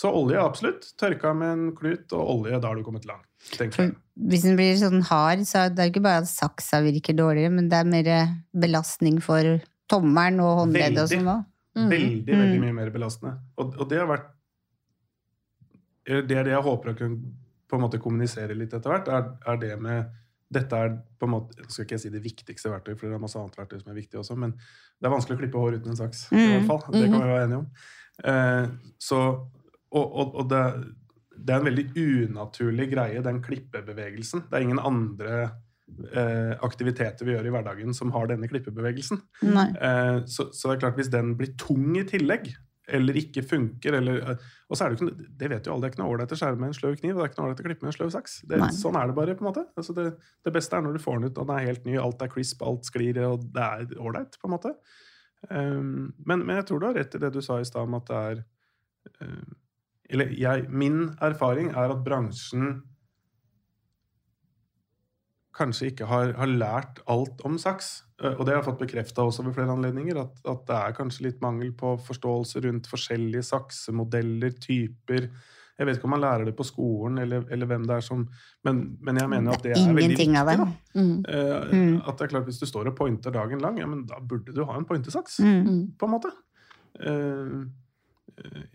Så 0.02 0.08
olje, 0.08 0.36
absolutt. 0.40 0.90
Tørka 1.00 1.32
med 1.36 1.50
en 1.52 1.64
klut, 1.76 2.12
og 2.12 2.28
olje, 2.36 2.60
da 2.60 2.68
har 2.68 2.76
du 2.76 2.84
kommet 2.84 3.04
langt. 3.08 3.26
hvis 3.48 4.42
den 4.44 4.56
blir 4.56 4.76
sånn 4.76 5.02
hard, 5.08 5.46
så 5.48 5.64
er 5.66 5.72
det 5.72 5.90
ikke 5.92 6.04
bare 6.04 6.22
at 6.26 6.28
saksa 6.28 6.82
virker 6.84 7.16
dårligere, 7.16 7.52
men 7.52 7.68
det 7.72 7.78
er 7.80 7.88
mer 7.88 8.12
belastning 8.52 9.20
for 9.24 9.60
tommelen 9.92 10.40
og 10.44 10.62
håndleddet 10.64 11.04
og 11.04 11.10
sånn 11.12 11.28
òg. 11.36 11.44
Mm. 11.76 11.86
Veldig, 11.92 12.34
veldig 12.36 12.58
mye 12.66 12.74
mer 12.76 12.90
belastende. 12.92 13.36
Og, 13.56 13.76
og 13.80 13.86
det 13.88 14.00
har 14.02 14.08
vært 14.10 14.26
Det 16.04 16.34
er 16.36 16.44
det 16.44 16.52
jeg 16.52 16.64
håper 16.66 16.90
å 16.92 16.96
kunne 16.98 17.30
på 17.70 17.78
en 17.78 17.84
måte 17.86 18.00
kommunisere 18.02 18.52
litt 18.58 18.74
etter 18.76 18.90
hvert, 18.92 19.06
er, 19.08 19.28
er 19.48 19.60
det 19.62 19.76
med 19.80 20.10
dette 20.52 20.76
er 20.76 20.90
på 21.16 21.24
en 21.24 21.30
måte, 21.32 21.54
skal 21.72 21.86
ikke 21.86 21.94
jeg 21.96 22.02
si 22.02 22.10
det 22.12 22.20
viktigste 22.20 22.68
verktøyet, 22.68 22.98
for 23.00 23.08
det 23.08 23.16
er 23.16 23.22
masse 23.22 23.38
annet 23.40 23.54
verktøy 23.56 23.78
som 23.80 23.92
er 23.94 23.96
viktig 23.96 24.18
også, 24.20 24.34
men 24.36 24.50
det 24.52 25.08
er 25.08 25.14
vanskelig 25.14 25.38
å 25.38 25.40
klippe 25.40 25.62
hår 25.62 25.78
uten 25.78 25.94
en 25.94 25.96
saks. 26.02 26.26
i 26.28 26.34
Mm. 26.36 26.50
hvert 26.52 26.66
fall. 26.68 26.82
Det 26.92 27.06
kan 27.08 27.22
vi 27.22 27.30
være 27.30 27.46
enige 27.46 27.60
om. 27.62 27.68
Eh, 28.28 28.66
så, 29.00 29.20
og 29.96 30.18
og, 30.20 30.34
og 30.42 30.50
det, 30.52 30.60
det 31.38 31.54
er 31.54 31.62
en 31.62 31.70
veldig 31.70 31.86
unaturlig 32.02 32.90
greie, 32.92 33.22
den 33.24 33.40
klippebevegelsen. 33.40 34.44
Det 34.50 34.58
er 34.58 34.66
ingen 34.66 34.82
andre 34.84 35.38
eh, 36.12 36.52
aktiviteter 36.66 37.26
vi 37.28 37.34
gjør 37.36 37.48
i 37.48 37.54
hverdagen 37.54 37.94
som 37.96 38.12
har 38.14 38.28
denne 38.30 38.48
klippebevegelsen. 38.50 39.20
Eh, 39.76 40.18
så, 40.26 40.48
så 40.52 40.68
det 40.70 40.76
er 40.76 40.84
klart, 40.86 41.00
hvis 41.00 41.10
den 41.12 41.34
blir 41.38 41.54
tung 41.60 41.96
i 42.00 42.04
tillegg, 42.08 42.50
eller 42.92 43.14
ikke 43.14 43.44
funker, 43.46 43.94
eller 44.00 44.16
eh, 44.32 44.48
Og 44.68 44.76
så 44.76 44.84
er 44.84 44.90
det 44.90 44.96
ikke 44.98 45.06
noe- 45.06 45.28
Det 45.38 45.48
vet 45.52 45.66
jo 45.68 45.72
alle, 45.72 45.84
det 45.84 45.86
er 45.86 45.92
ikke 45.94 46.00
noe 46.02 46.14
ålreit 46.16 46.32
å 46.34 46.38
skjære 46.40 46.58
med 46.58 46.68
en 46.72 46.74
sløv 46.74 46.96
kniv, 46.98 47.12
og 47.14 47.20
det 47.20 47.24
er 47.24 47.30
ikke 47.30 47.38
noe 47.40 47.46
ålreit 47.46 47.62
å 47.62 47.66
klippe 47.68 47.86
med 47.86 47.92
en 47.92 47.96
sløv 47.98 48.10
saks. 48.16 48.34
Det, 48.48 48.58
sånn 48.80 48.98
er 48.98 49.06
det 49.06 49.14
bare, 49.20 49.36
på 49.38 49.44
en 49.44 49.50
måte. 49.52 49.64
Altså 49.78 49.94
det, 49.96 50.06
det 50.44 50.52
beste 50.56 50.76
er 50.76 50.82
når 50.82 50.98
du 50.98 51.02
får 51.04 51.18
den 51.20 51.30
ut, 51.30 51.38
og 51.38 51.46
den 51.46 51.56
er 51.56 51.68
helt 51.70 51.86
ny, 51.86 51.96
alt 52.02 52.22
er 52.26 52.32
crisp, 52.32 52.62
alt 52.66 52.88
sklir, 52.90 53.20
og 53.28 53.46
det 53.54 53.62
er 53.68 53.94
ålreit, 54.02 54.38
på 54.42 54.50
en 54.50 54.54
måte. 54.56 54.74
Um, 55.50 56.12
men, 56.26 56.44
men 56.46 56.56
jeg 56.60 56.66
tror 56.68 56.80
du 56.82 56.86
har 56.86 56.94
rett 56.98 57.14
i 57.14 57.22
det 57.22 57.32
du 57.34 57.40
sa 57.42 57.56
i 57.60 57.66
stad 57.66 57.88
om 57.88 57.96
at 57.98 58.06
det 58.06 58.18
er 58.30 58.42
uh, 59.24 59.54
Eller 60.12 60.30
jeg, 60.38 60.68
min 60.70 61.08
erfaring 61.20 61.72
er 61.72 61.90
at 61.90 62.04
bransjen 62.04 62.82
kanskje 65.56 65.90
ikke 65.92 66.06
har, 66.08 66.32
har 66.38 66.48
lært 66.48 67.00
alt 67.12 67.40
om 67.44 67.58
saks. 67.60 68.02
Eh, 68.22 68.32
Og 68.38 68.46
det 68.46 68.54
har 68.54 68.62
jeg 68.62 68.68
fått 68.70 68.80
bekrefta 68.84 69.24
også 69.28 69.44
ved 69.44 69.54
flere 69.56 69.72
anledninger, 69.74 70.20
at, 70.22 70.38
at 70.48 70.62
det 70.68 70.76
er 70.78 70.94
kanskje 70.96 71.26
litt 71.28 71.40
mangel 71.44 71.72
på 71.76 71.96
forståelse 72.06 72.62
rundt 72.64 72.88
forskjellige 72.88 73.42
saksemodeller, 73.50 74.54
typer. 74.62 75.28
Jeg 75.78 75.86
vet 75.88 75.96
ikke 75.98 76.04
om 76.06 76.12
man 76.14 76.20
lærer 76.22 76.44
det 76.46 76.54
på 76.56 76.64
skolen, 76.68 77.18
eller, 77.18 77.44
eller 77.50 77.66
hvem 77.66 77.86
det 77.88 77.94
er 77.96 78.04
som 78.04 78.26
Men, 78.64 78.82
men 79.00 79.16
jeg 79.18 79.28
mener 79.32 79.52
at 79.56 79.62
det 79.64 79.72
er 79.72 79.80
veldig 79.88 80.08
viktig. 80.12 80.26
Av 80.38 80.46
det. 80.52 80.66
Mm. 80.94 81.24
Eh, 81.26 81.68
Mm. 81.72 81.94
At 82.06 82.18
det 82.18 82.24
er 82.26 82.32
klart 82.34 82.44
Hvis 82.46 82.60
du 82.60 82.66
står 82.68 82.90
og 82.92 82.96
pointer 82.96 83.32
dagen 83.34 83.58
lang, 83.64 83.78
ja, 83.80 83.86
men 83.88 84.04
da 84.06 84.20
burde 84.20 84.52
du 84.54 84.64
ha 84.68 84.76
en 84.76 84.84
pointesaks. 84.84 85.38
Mm. 85.40 85.62
Mm. 85.66 85.84
På 85.98 86.06
en 86.06 86.12
måte. 86.12 86.32
Eh, 87.00 87.56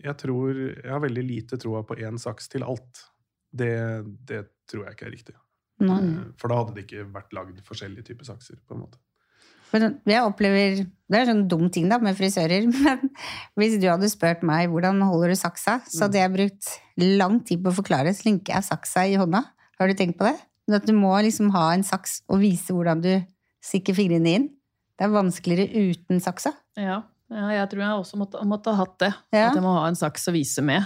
jeg 0.04 0.16
tror 0.20 0.54
Jeg 0.58 0.90
har 0.90 1.00
veldig 1.02 1.24
lite 1.26 1.58
troa 1.58 1.82
på 1.86 1.96
én 2.02 2.18
saks 2.18 2.48
til 2.48 2.62
alt. 2.66 3.04
Det, 3.50 4.04
det 4.28 4.42
tror 4.68 4.84
jeg 4.84 4.94
ikke 4.98 5.06
er 5.06 5.14
riktig. 5.14 5.34
Eh, 5.80 6.32
For 6.40 6.50
da 6.50 6.62
hadde 6.62 6.74
det 6.76 6.86
ikke 6.86 7.06
vært 7.14 7.36
lagd 7.36 7.60
forskjellige 7.66 8.10
typer 8.10 8.28
sakser. 8.28 8.58
på 8.66 8.74
en 8.74 8.82
måte. 8.86 8.98
Men 9.72 9.98
jeg 10.08 10.24
opplever 10.24 10.78
Det 10.80 11.16
er 11.16 11.26
en 11.26 11.28
sånn 11.28 11.48
dum 11.48 11.68
ting 11.72 11.88
da 11.88 11.98
med 12.00 12.16
frisører, 12.16 12.66
men 12.84 13.10
hvis 13.56 13.78
du 13.80 13.86
hadde 13.88 14.08
spurt 14.12 14.42
meg 14.44 14.68
hvordan 14.72 15.00
holder 15.04 15.32
du 15.32 15.38
saksa, 15.40 15.78
så 15.88 16.06
hadde 16.06 16.20
jeg 16.20 16.34
brukt 16.34 16.68
lang 17.00 17.38
tid 17.48 17.62
på 17.64 17.72
å 17.72 17.78
forklare. 17.78 18.12
slinker 18.16 18.54
jeg 18.54 18.66
saksa 18.66 19.06
i 19.08 19.16
hånda. 19.20 19.44
Har 19.78 19.88
du 19.88 19.96
tenkt 19.96 20.18
på 20.20 20.28
det? 20.28 20.36
At 20.68 20.84
du 20.84 20.92
må 20.92 21.14
liksom 21.24 21.48
ha 21.54 21.70
en 21.72 21.84
saks 21.86 22.22
og 22.28 22.42
vise 22.42 22.74
hvordan 22.76 23.00
du 23.00 23.12
stikker 23.64 23.96
fingrene 23.96 24.34
inn. 24.36 24.48
Det 24.98 25.06
er 25.06 25.14
vanskeligere 25.14 25.88
uten 25.88 26.20
saksa. 26.20 26.52
Ja, 26.76 27.00
ja 27.32 27.48
jeg 27.54 27.70
tror 27.72 27.84
jeg 27.84 28.02
også 28.02 28.20
måtte, 28.20 28.44
måtte 28.44 28.74
ha 28.74 28.82
hatt 28.82 28.98
det. 29.00 29.12
Ja. 29.32 29.48
At 29.48 29.56
jeg 29.56 29.64
må 29.64 29.72
ha 29.78 29.86
en 29.88 29.96
saks 29.96 30.28
å 30.28 30.34
vise 30.36 30.64
med. 30.66 30.84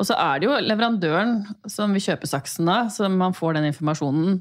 Og 0.00 0.08
så 0.08 0.16
er 0.18 0.40
det 0.40 0.48
jo 0.48 0.54
leverandøren 0.58 1.36
som 1.70 1.92
vil 1.94 2.02
kjøpe 2.02 2.28
saksen 2.28 2.68
av, 2.70 2.88
så 2.90 3.08
man 3.10 3.36
får 3.36 3.58
den 3.58 3.68
informasjonen. 3.70 4.40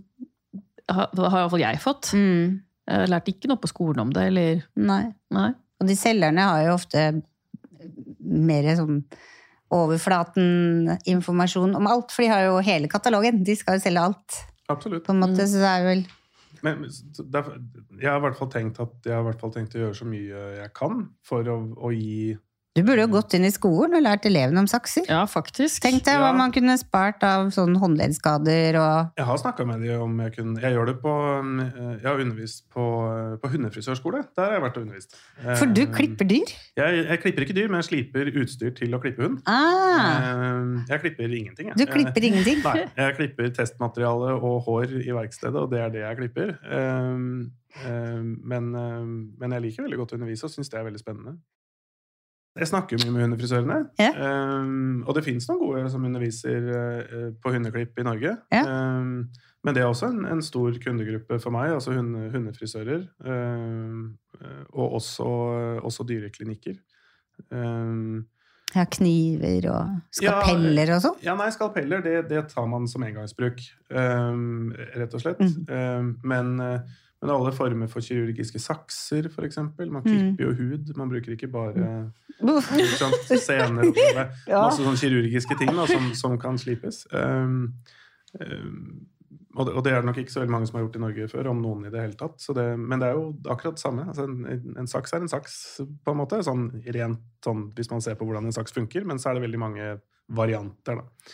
Det 0.83 1.29
har 1.29 1.43
iallfall 1.43 1.61
jeg 1.61 1.81
fått. 1.83 2.13
Mm. 2.17 2.63
Jeg 2.89 3.11
lærte 3.11 3.31
ikke 3.31 3.51
noe 3.51 3.61
på 3.61 3.71
skolen 3.71 4.03
om 4.03 4.15
det, 4.15 4.23
eller 4.31 4.63
Nei. 4.75 5.05
Nei. 5.33 5.51
Og 5.79 5.87
de 5.87 5.95
selgerne 5.99 6.47
har 6.47 6.65
jo 6.65 6.77
ofte 6.77 7.05
mer 8.23 8.75
sånn 8.77 9.03
overflaten-informasjon 9.73 11.77
om 11.77 11.87
alt, 11.89 12.11
for 12.13 12.23
de 12.23 12.31
har 12.31 12.41
jo 12.47 12.65
hele 12.65 12.89
katalogen. 12.91 13.43
De 13.45 13.55
skal 13.57 13.77
jo 13.77 13.85
selge 13.85 14.03
alt, 14.03 14.41
Absolutt. 14.71 15.05
på 15.05 15.15
en 15.15 15.23
måte, 15.23 15.47
så 15.49 15.63
det 15.63 15.71
er 15.71 15.87
vel 15.87 16.03
Men 16.63 16.79
men, 16.79 16.91
derfor, 17.33 17.57
jeg 17.99 18.07
har 18.07 18.21
i 18.21 18.23
hvert 18.23 18.37
fall 18.39 18.51
tenkt 18.53 18.77
at 18.79 18.93
jeg 19.03 19.11
har 19.11 19.25
i 19.25 19.27
hvert 19.27 19.41
fall 19.41 19.51
tenkt 19.51 19.73
å 19.75 19.81
gjøre 19.81 19.97
så 19.97 20.05
mye 20.07 20.43
jeg 20.61 20.69
kan 20.77 21.01
for 21.27 21.49
å, 21.51 21.57
å 21.75 21.89
gi 21.91 22.37
Du 22.73 22.81
burde 22.81 23.03
jo 23.03 23.09
gått 23.13 23.35
inn 23.37 23.43
i 23.45 23.51
skolen 23.53 23.93
og 23.93 24.01
lært 24.01 24.23
elevene 24.25 24.63
om 24.63 24.65
sakser. 24.65 25.03
Ja, 25.05 25.19
faktisk. 25.29 25.77
Tenk 25.83 25.99
deg 26.07 26.15
hva 26.17 26.31
Ja. 26.31 26.33
man 26.33 26.51
kunne 26.51 26.73
spart 26.81 27.21
av 27.21 27.51
sånn 27.53 27.75
håndleddskader 27.77 28.73
og 28.81 29.11
Jeg 29.15 29.25
har 29.27 29.37
snakka 29.37 29.63
med 29.67 29.83
dem 29.85 30.01
om 30.01 30.17
jeg 30.23 30.33
kunne 30.33 30.59
Jeg 30.59 30.73
gjør 30.73 30.87
det 30.89 30.95
på 31.03 31.13
eh, 31.61 31.99
Jeg 32.01 32.07
har 32.09 32.17
undervist 32.23 32.63
på, 32.73 32.81
på 33.43 33.51
hundefrisørskole. 33.53 34.23
Der 34.35 34.41
har 34.49 34.51
jeg 34.57 34.63
vært 34.65 34.77
og 34.77 34.87
undervist. 34.87 35.13
For 35.59 35.67
du 35.67 35.83
Eh, 35.83 35.93
klipper 35.93 36.25
dyr? 36.25 36.49
Jeg, 36.75 37.05
jeg 37.05 37.21
klipper 37.21 37.41
ikke 37.45 37.53
dyr, 37.59 37.69
men 37.69 37.77
jeg 37.83 37.89
sliper 37.91 38.33
utstyr 38.41 38.73
til 38.75 38.89
å 38.97 38.99
klippe 39.05 39.21
hund. 39.21 39.41
Ah, 39.45 40.17
Eh, 40.33 40.83
Jeg 40.89 41.01
klipper 41.05 41.29
ingenting. 41.29 41.67
jeg. 41.69 41.77
du 41.77 41.85
klipper 41.85 42.23
ingenting? 42.25 42.63
Nei, 42.63 42.89
jeg 42.97 43.15
klipper 43.21 43.53
testmateriale 43.53 44.41
og 44.41 44.63
hår 44.65 44.97
i 45.05 45.11
verkstedet, 45.13 45.61
og 45.61 45.69
det 45.69 45.79
er 45.79 45.89
det 45.93 46.01
jeg 46.01 46.17
klipper. 46.17 46.57
Men, 48.49 48.71
men 49.37 49.51
jeg 49.51 49.61
liker 49.61 49.83
veldig 49.85 49.97
godt 50.01 50.13
å 50.13 50.17
undervise 50.17 50.45
og 50.45 50.49
syns 50.57 50.69
det 50.73 50.79
er 50.81 50.89
veldig 50.89 50.99
spennende. 51.05 51.37
Jeg 52.53 52.69
snakker 52.69 52.99
mye 53.01 53.11
med 53.15 53.23
hundefrisørene, 53.25 53.77
Ja. 53.97 54.11
um, 54.61 54.99
og 55.07 55.15
det 55.17 55.23
fins 55.25 55.47
noen 55.49 55.59
gode 55.63 55.87
som 55.89 56.03
underviser 56.05 56.67
uh, 56.69 57.31
på 57.41 57.53
hundeklipp 57.55 57.97
i 57.97 58.05
Norge. 58.05 58.35
Ja. 58.53 58.61
Um, 58.67 59.29
men 59.63 59.73
det 59.73 59.81
er 59.81 59.87
også 59.89 60.11
en, 60.11 60.25
en 60.29 60.41
stor 60.45 60.75
kundegruppe 60.83 61.39
for 61.41 61.55
meg, 61.55 61.71
altså 61.73 61.95
hunde, 61.95 62.27
hundefrisører. 62.33 63.07
Um, 63.25 64.19
uh, 64.37 64.61
og 64.73 64.99
også, 64.99 65.25
også 65.81 66.05
dyreklinikker. 66.09 66.77
Ja, 68.73 68.85
kniver 68.89 69.67
og 69.69 69.89
skapeller 70.17 70.95
og 70.95 71.01
sånn? 71.03 71.17
ja, 71.25 71.35
nei, 71.37 71.49
skalpeller 71.53 72.01
det, 72.05 72.15
det 72.29 72.41
tar 72.49 72.65
man 72.69 72.87
som 72.89 73.03
engangsbruk, 73.05 73.59
rett 73.93 75.13
og 75.13 75.21
slett. 75.21 75.41
Mm. 75.41 76.15
Men, 76.25 76.53
eh, 76.61 76.79
men 77.23 77.31
alle 77.31 77.53
former 77.55 77.87
for 77.87 78.03
kirurgiske 78.03 78.59
sakser, 78.59 79.29
eksempel. 79.47 79.87
Man 79.89 80.03
Mm. 80.03 80.11
klipper 80.11 80.43
jo 80.49 80.53
hud. 80.59 80.91
Man 80.99 81.09
bruker 81.09 81.31
ikke 81.37 81.47
bare 81.53 81.87
sant, 82.99 83.31
sener 83.39 83.87
og 83.87 83.95
masse 84.51 84.83
sånne 84.83 84.99
kirurgiske 84.99 85.55
ting 85.61 85.71
da, 85.71 85.85
som, 85.87 86.09
som 86.19 86.35
kan 86.41 86.59
slipes. 86.59 87.05
Um, 87.15 87.73
um, 88.39 89.07
og, 89.55 89.67
det, 89.67 89.73
og 89.77 89.83
det 89.85 89.91
er 89.93 90.01
det 90.01 90.09
nok 90.09 90.17
ikke 90.23 90.33
så 90.33 90.41
veldig 90.41 90.53
mange 90.55 90.67
som 90.67 90.79
har 90.79 90.83
gjort 90.87 90.95
i 90.97 91.03
Norge 91.03 91.27
før, 91.29 91.49
om 91.51 91.59
noen 91.61 91.85
i 91.85 91.91
det 91.93 92.01
hele 92.01 92.17
tatt. 92.17 92.39
Så 92.41 92.55
det, 92.57 92.65
men 92.81 92.99
det 92.99 93.11
er 93.11 93.19
jo 93.19 93.27
akkurat 93.53 93.77
det 93.77 93.83
samme. 93.85 94.07
Altså, 94.09 94.25
en, 94.25 94.75
en 94.81 94.89
saks 94.89 95.13
er 95.13 95.21
en 95.23 95.29
saks, 95.31 95.57
på 96.03 96.11
en 96.15 96.19
måte. 96.19 96.39
Sånn 96.45 96.67
rent 96.95 97.21
sånn, 97.45 97.67
hvis 97.77 97.91
man 97.93 98.01
ser 98.01 98.17
på 98.17 98.25
hvordan 98.27 98.49
en 98.49 98.55
saks 98.55 98.73
funker. 98.73 99.05
Men 99.05 99.21
så 99.21 99.29
er 99.29 99.37
det 99.37 99.45
veldig 99.45 99.61
mange 99.61 99.91
varianter, 100.33 101.03
da. 101.03 101.33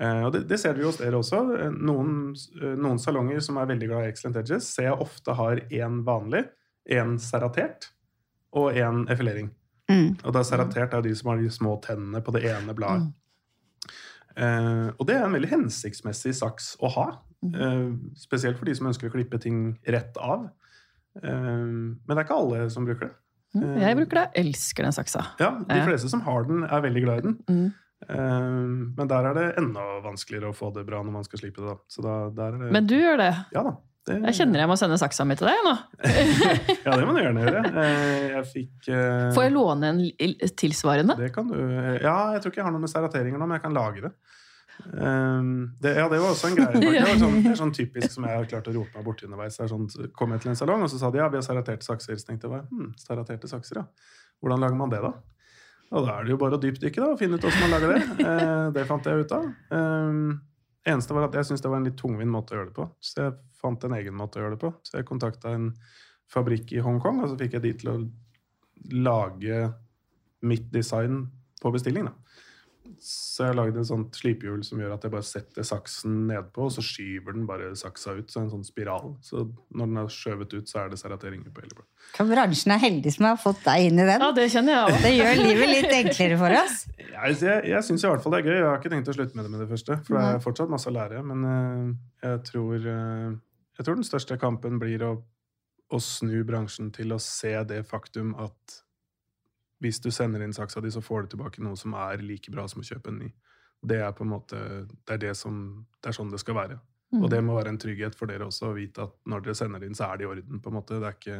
Eh, 0.00 0.22
og 0.26 0.32
det, 0.34 0.42
det 0.50 0.58
ser 0.60 0.74
vi 0.76 0.84
hos 0.84 0.98
dere 1.00 1.18
også. 1.20 1.40
Eh, 1.56 1.76
Noen, 1.88 2.32
eh, 2.60 2.74
noen 2.76 2.98
salonger 3.00 3.40
som 3.44 3.58
er 3.62 3.68
veldig 3.70 3.88
glad 3.90 4.06
i 4.06 4.10
Excellent 4.12 4.40
Edges, 4.42 4.68
ser 4.74 4.90
jeg 4.90 4.98
ofte 5.06 5.36
har 5.38 5.62
én 5.70 6.02
vanlig, 6.06 6.44
én 6.90 7.16
serratert 7.22 7.90
og 8.56 8.76
én 8.76 9.04
effilering. 9.12 9.50
Mm. 9.90 10.16
Og 10.26 10.32
da 10.34 10.42
serratert 10.46 10.94
er 10.98 11.04
de 11.06 11.14
som 11.16 11.30
har 11.30 11.38
de 11.40 11.50
små 11.54 11.76
tennene 11.84 12.20
på 12.26 12.34
det 12.34 12.44
ene 12.50 12.74
bladet. 12.76 13.12
Eh, 14.36 14.88
og 14.98 15.06
det 15.08 15.16
er 15.16 15.24
en 15.24 15.32
veldig 15.36 15.48
hensiktsmessig 15.54 16.34
saks 16.36 16.74
å 16.84 16.90
ha. 16.96 17.06
Eh, 17.46 17.86
spesielt 18.18 18.58
for 18.58 18.68
de 18.68 18.74
som 18.76 18.88
ønsker 18.90 19.08
å 19.08 19.14
klippe 19.14 19.38
ting 19.40 19.78
rett 19.86 20.18
av. 20.20 20.48
Eh, 21.22 21.30
men 21.30 22.10
det 22.12 22.18
er 22.18 22.26
ikke 22.26 22.36
alle 22.42 22.66
som 22.74 22.84
bruker 22.88 23.08
det. 23.08 23.14
Mm, 23.56 23.78
Jeg 23.80 23.96
bruker 23.96 24.18
det. 24.18 24.26
Jeg 24.34 24.44
elsker 24.50 24.84
den 24.84 24.92
saksa. 24.92 25.22
Ja, 25.40 25.50
De 25.64 25.80
fleste 25.86 26.10
som 26.12 26.20
har 26.26 26.44
den, 26.44 26.64
er 26.66 26.82
veldig 26.84 27.02
glad 27.06 27.18
i 27.22 27.28
den. 27.30 27.72
Mm. 28.04 28.12
Eh, 28.12 28.46
men 28.98 29.10
der 29.10 29.30
er 29.30 29.36
det 29.36 29.48
enda 29.62 29.84
vanskeligere 30.04 30.52
å 30.52 30.56
få 30.56 30.70
det 30.74 30.84
bra 30.88 31.02
når 31.02 31.18
man 31.18 31.26
skal 31.26 31.42
slippe 31.42 31.64
det. 31.64 31.76
da. 32.04 32.30
Det 32.36 32.72
Men 32.76 32.88
du 32.88 32.96
gjør 32.98 33.20
det. 33.22 33.34
Ja 33.56 33.66
da. 33.66 33.76
Det, 34.06 34.20
Jeg 34.22 34.36
kjenner 34.38 34.62
jeg 34.62 34.70
må 34.70 34.76
sende 34.78 34.96
saksa 35.00 35.24
mi 35.26 35.34
til 35.34 35.48
deg 35.48 35.64
nå. 35.66 35.72
ja, 36.86 36.92
det 36.92 37.06
må 37.08 37.16
du 37.16 37.18
gjerne 37.18 37.42
gjøre. 37.42 37.62
Eh, 37.82 38.26
jeg 38.36 38.44
fikk 38.52 38.90
uh... 38.92 39.32
Får 39.34 39.48
jeg 39.48 39.54
låne 39.56 39.90
en 39.90 40.02
tilsvarende? 40.54 41.16
Det 41.18 41.32
kan 41.34 41.50
du. 41.50 41.56
Ja, 41.58 42.36
jeg 42.36 42.44
tror 42.44 42.52
ikke 42.52 42.62
jeg 42.62 42.68
har 42.68 42.74
noe 42.76 42.84
med 42.84 42.92
serrateringer 42.92 43.42
nå, 43.42 43.48
men 43.48 43.58
jeg 43.58 43.64
kan 43.64 43.74
lage 43.74 44.04
det. 44.06 44.12
Um, 44.84 45.74
det, 45.82 45.96
ja, 45.96 46.08
det 46.08 46.20
var 46.20 46.30
også 46.30 46.52
en 46.52 46.56
greie. 46.58 46.80
Det, 46.80 47.02
var 47.02 47.18
sånn, 47.18 47.38
det 47.42 47.52
er 47.54 47.58
sånn 47.58 47.72
typisk 47.74 48.12
som 48.12 48.26
jeg 48.28 48.38
har 48.38 48.48
klart 48.50 48.68
å 48.70 48.74
rope 48.76 48.94
meg 48.94 49.06
borti 49.06 49.26
underveis. 49.26 49.58
Er 49.58 49.70
Sånn, 49.72 49.88
kom 50.14 50.34
jeg 50.34 50.44
til 50.44 50.52
en 50.52 50.58
salong, 50.60 50.84
og 50.86 50.92
så 50.92 51.00
sa 51.00 51.10
de 51.10 51.22
ja, 51.22 51.28
vi 51.32 51.40
har 51.40 51.46
serraterte 51.46 51.86
sakser. 51.86 52.18
Så 52.20 52.28
tenkte 52.28 52.52
jeg 52.52 52.66
hm, 52.68 52.92
serraterte 53.00 53.50
sakser, 53.50 53.82
ja. 53.82 54.12
Hvordan 54.42 54.62
lager 54.62 54.78
man 54.78 54.92
det, 54.92 55.00
da? 55.02 55.14
Og 55.94 56.06
da 56.06 56.16
er 56.16 56.26
det 56.26 56.34
jo 56.34 56.40
bare 56.40 56.58
å 56.58 56.62
dypdykke 56.62 57.02
da, 57.02 57.12
og 57.12 57.20
finne 57.20 57.38
ut 57.38 57.46
hvordan 57.46 57.62
man 57.62 57.74
lager 57.76 57.94
det. 57.94 58.00
Eh, 58.26 58.66
det 58.74 58.86
fant 58.88 59.06
jeg 59.06 59.22
ut 59.22 59.34
av. 59.36 59.46
Eh, 59.76 60.18
eneste 60.92 61.16
var 61.16 61.28
at 61.28 61.38
jeg 61.38 61.48
syntes 61.48 61.62
det 61.64 61.70
var 61.72 61.82
en 61.82 61.88
litt 61.88 61.98
tungvint 62.00 62.32
måte 62.32 62.54
å 62.54 62.60
gjøre 62.60 62.70
det 62.72 62.78
på. 62.78 62.88
Så 62.98 63.22
jeg 63.22 63.36
fant 63.60 63.86
en 63.86 63.96
egen 63.98 64.16
måte 64.18 64.40
å 64.40 64.44
gjøre 64.44 64.56
det 64.56 64.62
på. 64.64 64.72
Så 64.86 64.98
jeg 64.98 65.08
kontakta 65.08 65.54
en 65.54 65.70
fabrikk 66.32 66.74
i 66.74 66.82
Hongkong, 66.82 67.22
og 67.22 67.30
så 67.30 67.38
fikk 67.38 67.58
jeg 67.58 67.66
de 67.66 67.74
til 67.82 67.92
å 67.92 67.98
lage 69.06 69.62
mitt 70.46 70.66
design 70.74 71.26
på 71.62 71.72
bestilling. 71.74 72.10
da. 72.10 72.42
Så 73.02 73.44
jeg 73.44 73.52
har 73.52 73.56
lagd 73.58 73.78
et 73.78 73.88
sånt 73.88 74.16
slipehjul 74.16 74.62
som 74.66 74.80
gjør 74.80 74.94
at 74.96 75.04
jeg 75.06 75.12
bare 75.12 75.26
setter 75.26 75.66
saksen 75.66 76.26
nedpå, 76.30 76.66
og 76.66 76.72
så 76.74 76.84
skyver 76.84 77.36
den 77.36 77.46
bare 77.48 77.70
saksa 77.78 78.16
ut, 78.16 78.30
så 78.32 78.42
en 78.42 78.50
sånn 78.52 78.64
spiral. 78.66 79.14
Så 79.24 79.44
når 79.76 79.90
den 79.90 80.00
er 80.00 80.12
skjøvet 80.12 80.54
ut, 80.56 80.70
så 80.70 80.82
er 80.82 80.92
det 80.92 81.00
serrateringer 81.00 81.52
på 81.54 81.64
hele. 81.64 81.84
For 82.16 82.30
bransjen 82.30 82.74
er 82.74 82.80
heldig 82.82 83.12
som 83.16 83.28
har 83.28 83.40
fått 83.40 83.60
deg 83.66 83.88
inn 83.88 84.00
i 84.00 84.06
den. 84.08 84.24
Ja, 84.24 84.30
det 84.36 84.46
kjenner 84.54 84.76
jeg 84.76 84.88
også. 84.88 85.02
Det 85.04 85.12
gjør 85.16 85.42
livet 85.42 85.72
litt 85.72 85.96
enklere 85.98 86.40
for 86.40 86.56
oss. 86.62 86.78
Jeg, 87.02 87.36
jeg, 87.42 87.60
jeg 87.72 87.88
syns 87.88 88.06
i 88.06 88.10
hvert 88.10 88.24
fall 88.24 88.36
det 88.36 88.40
er 88.40 88.48
gøy. 88.48 88.56
Jeg 88.56 88.68
har 88.68 88.80
ikke 88.80 88.94
tenkt 88.94 89.12
å 89.12 89.16
slutte 89.16 89.38
med 89.38 89.48
det 89.48 89.52
med 89.52 89.64
det 89.64 89.68
første, 89.74 89.98
for 90.06 90.18
det 90.18 90.24
er 90.30 90.42
fortsatt 90.46 90.72
masse 90.72 90.90
å 90.90 90.96
lære. 90.96 91.22
Men 91.26 91.46
eh, 91.52 91.92
jeg, 92.28 92.42
tror, 92.50 92.74
eh, 92.80 93.30
jeg 93.78 93.88
tror 93.88 94.00
den 94.00 94.08
største 94.08 94.40
kampen 94.40 94.80
blir 94.82 95.06
å, 95.06 95.12
å 95.92 96.02
snu 96.02 96.38
bransjen 96.48 96.90
til 96.94 97.14
å 97.16 97.22
se 97.22 97.54
det 97.68 97.82
faktum 97.88 98.34
at 98.42 98.80
hvis 99.82 100.00
du 100.00 100.10
sender 100.14 100.42
inn 100.42 100.54
saksa 100.56 100.80
di, 100.80 100.90
så 100.92 101.02
får 101.04 101.26
du 101.26 101.34
tilbake 101.34 101.62
noe 101.64 101.76
som 101.76 101.94
er 101.98 102.24
like 102.24 102.52
bra 102.52 102.66
som 102.70 102.82
å 102.82 102.86
kjøpe 102.86 103.12
en 103.12 103.20
ny. 103.24 103.30
Det 103.86 104.00
er 104.02 104.12
på 104.16 104.24
en 104.24 104.32
måte, 104.32 104.58
det 104.88 105.16
er, 105.18 105.22
det 105.28 105.34
som, 105.36 105.86
det 106.00 106.10
er 106.10 106.16
sånn 106.16 106.32
det 106.32 106.40
skal 106.42 106.56
være. 106.58 106.78
Og 107.14 107.30
det 107.30 107.38
må 107.44 107.54
være 107.56 107.72
en 107.74 107.80
trygghet 107.80 108.16
for 108.18 108.30
dere 108.30 108.48
også 108.48 108.70
å 108.70 108.76
vite 108.76 109.04
at 109.06 109.14
når 109.30 109.44
dere 109.44 109.56
sender 109.56 109.84
inn, 109.86 109.94
så 109.96 110.10
er 110.10 110.18
det 110.18 110.26
i 110.26 110.30
orden. 110.30 110.60
på 110.62 110.72
en 110.72 110.76
måte. 110.76 110.98
Det 111.00 111.08
er 111.08 111.14
ikke, 111.16 111.36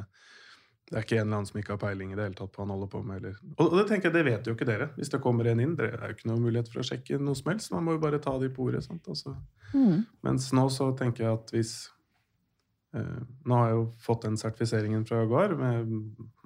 det 0.90 0.98
er 0.98 1.06
ikke 1.06 1.18
en 1.18 1.24
eller 1.24 1.40
annen 1.40 1.48
som 1.50 1.58
ikke 1.60 1.74
har 1.74 1.82
peiling 1.82 2.12
i 2.12 2.18
det 2.18 2.28
hele 2.28 2.38
tatt 2.38 2.52
på 2.54 2.60
hva 2.60 2.66
han 2.66 2.74
holder 2.76 2.92
på 2.92 3.02
med. 3.08 3.18
Eller. 3.18 3.40
Og, 3.56 3.64
og 3.66 3.76
det 3.80 3.86
tenker 3.90 4.08
jeg, 4.08 4.16
det 4.16 4.24
vet 4.28 4.46
jo 4.46 4.54
ikke 4.56 4.68
dere. 4.68 4.88
Hvis 4.96 5.12
det 5.12 5.22
kommer 5.24 5.50
en 5.50 5.62
inn, 5.64 5.74
det 5.78 5.90
er 5.96 6.06
jo 6.06 6.16
ikke 6.16 6.30
noen 6.30 6.46
mulighet 6.46 6.70
for 6.72 6.82
å 6.82 6.86
sjekke 6.86 7.20
noe 7.20 7.38
som 7.38 7.50
helst. 7.52 7.72
Man 7.74 7.88
må 7.88 7.96
jo 7.96 8.02
bare 8.06 8.22
ta 8.22 8.36
de 8.40 8.52
på 8.52 8.68
ordet. 8.68 8.84
Sant? 8.86 9.10
Altså. 9.10 9.34
Mm. 9.74 10.06
Mens 10.28 10.48
nå 10.56 10.68
så 10.72 10.92
tenker 10.98 11.26
jeg 11.26 11.40
at 11.40 11.54
hvis 11.56 11.74
Nå 12.96 13.56
har 13.58 13.70
jeg 13.70 13.76
jo 13.76 13.86
fått 14.00 14.24
den 14.24 14.38
sertifiseringen 14.40 15.04
fra 15.08 15.20
Jaguar 15.22 15.52
med 15.58 15.90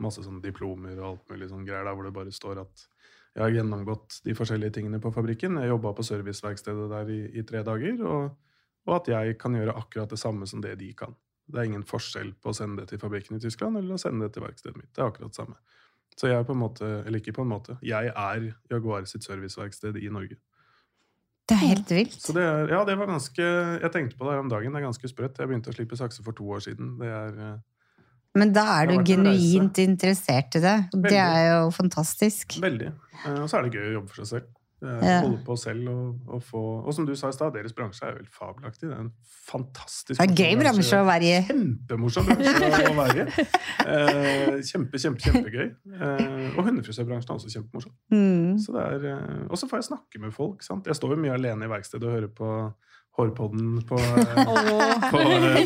masse 0.02 0.24
sånne 0.24 0.42
diplomer 0.44 0.96
og 0.98 1.06
alt 1.12 1.32
mulig 1.32 1.50
sånn 1.50 1.66
greier 1.68 1.86
der 1.86 1.94
hvor 1.94 2.08
det 2.08 2.14
bare 2.16 2.34
står 2.34 2.62
at 2.64 2.86
jeg 3.36 3.44
har 3.44 3.52
gjennomgått 3.54 4.20
de 4.26 4.34
forskjellige 4.34 4.74
tingene 4.74 4.98
på 5.02 5.12
fabrikken. 5.14 5.60
Jeg 5.62 5.70
jobba 5.70 5.92
på 5.94 6.04
serviceverkstedet 6.06 6.88
der 6.90 7.10
i, 7.14 7.20
i 7.38 7.44
tre 7.46 7.62
dager. 7.66 8.00
Og, 8.02 8.56
og 8.88 8.94
at 8.96 9.10
jeg 9.12 9.36
kan 9.38 9.54
gjøre 9.54 9.76
akkurat 9.78 10.10
det 10.10 10.18
samme 10.18 10.48
som 10.50 10.62
det 10.64 10.74
de 10.80 10.90
kan. 10.98 11.14
Det 11.50 11.60
er 11.60 11.70
ingen 11.70 11.86
forskjell 11.86 12.32
på 12.42 12.50
å 12.50 12.56
sende 12.56 12.82
det 12.82 12.90
til 12.90 13.02
fabrikken 13.02 13.38
i 13.38 13.42
Tyskland 13.42 13.78
eller 13.78 13.94
å 13.94 14.02
sende 14.02 14.26
det 14.26 14.34
til 14.34 14.44
verkstedet 14.44 14.78
mitt. 14.78 14.90
Det 14.94 15.02
er 15.02 15.10
akkurat 15.12 15.30
det 15.30 15.38
samme. 15.38 15.58
Så 16.18 16.28
jeg 16.28 16.40
er 16.40 16.46
på 16.46 16.54
en 16.56 16.62
måte, 16.62 16.88
eller 17.06 17.22
ikke 17.22 17.36
på 17.38 17.46
en 17.46 17.52
måte, 17.52 17.76
jeg 17.86 18.10
er 18.10 18.46
Jaguar 18.70 19.06
sitt 19.08 19.24
serviceverksted 19.24 19.96
i 20.02 20.10
Norge. 20.12 20.36
Det 21.50 21.56
er 21.56 21.62
helt 21.64 21.90
vilt. 21.90 22.14
Så 22.22 22.34
det 22.36 22.44
er, 22.46 22.68
ja, 22.70 22.84
det 22.86 22.94
var 23.00 23.10
ganske 23.10 23.42
Jeg 23.42 23.90
tenkte 23.90 24.18
på 24.18 24.28
det 24.28 24.36
her 24.36 24.44
om 24.44 24.50
dagen. 24.52 24.70
Det 24.70 24.78
er 24.80 24.86
ganske 24.86 25.10
sprøtt. 25.10 25.40
Jeg 25.42 25.50
begynte 25.50 25.72
å 25.72 25.74
slippe 25.74 25.98
sakse 25.98 26.22
for 26.22 26.36
to 26.38 26.46
år 26.54 26.62
siden. 26.62 26.92
Det 27.00 27.10
er 27.10 27.40
eh, 27.48 27.58
Men 28.38 28.52
da 28.54 28.64
er 28.78 28.92
du 28.92 29.00
genuint 29.02 29.80
interessert 29.82 30.54
i 30.60 30.62
det. 30.62 30.76
Det 31.10 31.18
er 31.18 31.48
jo 31.56 31.70
fantastisk. 31.74 32.60
veldig. 32.62 32.92
Eh, 33.24 33.40
Og 33.42 33.50
så 33.50 33.58
er 33.58 33.66
det 33.66 33.74
gøy 33.80 33.88
å 33.88 33.94
jobbe 33.98 34.14
for 34.14 34.22
seg 34.22 34.30
selv. 34.36 34.48
Er 34.80 35.02
Ja. 35.04 35.20
holde 35.20 35.42
på 35.44 35.56
selv 35.60 35.88
og, 35.92 36.20
og 36.28 36.42
få 36.42 36.60
Og 36.86 36.94
som 36.94 37.04
du 37.06 37.14
sa 37.14 37.28
i 37.28 37.32
stad, 37.36 37.52
deres 37.52 37.72
bransje 37.76 38.06
er 38.06 38.14
jo 38.14 38.22
helt 38.22 38.32
fabelaktig. 38.32 38.88
Det 38.88 38.96
er 38.96 39.00
en 39.00 39.12
fantastisk 39.50 40.16
Det 40.16 40.24
er 40.24 40.30
en 40.30 40.36
gøy 40.38 40.62
bransje 40.62 41.00
å 41.00 41.04
være 41.04 41.28
i. 41.28 41.42
Kjempemorsom 41.50 42.30
bransje 42.30 42.88
å 42.88 42.96
være 42.96 43.26
i. 43.26 43.46
Eh, 43.90 44.60
kjempe, 44.66 44.98
kjempe, 45.00 45.20
kjempegøy. 45.24 45.68
Eh, 45.96 46.56
og 46.56 46.64
hundefrisørbransjen 46.68 47.32
er 47.32 47.38
også 47.38 47.50
kjempemorsom. 47.52 47.92
Mm. 48.12 48.56
Eh, 48.56 49.46
og 49.50 49.58
så 49.58 49.68
får 49.68 49.80
jeg 49.80 49.88
snakke 49.90 50.20
med 50.22 50.32
folk. 50.36 50.62
Sant? 50.62 50.86
Jeg 50.86 50.96
står 50.96 51.16
jo 51.16 51.20
mye 51.24 51.34
alene 51.34 51.66
i 51.66 51.72
verkstedet 51.72 52.06
og 52.06 52.14
hører 52.14 52.32
på 52.32 52.50
Hårpodden 53.18 53.80
på, 53.88 53.96
på, 55.10 55.20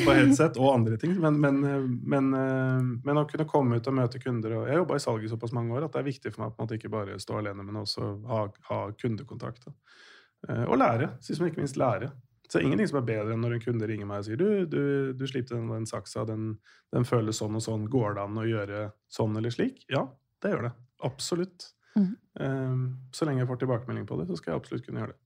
på 0.06 0.14
headset 0.16 0.56
og 0.58 0.70
andre 0.74 0.96
ting. 0.98 1.12
Men, 1.20 1.36
men, 1.42 1.60
men, 2.08 2.30
eh, 2.38 2.82
men 3.04 3.20
å 3.20 3.26
kunne 3.30 3.46
komme 3.50 3.76
ut 3.78 3.88
og 3.90 3.96
møte 3.98 4.18
kunder 4.22 4.56
og 4.58 4.68
Jeg 4.70 4.80
jobba 4.80 4.96
i 4.98 5.02
salget 5.04 5.28
i 5.28 5.32
såpass 5.34 5.52
mange 5.54 5.76
år 5.76 5.86
at 5.86 5.92
det 5.94 6.00
er 6.02 6.08
viktig 6.08 6.32
for 6.34 6.44
meg 6.46 6.54
på 6.54 6.62
en 6.62 6.66
måte 6.66 6.78
ikke 6.80 6.92
bare 6.94 7.18
stå 7.20 7.36
alene, 7.42 7.66
men 7.66 7.82
også 7.82 8.08
ha, 8.30 8.44
ha 8.70 8.78
kundekontakt. 8.98 9.68
Eh, 10.48 10.64
Og 10.64 10.78
lære. 10.80 11.10
Sist, 11.20 11.40
men 11.42 11.52
ikke 11.52 11.62
minst 11.62 11.78
lære. 11.80 12.10
Så 12.48 12.58
det 12.58 12.62
er 12.62 12.66
ingenting 12.68 12.88
som 12.90 12.98
er 13.00 13.06
bedre 13.08 13.32
enn 13.34 13.40
når 13.44 13.54
en 13.56 13.62
kunde 13.64 13.86
ringer 13.88 14.06
meg 14.08 14.20
og 14.20 14.26
sier 14.26 14.36
du, 14.40 14.48
du, 14.68 14.82
du 15.16 15.24
slipte 15.28 15.54
den, 15.56 15.68
den 15.72 15.86
saksa, 15.88 16.26
den, 16.28 16.50
den 16.92 17.06
føles 17.08 17.38
sånn 17.40 17.56
og 17.56 17.62
sånn. 17.64 17.86
Går 17.92 18.18
det 18.18 18.24
an 18.26 18.40
å 18.40 18.44
gjøre 18.48 18.82
sånn 19.12 19.36
eller 19.40 19.52
slik? 19.54 19.80
Ja, 19.92 20.04
det 20.44 20.52
gjør 20.52 20.66
det. 20.68 20.74
Absolutt. 21.08 21.70
Mm. 21.96 22.10
Eh, 22.40 22.82
Så 23.16 23.28
lenge 23.28 23.44
jeg 23.44 23.48
får 23.52 23.62
tilbakemelding 23.64 24.08
på 24.08 24.18
det, 24.20 24.28
så 24.28 24.36
skal 24.40 24.52
jeg 24.54 24.60
absolutt 24.64 24.84
kunne 24.88 25.04
gjøre 25.04 25.14
det. 25.16 25.20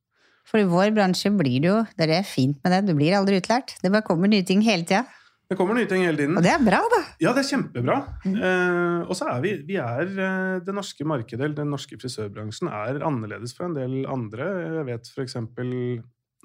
For 0.48 0.62
i 0.62 0.68
vår 0.68 0.94
bransje 0.96 1.30
blir 1.36 1.60
det 1.60 1.68
jo 1.68 1.78
Det 1.98 2.08
er 2.08 2.26
fint 2.26 2.58
med 2.64 2.72
det. 2.72 2.82
Du 2.88 2.96
blir 2.96 3.16
aldri 3.18 3.40
utlært. 3.40 3.76
Det 3.82 3.92
bare 3.92 4.06
kommer 4.06 4.30
nye 4.32 4.46
ting 4.46 4.64
hele 4.64 4.86
tida. 4.88 5.04
Det 5.48 5.56
kommer 5.56 5.78
nye 5.78 5.88
ting 5.88 6.02
hele 6.04 6.18
tiden. 6.18 6.36
Og 6.36 6.44
det 6.44 6.50
er 6.52 6.60
bra, 6.60 6.82
da. 6.92 7.00
Ja, 7.24 7.32
det 7.32 7.40
er 7.40 7.48
kjempebra. 7.48 7.96
Mm. 8.26 8.34
Eh, 8.36 9.06
og 9.08 9.16
så 9.16 9.30
er 9.32 9.40
vi, 9.44 9.54
vi 9.68 9.78
er 9.80 10.04
eh, 10.04 10.58
Det 10.64 10.74
norske 10.76 11.06
markedet, 11.08 11.40
eller 11.40 11.56
den 11.62 11.72
norske 11.72 11.96
frisørbransjen, 12.00 12.68
er 12.68 13.00
annerledes 13.00 13.56
fra 13.56 13.68
en 13.68 13.76
del 13.76 14.02
andre. 14.12 14.48
Jeg 14.78 14.88
vet 14.90 15.12
eksempel 15.24 15.74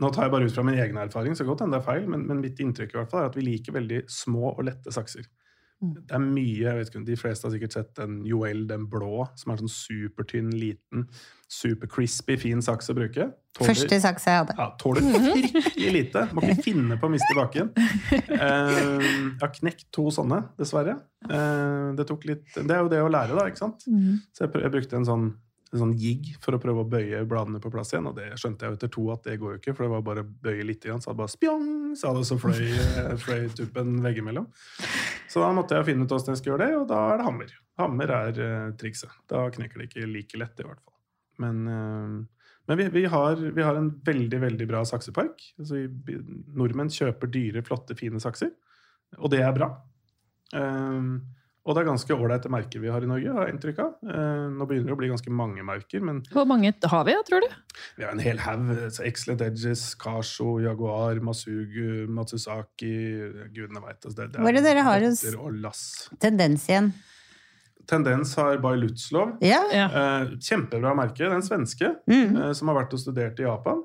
Nå 0.02 0.10
tar 0.10 0.26
jeg 0.26 0.34
bare 0.34 0.48
ut 0.50 0.56
fra 0.56 0.64
min 0.66 0.80
egen 0.82 0.98
erfaring, 0.98 1.36
så 1.38 1.46
godt 1.46 1.62
hende 1.62 1.78
det 1.78 1.84
er 1.84 1.86
feil, 1.86 2.08
men, 2.10 2.24
men 2.26 2.40
mitt 2.42 2.58
inntrykk 2.64 2.96
i 2.96 2.98
hvert 2.98 3.12
fall 3.12 3.22
er 3.22 3.28
at 3.30 3.36
vi 3.38 3.44
liker 3.46 3.76
veldig 3.76 4.00
små 4.10 4.56
og 4.56 4.64
lette 4.66 4.90
sakser. 4.90 5.28
Mm. 5.84 5.94
Det 6.08 6.16
er 6.16 6.22
mye, 6.24 6.60
jeg 6.64 6.76
vet 6.80 6.90
ikke, 6.94 7.06
De 7.06 7.16
fleste 7.20 7.48
har 7.48 7.52
sikkert 7.52 7.74
sett 7.76 7.90
den 8.00 8.22
Joel, 8.26 8.62
den 8.70 8.86
blå, 8.88 9.26
som 9.36 9.52
er 9.52 9.58
sånn 9.60 9.72
supertynn, 9.74 10.50
liten, 10.56 11.08
super-crispy, 11.52 12.38
fin 12.40 12.62
saks 12.64 12.90
å 12.90 12.96
bruke. 12.98 13.28
Tåler- 13.54 13.70
Første 13.76 14.00
saks 14.02 14.26
jeg 14.26 14.40
hadde. 14.40 14.56
ja, 14.58 14.70
tåler 14.82 15.02
fryktelig 15.04 15.92
lite. 15.94 16.24
Må 16.34 16.42
ikke 16.42 16.64
finne 16.66 16.98
på 16.98 17.06
å 17.06 17.12
miste 17.14 17.36
bakken. 17.38 17.70
Eh, 17.76 19.04
jeg 19.04 19.40
har 19.42 19.52
knekt 19.60 19.86
to 19.94 20.08
sånne, 20.10 20.40
dessverre. 20.58 20.96
Eh, 21.30 21.94
det, 22.00 22.08
tok 22.10 22.26
litt, 22.26 22.48
det 22.56 22.72
er 22.72 22.82
jo 22.82 22.90
det 22.90 23.02
å 23.04 23.12
lære, 23.12 23.36
da. 23.38 23.46
ikke 23.52 23.62
sant? 23.62 23.84
Så 24.34 24.48
jeg, 24.48 24.54
jeg 24.64 24.72
brukte 24.74 24.98
en 24.98 25.06
sånn, 25.06 25.28
en 25.30 25.38
sånn 25.82 25.94
jig 26.00 26.34
for 26.44 26.56
å 26.56 26.60
prøve 26.62 26.84
å 26.84 26.90
bøye 26.90 27.24
bladene 27.30 27.62
på 27.64 27.72
plass 27.74 27.94
igjen. 27.94 28.10
Og 28.10 28.18
det 28.18 28.30
skjønte 28.40 28.66
jeg 28.66 28.74
jo 28.74 28.78
etter 28.78 28.92
to 28.94 29.06
at 29.14 29.28
det 29.28 29.38
går 29.42 29.56
jo 29.56 29.62
ikke, 29.62 29.74
for 29.76 29.86
det 29.86 29.94
var 29.94 30.06
bare 30.06 30.24
å 30.26 30.30
bøye 30.46 30.68
litt, 30.68 30.86
igjen, 30.86 31.02
så 31.04 31.12
det 31.12 31.22
bare 31.22 31.34
spjong, 31.34 31.68
sa 32.00 32.14
det, 32.18 32.26
så 32.30 32.38
fløy, 32.42 32.62
fløy 33.24 33.48
tuppen 33.58 33.96
veggimellom. 34.06 34.50
Så 35.32 35.44
da 35.44 35.52
måtte 35.56 35.80
jeg 35.80 35.90
finne 35.90 36.06
ut 36.06 36.14
hvordan 36.14 36.36
jeg 36.36 36.42
skulle 36.42 36.56
gjøre 36.58 36.68
det, 36.68 36.82
og 36.82 36.88
da 36.92 37.02
er 37.12 37.22
det 37.22 37.28
hammer. 37.30 37.56
Hammer 37.82 38.16
er 38.20 38.44
uh, 38.44 38.74
trikset. 38.80 39.16
Da 39.32 39.48
knekker 39.54 39.82
det 39.82 39.90
ikke 39.90 40.10
like 40.10 40.42
lett, 40.42 40.60
i 40.62 40.68
hvert 40.68 40.84
fall. 40.84 40.98
Men, 41.42 41.64
uh, 41.66 42.50
men 42.70 42.80
vi, 42.80 42.90
vi, 42.94 43.08
har, 43.12 43.40
vi 43.42 43.66
har 43.66 43.80
en 43.80 43.90
veldig, 44.06 44.44
veldig 44.46 44.70
bra 44.70 44.84
saksepark. 44.88 45.42
Altså, 45.60 45.86
vi, 46.08 46.20
nordmenn 46.54 46.94
kjøper 46.94 47.32
dyre, 47.34 47.66
flotte, 47.66 47.98
fine 48.00 48.22
sakser, 48.24 48.54
og 49.20 49.34
det 49.34 49.42
er 49.46 49.58
bra. 49.58 49.74
Eh, 50.54 51.02
og 51.66 51.76
det 51.76 51.82
er 51.84 51.88
ganske 51.88 52.12
ålreite 52.16 52.50
merker 52.52 52.82
vi 52.84 52.90
har 52.92 53.02
i 53.06 53.08
Norge, 53.08 53.32
har 53.32 53.48
jeg 53.48 53.54
inntrykk 53.56 53.78
av. 53.80 53.94
Eh, 54.04 54.50
nå 54.52 54.66
begynner 54.68 54.90
det 54.92 54.96
å 54.96 55.00
bli 55.00 55.08
ganske 55.14 55.32
mange 55.32 55.64
merker, 55.64 56.02
men 56.04 56.22
Hvor 56.34 56.46
mange 56.50 56.74
har 56.92 57.06
vi, 57.08 57.14
tror 57.30 57.40
du? 57.46 57.48
vi 57.98 58.04
har 58.04 58.12
en 58.12 58.20
hel 58.20 58.38
haug. 58.44 58.74
så 58.92 59.06
Excellent 59.08 59.42
Edges, 59.42 59.96
Kasho, 59.96 60.60
Jaguar, 60.60 61.16
Masugu, 61.24 62.06
Matsusaki 62.12 62.92
Gudene 63.56 63.80
veit. 63.86 64.04
Altså, 64.04 64.16
det, 64.28 64.32
Hva 64.36 64.50
er 64.52 64.60
det 64.60 64.64
dere 64.68 64.84
har 64.84 65.02
hos-. 65.08 66.10
Tendens 66.20 66.68
igjen. 66.70 66.92
Tendens 67.88 68.36
har 68.40 68.58
By 68.64 68.76
Lutzlov. 68.80 69.38
Ja. 69.44 69.64
Ja. 69.72 69.88
Eh, 69.88 70.36
kjempebra 70.40 70.94
merke. 70.96 71.28
Den 71.30 71.42
svenske, 71.44 71.96
Mm. 72.08 72.36
eh, 72.44 72.54
som 72.54 72.68
har 72.68 72.76
vært 72.84 72.94
og 72.94 73.00
studert 73.00 73.40
i 73.40 73.44
Japan. 73.44 73.84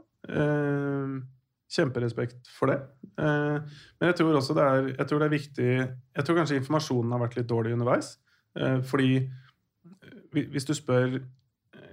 Kjemperespekt 1.69 2.49
for 2.49 2.73
det. 2.73 2.79
Eh, 3.21 3.59
men 4.01 4.11
jeg 4.11 4.17
tror 4.21 4.39
også 4.39 4.57
det 4.57 4.65
er, 4.65 4.87
jeg 4.95 5.09
tror 5.09 5.21
det 5.21 5.27
er 5.27 5.35
viktig 5.35 5.69
Jeg 5.69 6.25
tror 6.25 6.39
kanskje 6.39 6.61
informasjonen 6.63 7.13
har 7.13 7.21
vært 7.21 7.37
litt 7.37 7.51
dårlig 7.51 7.75
underveis. 7.77 8.15
Eh, 8.57 8.79
fordi 8.89 9.11
eh, 9.19 10.47
hvis 10.55 10.69
du 10.69 10.75
spør 10.77 11.19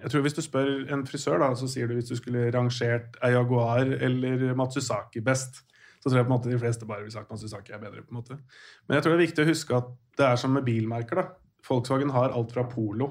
jeg 0.06 0.12
tror 0.12 0.22
Hvis 0.22 0.36
du 0.38 0.42
spør 0.46 0.68
en 0.94 1.06
frisør, 1.08 1.40
da, 1.42 1.48
så 1.58 1.68
sier 1.72 1.88
du 1.90 1.96
hvis 1.98 2.12
du 2.12 2.16
skulle 2.20 2.52
rangert 2.54 3.16
ei 3.26 3.32
Jaguar 3.34 3.90
eller 4.06 4.52
Matsusaki 4.54 5.24
best, 5.26 5.64
så 5.98 6.12
tror 6.12 6.20
jeg 6.20 6.28
på 6.28 6.30
en 6.30 6.36
måte 6.36 6.52
de 6.52 6.60
fleste 6.62 6.86
bare 6.86 7.02
ville 7.02 7.16
sagt 7.16 7.32
Matsusaki 7.32 7.74
er 7.74 7.82
bedre. 7.82 8.04
på 8.06 8.14
en 8.14 8.20
måte. 8.20 8.38
Men 8.86 9.00
jeg 9.00 9.04
tror 9.04 9.16
det 9.16 9.18
er 9.18 9.26
viktig 9.26 9.46
å 9.46 9.50
huske 9.50 9.80
at 9.80 9.88
det 10.20 10.28
er 10.28 10.36
som 10.38 10.54
med 10.54 10.68
bilmerker. 10.68 11.16
da. 11.16 11.26
Volkswagen 11.66 12.14
har 12.14 12.36
alt 12.38 12.54
fra 12.54 12.68
Polo 12.70 13.08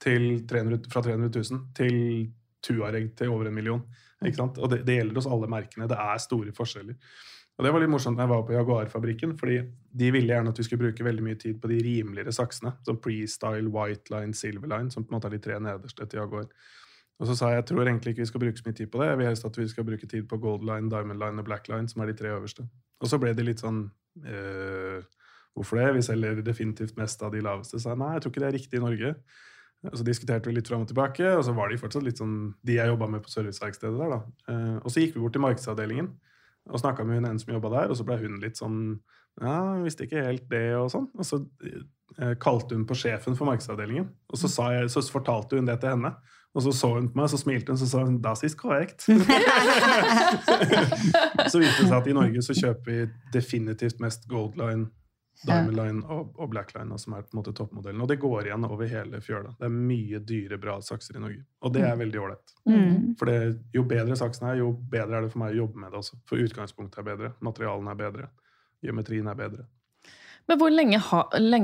til 0.00 0.46
300, 0.48 0.88
fra 0.88 1.02
300 1.04 1.28
000 1.28 1.60
til 1.76 1.98
Tuareg 2.64 3.12
til 3.18 3.34
over 3.34 3.50
en 3.50 3.54
million. 3.54 3.82
Ikke 4.22 4.38
sant? 4.38 4.58
Og 4.62 4.70
det, 4.72 4.82
det 4.88 4.98
gjelder 4.98 5.20
hos 5.20 5.28
alle 5.30 5.50
merkene. 5.50 5.88
Det 5.90 5.98
er 5.98 6.22
store 6.22 6.54
forskjeller. 6.56 6.98
Og 7.58 7.66
det 7.66 7.72
var 7.74 7.82
litt 7.82 7.92
morsomt 7.92 8.16
når 8.16 8.24
jeg 8.24 8.32
var 8.32 8.44
på 8.48 8.54
Jaguar-fabrikken, 8.54 9.32
fordi 9.38 9.58
de 10.00 10.12
ville 10.14 10.32
gjerne 10.32 10.52
at 10.54 10.58
vi 10.58 10.64
skulle 10.66 10.86
bruke 10.86 11.04
veldig 11.04 11.24
mye 11.26 11.40
tid 11.40 11.58
på 11.60 11.68
de 11.68 11.80
rimeligere 11.84 12.32
saksene, 12.32 12.72
som 12.86 13.00
Pre-Style, 13.02 13.68
White 13.74 14.14
Line, 14.14 14.32
Silver 14.34 14.70
Line, 14.72 14.90
som 14.90 15.04
på 15.04 15.12
en 15.12 15.18
måte 15.18 15.28
er 15.28 15.36
de 15.36 15.42
tre 15.44 15.58
nederste 15.60 16.06
til 16.06 16.22
Jaguar. 16.22 16.48
Og 17.20 17.28
så 17.28 17.36
sa 17.38 17.52
jeg 17.52 17.60
jeg 17.60 17.66
tror 17.70 17.86
egentlig 17.86 18.14
ikke 18.14 18.24
vi 18.24 18.30
skal 18.32 18.42
bruke 18.42 18.58
så 18.58 18.66
mye 18.66 18.78
tid 18.80 18.88
på 18.90 19.02
det. 19.02 19.08
Jeg 19.10 19.18
vil 19.20 19.28
helst 19.28 19.46
at 19.46 19.58
vi 19.58 19.68
skal 19.70 19.86
bruke 19.86 20.08
tid 20.10 20.24
på 20.30 20.38
Gold 20.42 20.64
Line, 20.66 20.90
Diamond 20.90 21.20
Line 21.20 21.44
og 21.44 21.46
Black 21.46 21.68
Line, 21.68 21.88
som 21.88 22.02
er 22.02 22.10
de 22.10 22.16
tre 22.18 22.32
øverste. 22.32 22.64
Og 23.00 23.10
så 23.10 23.18
ble 23.22 23.34
det 23.36 23.44
litt 23.46 23.62
sånn 23.62 23.84
øh, 24.26 25.02
Hvorfor 25.52 25.76
det? 25.76 25.90
Vi 25.98 26.02
selger 26.06 26.38
definitivt 26.40 26.96
mest 26.96 27.20
av 27.22 27.34
de 27.34 27.42
laveste. 27.44 27.76
Så 27.76 27.90
jeg 27.92 28.00
nei, 28.00 28.14
jeg 28.14 28.22
tror 28.24 28.32
ikke 28.32 28.40
det 28.40 28.46
er 28.48 28.54
riktig 28.56 28.78
i 28.78 28.82
Norge. 28.82 29.10
Og 29.90 29.98
Så 29.98 30.04
diskuterte 30.06 30.48
vi 30.48 30.54
litt 30.54 30.68
fram 30.70 30.84
og 30.84 30.90
tilbake, 30.90 31.26
og 31.36 31.42
så 31.46 31.54
var 31.56 31.70
de 31.70 31.80
fortsatt 31.80 32.04
litt 32.06 32.20
sånn 32.20 32.52
de 32.62 32.76
jeg 32.76 32.90
jobba 32.92 33.08
med 33.10 33.24
på 33.24 33.32
serviceverkstedet 33.32 33.98
der. 33.98 34.12
da. 34.14 34.52
Eh, 34.52 34.76
og 34.78 34.92
så 34.92 35.02
gikk 35.02 35.16
vi 35.16 35.24
bort 35.24 35.34
til 35.34 35.42
markedsavdelingen 35.42 36.12
og 36.70 36.78
snakka 36.78 37.02
med 37.02 37.18
hun 37.18 37.26
ene 37.26 37.42
som 37.42 37.50
jobba 37.50 37.72
der, 37.72 37.90
og 37.90 37.98
så 37.98 38.06
ble 38.06 38.20
hun 38.20 38.38
litt 38.42 38.60
sånn 38.60 38.76
ja, 39.40 39.80
visste 39.80 40.04
ikke 40.06 40.26
helt 40.26 40.44
det, 40.52 40.76
og 40.76 40.90
sånn. 40.92 41.08
Og 41.16 41.26
så 41.26 41.40
eh, 42.20 42.34
kalte 42.38 42.76
hun 42.76 42.86
på 42.86 42.98
sjefen 43.00 43.36
for 43.38 43.48
markedsavdelingen, 43.48 44.06
og 44.30 44.38
så, 44.38 44.50
sa 44.52 44.68
jeg, 44.76 44.92
så 44.92 45.02
fortalte 45.10 45.58
hun 45.58 45.66
det 45.66 45.80
til 45.82 45.96
henne. 45.96 46.12
Og 46.52 46.66
så 46.66 46.74
så 46.76 46.90
hun 46.98 47.08
på 47.08 47.16
meg, 47.16 47.30
så 47.32 47.40
smilte 47.40 47.72
hun, 47.72 47.80
så 47.80 47.88
sa 47.88 48.04
hun 48.04 48.20
'das 48.20 48.44
ist 48.44 48.60
korrekt'. 48.60 49.08
så 51.50 51.58
viste 51.58 51.80
det 51.80 51.88
seg 51.88 51.96
at 51.96 52.06
i 52.06 52.12
Norge 52.12 52.42
så 52.44 52.52
kjøper 52.52 52.90
vi 52.90 53.08
definitivt 53.32 54.00
mest 54.00 54.28
Gold 54.28 54.60
Line, 54.60 54.90
Diamond 55.46 55.76
Line 55.76 56.02
og, 56.06 56.32
og 56.38 56.50
Black 56.52 56.72
Line, 56.76 56.98
som 57.00 57.16
er 57.16 57.24
på 57.26 57.34
en 57.34 57.40
måte 57.40 57.54
toppmodellen. 57.56 58.02
Og 58.04 58.10
det 58.10 58.18
går 58.22 58.48
igjen 58.48 58.66
over 58.68 58.90
hele 58.90 59.20
fjøla. 59.24 59.54
Det 59.58 59.68
er 59.68 59.74
mye 59.74 60.20
dyre, 60.28 60.58
bra 60.62 60.76
sakser 60.84 61.18
i 61.18 61.22
Norge. 61.22 61.42
Og 61.62 61.74
det 61.74 61.84
er 61.86 61.98
veldig 61.98 62.22
ålreit. 62.22 62.54
Mm. 62.68 63.12
For 63.20 63.30
det, 63.30 63.38
jo 63.74 63.84
bedre 63.90 64.18
saksen 64.18 64.48
er, 64.50 64.60
jo 64.62 64.72
bedre 64.92 65.18
er 65.18 65.26
det 65.26 65.32
for 65.34 65.42
meg 65.44 65.54
å 65.54 65.62
jobbe 65.64 65.82
med 65.82 65.92
det 65.92 66.02
også. 66.02 66.18
For 66.30 66.42
utgangspunktet 66.42 67.02
er 67.02 67.08
bedre, 67.10 67.32
materialene 67.44 67.94
er 67.94 68.02
bedre, 68.04 68.28
geometrien 68.84 69.30
er 69.32 69.38
bedre. 69.38 69.68
Men 70.50 70.58
hvor 70.58 70.72
lenge, 70.74 70.98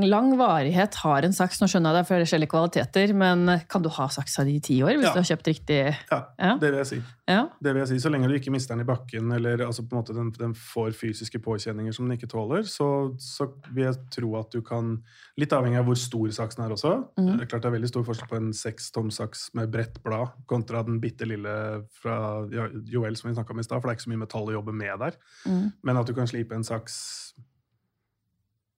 lang 0.08 0.28
varighet 0.38 0.94
har 1.02 1.26
en 1.26 1.32
saks? 1.34 1.58
Nå 1.60 1.66
skjønner 1.68 1.92
jeg 1.92 1.98
det 1.98 2.02
er 2.04 2.08
forskjellige 2.22 2.52
kvaliteter, 2.52 3.12
men 3.18 3.42
kan 3.68 3.82
du 3.82 3.88
ha 3.90 4.06
saksa 4.08 4.44
di 4.46 4.54
i 4.56 4.60
ti 4.64 4.76
år 4.86 4.94
hvis 4.96 5.08
Ja. 5.08 5.12
du 5.12 5.18
har 5.18 5.28
kjøpt 5.36 5.48
riktig 5.50 5.78
Ja, 6.10 6.20
Ja. 6.38 6.56
det 6.56 6.70
vil 6.70 6.78
jeg 6.78 6.86
si. 6.86 7.02
Ja. 7.28 7.48
Det 7.60 7.74
vil 7.74 7.80
jeg 7.82 7.88
si. 7.88 7.98
Så 7.98 8.10
lenge 8.10 8.28
du 8.28 8.34
ikke 8.38 8.50
mister 8.54 8.74
den 8.76 8.80
i 8.86 8.88
bakken, 8.88 9.32
eller 9.34 9.58
altså 9.66 9.82
på 9.82 9.92
en 9.96 10.02
måte 10.02 10.14
den, 10.14 10.30
den 10.38 10.54
får 10.54 10.92
fysiske 10.94 11.38
påkjenninger 11.42 11.92
som 11.92 12.08
den 12.08 12.16
ikke 12.16 12.30
tåler, 12.30 12.62
så, 12.62 13.12
så 13.18 13.50
vil 13.74 13.84
jeg 13.84 13.96
tro 14.10 14.36
at 14.38 14.50
du 14.50 14.62
kan 14.62 15.02
Litt 15.38 15.52
avhengig 15.54 15.78
av 15.78 15.84
hvor 15.86 15.94
stor 15.94 16.26
saksen 16.34 16.64
er 16.64 16.70
også. 16.74 16.90
Mm. 17.18 17.36
Det 17.38 17.42
er 17.42 17.46
klart 17.46 17.62
det 17.62 17.68
er 17.68 17.76
veldig 17.78 17.88
stor 17.92 18.02
forskjell 18.02 18.28
på 18.28 18.36
en 18.40 18.48
sekstomsaks 18.52 19.54
med 19.54 19.70
bredt 19.70 20.02
blad 20.02 20.32
kontra 20.50 20.82
den 20.84 20.98
bitte 21.00 21.28
lille 21.28 21.84
fra 21.94 22.42
Joel 22.90 23.14
som 23.16 23.30
vi 23.30 23.36
snakka 23.36 23.52
om 23.54 23.60
i 23.60 23.62
stad, 23.62 23.78
for 23.80 23.86
det 23.88 23.92
er 23.92 23.98
ikke 24.00 24.06
så 24.08 24.10
mye 24.14 24.24
metall 24.24 24.48
å 24.50 24.56
jobbe 24.58 24.74
med 24.74 24.98
der. 24.98 25.14
Mm. 25.46 25.72
Men 25.84 25.96
at 26.00 26.06
du 26.10 26.14
kan 26.16 26.26
slipe 26.26 26.56
en 26.58 26.64
saks 26.66 27.34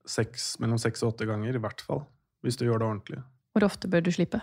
seks, 0.09 0.55
mellom 0.63 0.79
seks 0.81 1.03
og 1.05 1.15
åtte 1.15 1.27
ganger, 1.29 1.55
i 1.57 1.63
hvert 1.63 1.81
fall. 1.85 2.05
Hvis 2.45 2.57
du 2.57 2.65
gjør 2.65 2.81
det 2.81 2.87
ordentlig. 2.89 3.21
Hvor 3.53 3.67
ofte 3.67 3.89
bør 3.91 4.01
du 4.07 4.11
slippe? 4.15 4.41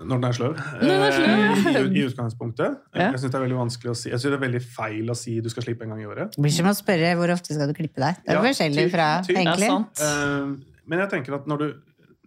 Når 0.00 0.16
den 0.16 0.24
er 0.24 0.32
sløv. 0.32 0.54
Den 0.80 1.02
er 1.04 1.12
sløv. 1.12 1.30
Eh, 1.68 1.80
I, 1.82 2.00
I 2.00 2.04
utgangspunktet. 2.08 2.78
Ja. 2.96 3.10
Jeg 3.12 3.20
syns 3.20 3.32
det 3.34 3.38
er 3.38 3.44
veldig 3.44 3.58
vanskelig 3.58 3.90
å 3.92 3.96
si. 4.00 4.08
Jeg 4.08 4.18
synes 4.22 4.32
det 4.32 4.38
er 4.38 4.44
veldig 4.46 4.62
feil 4.64 5.12
å 5.12 5.16
si 5.18 5.34
du 5.44 5.50
skal 5.52 5.66
slippe 5.66 5.84
en 5.84 5.92
gang 5.92 6.00
i 6.00 6.08
året. 6.08 6.32
Det 6.36 6.40
blir 6.46 6.54
som 6.54 6.70
å 6.70 6.72
spørre 6.78 7.10
hvor 7.20 7.32
ofte 7.34 7.52
skal 7.56 7.68
du 7.68 7.76
klippe 7.76 8.00
deg. 8.00 8.22
Det 8.24 8.32
er 8.32 8.38
Ja, 8.38 8.44
forskjellig 8.46 8.86
fra, 8.94 9.08
egentlig. 9.28 9.68
er 9.68 9.74
sant. 9.74 10.00
Eh, 10.06 10.80
men 10.88 11.04
jeg 11.04 11.12
tenker 11.12 11.36
at 11.36 11.50
når 11.50 11.60
du 11.60 11.66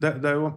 det, 0.04 0.12
det 0.22 0.30
er 0.30 0.38
jo 0.38 0.52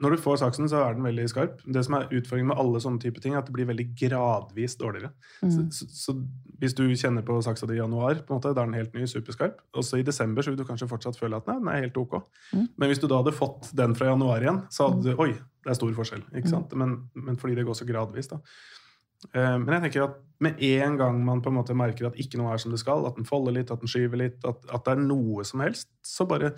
når 0.00 0.14
du 0.16 0.22
får 0.22 0.38
saksen, 0.40 0.68
så 0.72 0.78
er 0.86 0.94
den 0.96 1.04
veldig 1.04 1.26
skarp. 1.28 1.58
Det 1.66 1.82
som 1.84 1.94
er 1.98 2.06
utfordringen 2.08 2.48
med 2.54 2.58
alle 2.62 2.80
sånne 2.80 3.00
type 3.02 3.20
ting, 3.20 3.34
er 3.34 3.42
at 3.42 3.46
det 3.50 3.52
blir 3.56 3.68
veldig 3.68 3.84
gradvis 4.00 4.76
dårligere. 4.80 5.10
Mm. 5.44 5.50
Så, 5.52 5.66
så, 5.76 5.88
så 5.92 6.14
hvis 6.60 6.74
du 6.76 6.82
kjenner 6.96 7.24
på 7.26 7.36
saksa 7.44 7.68
di 7.68 7.76
i 7.76 7.80
januar, 7.82 8.22
på 8.24 8.32
en 8.32 8.38
måte, 8.40 8.54
da 8.56 8.62
er 8.64 8.70
den 8.70 8.78
helt 8.80 8.96
ny, 8.96 9.04
superskarp. 9.10 9.60
Og 9.76 9.84
så 9.84 10.00
i 10.00 10.06
desember 10.06 10.42
så 10.46 10.50
vil 10.54 10.58
du 10.60 10.64
kanskje 10.68 10.88
fortsatt 10.90 11.20
føle 11.20 11.36
at 11.40 11.46
nei, 11.48 11.58
den 11.60 11.68
er 11.72 11.84
helt 11.84 12.00
ok. 12.00 12.18
Mm. 12.56 12.66
Men 12.80 12.92
hvis 12.92 13.00
du 13.02 13.06
da 13.12 13.20
hadde 13.22 13.36
fått 13.36 13.70
den 13.76 13.94
fra 13.98 14.10
januar 14.12 14.40
igjen, 14.44 14.62
så 14.72 14.88
hadde 14.88 15.12
du 15.12 15.20
Oi, 15.20 15.30
det 15.36 15.70
er 15.74 15.78
stor 15.78 15.92
forskjell. 16.00 16.24
ikke 16.32 16.48
Mm. 16.48 16.52
sant? 16.56 16.74
Men, 16.80 16.96
men 17.14 17.36
fordi 17.40 17.54
det 17.60 17.68
går 17.68 17.76
så 17.80 17.88
gradvis, 17.88 18.28
da. 18.32 18.40
Eh, 19.34 19.58
Men 19.60 19.74
jeg 19.76 19.82
tenker 19.90 20.06
at 20.08 20.14
med 20.40 20.56
en 20.64 20.94
gang 20.96 21.18
man 21.24 21.42
på 21.44 21.50
en 21.52 21.58
måte 21.58 21.74
merker 21.76 22.06
at 22.08 22.16
ikke 22.16 22.38
noe 22.40 22.54
er 22.54 22.60
som 22.62 22.72
det 22.72 22.80
skal, 22.80 23.04
at 23.04 23.16
den 23.20 23.26
folder 23.28 23.52
litt, 23.52 23.70
at 23.70 23.82
den 23.82 23.90
skyver 23.92 24.16
litt, 24.16 24.38
at, 24.48 24.62
at 24.72 24.84
det 24.86 24.94
er 24.96 25.02
noe 25.04 25.44
som 25.44 25.60
helst, 25.60 25.90
så 26.06 26.24
bare 26.24 26.54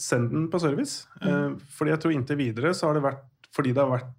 send 0.00 0.30
den 0.32 0.48
på 0.52 0.60
service. 0.62 1.06
Eh, 1.22 1.52
Fordi 1.76 1.92
jeg 1.94 2.02
tror 2.02 2.14
inntil 2.16 2.38
videre 2.40 2.72
så 2.76 2.88
har 2.88 2.98
det 2.98 3.04
vært 3.04 3.22
Fordi 3.52 3.74
det 3.74 3.82
har 3.82 3.92
vært 3.92 4.10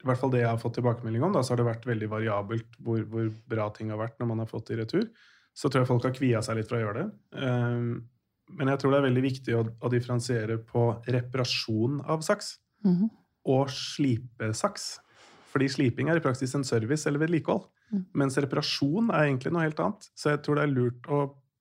i 0.00 0.08
hvert 0.08 0.20
fall 0.20 0.30
det 0.32 0.38
jeg 0.40 0.48
har 0.48 0.60
fått 0.60 0.78
tilbakemelding 0.78 1.24
om, 1.26 1.32
da, 1.34 1.42
så 1.44 1.52
har 1.52 1.60
det 1.60 1.66
vært 1.66 1.82
veldig 1.84 2.06
variabelt 2.08 2.78
hvor, 2.80 3.02
hvor 3.10 3.26
bra 3.52 3.66
ting 3.76 3.90
har 3.92 3.98
vært 4.00 4.14
når 4.16 4.30
man 4.30 4.38
har 4.40 4.48
fått 4.48 4.70
det 4.70 4.78
i 4.78 4.78
retur. 4.78 5.02
Så 5.52 5.68
tror 5.68 5.82
jeg 5.82 5.90
folk 5.90 6.06
har 6.06 6.14
kvia 6.16 6.40
seg 6.46 6.56
litt 6.56 6.70
for 6.70 6.78
å 6.78 6.80
gjøre 6.86 7.02
det. 7.02 7.08
Eh, 7.36 7.82
Men 8.56 8.72
jeg 8.72 8.80
tror 8.80 8.94
det 8.94 8.98
er 8.98 9.08
veldig 9.10 9.24
viktig 9.26 9.58
å, 9.58 9.60
å 9.68 9.90
differensiere 9.92 10.56
på 10.66 10.86
reparasjon 11.04 12.00
av 12.08 12.24
saks 12.26 12.54
mm. 12.86 13.04
og 13.52 13.68
slipesaks. 13.70 14.88
Fordi 15.52 15.68
sliping 15.70 16.08
er 16.08 16.18
i 16.18 16.24
praksis 16.24 16.54
en 16.56 16.64
service 16.66 17.06
eller 17.06 17.22
vedlikehold. 17.22 17.68
Mm. 17.90 18.06
Mens 18.22 18.38
reparasjon 18.40 19.10
er 19.10 19.26
egentlig 19.26 19.52
noe 19.52 19.66
helt 19.66 19.84
annet. 19.84 20.08
Så 20.18 20.32
jeg 20.32 20.42
tror 20.46 20.58
det 20.58 20.64
er 20.64 20.74
lurt 20.74 21.10
å 21.10 21.20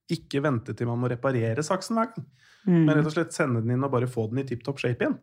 ikke 0.10 0.41
vente 0.43 0.74
til 0.76 0.89
man 0.89 0.99
må 1.01 1.10
reparere 1.12 1.64
saksen 1.66 1.97
hver 1.99 2.14
gang. 2.14 2.26
Mm. 2.66 2.84
Men 2.86 2.93
rett 2.97 3.10
og 3.10 3.16
slett 3.16 3.36
sende 3.36 3.62
den 3.64 3.76
inn 3.76 3.86
og 3.86 3.91
bare 3.93 4.10
få 4.10 4.28
den 4.32 4.41
i 4.43 4.47
tipp 4.47 4.64
topp 4.66 4.82
shape 4.82 5.05
igjen. 5.05 5.20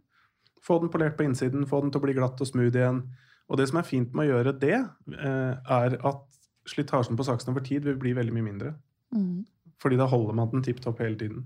Få 0.65 0.79
den 0.83 0.91
polert 0.91 1.17
på 1.19 1.27
innsiden, 1.27 1.67
få 1.69 1.83
den 1.83 1.93
til 1.95 2.01
å 2.01 2.07
bli 2.07 2.15
glatt 2.17 2.41
og 2.43 2.49
smooth 2.49 2.75
igjen. 2.75 3.03
Og 3.51 3.61
det 3.61 3.69
som 3.71 3.79
er 3.79 3.87
fint 3.87 4.15
med 4.17 4.27
å 4.27 4.31
gjøre 4.33 4.55
det, 4.59 4.79
eh, 4.79 5.53
er 5.79 5.99
at 6.01 6.25
slitasjen 6.67 7.19
på 7.19 7.27
saksen 7.27 7.53
over 7.53 7.63
tid 7.63 7.85
vil 7.87 7.99
bli 8.01 8.15
veldig 8.17 8.35
mye 8.35 8.47
mindre. 8.49 8.73
Mm. 9.15 9.45
Fordi 9.79 9.99
da 10.01 10.09
holder 10.11 10.35
man 10.35 10.51
den 10.51 10.65
tipp 10.67 10.81
topp 10.83 10.99
hele 11.05 11.19
tiden. 11.21 11.45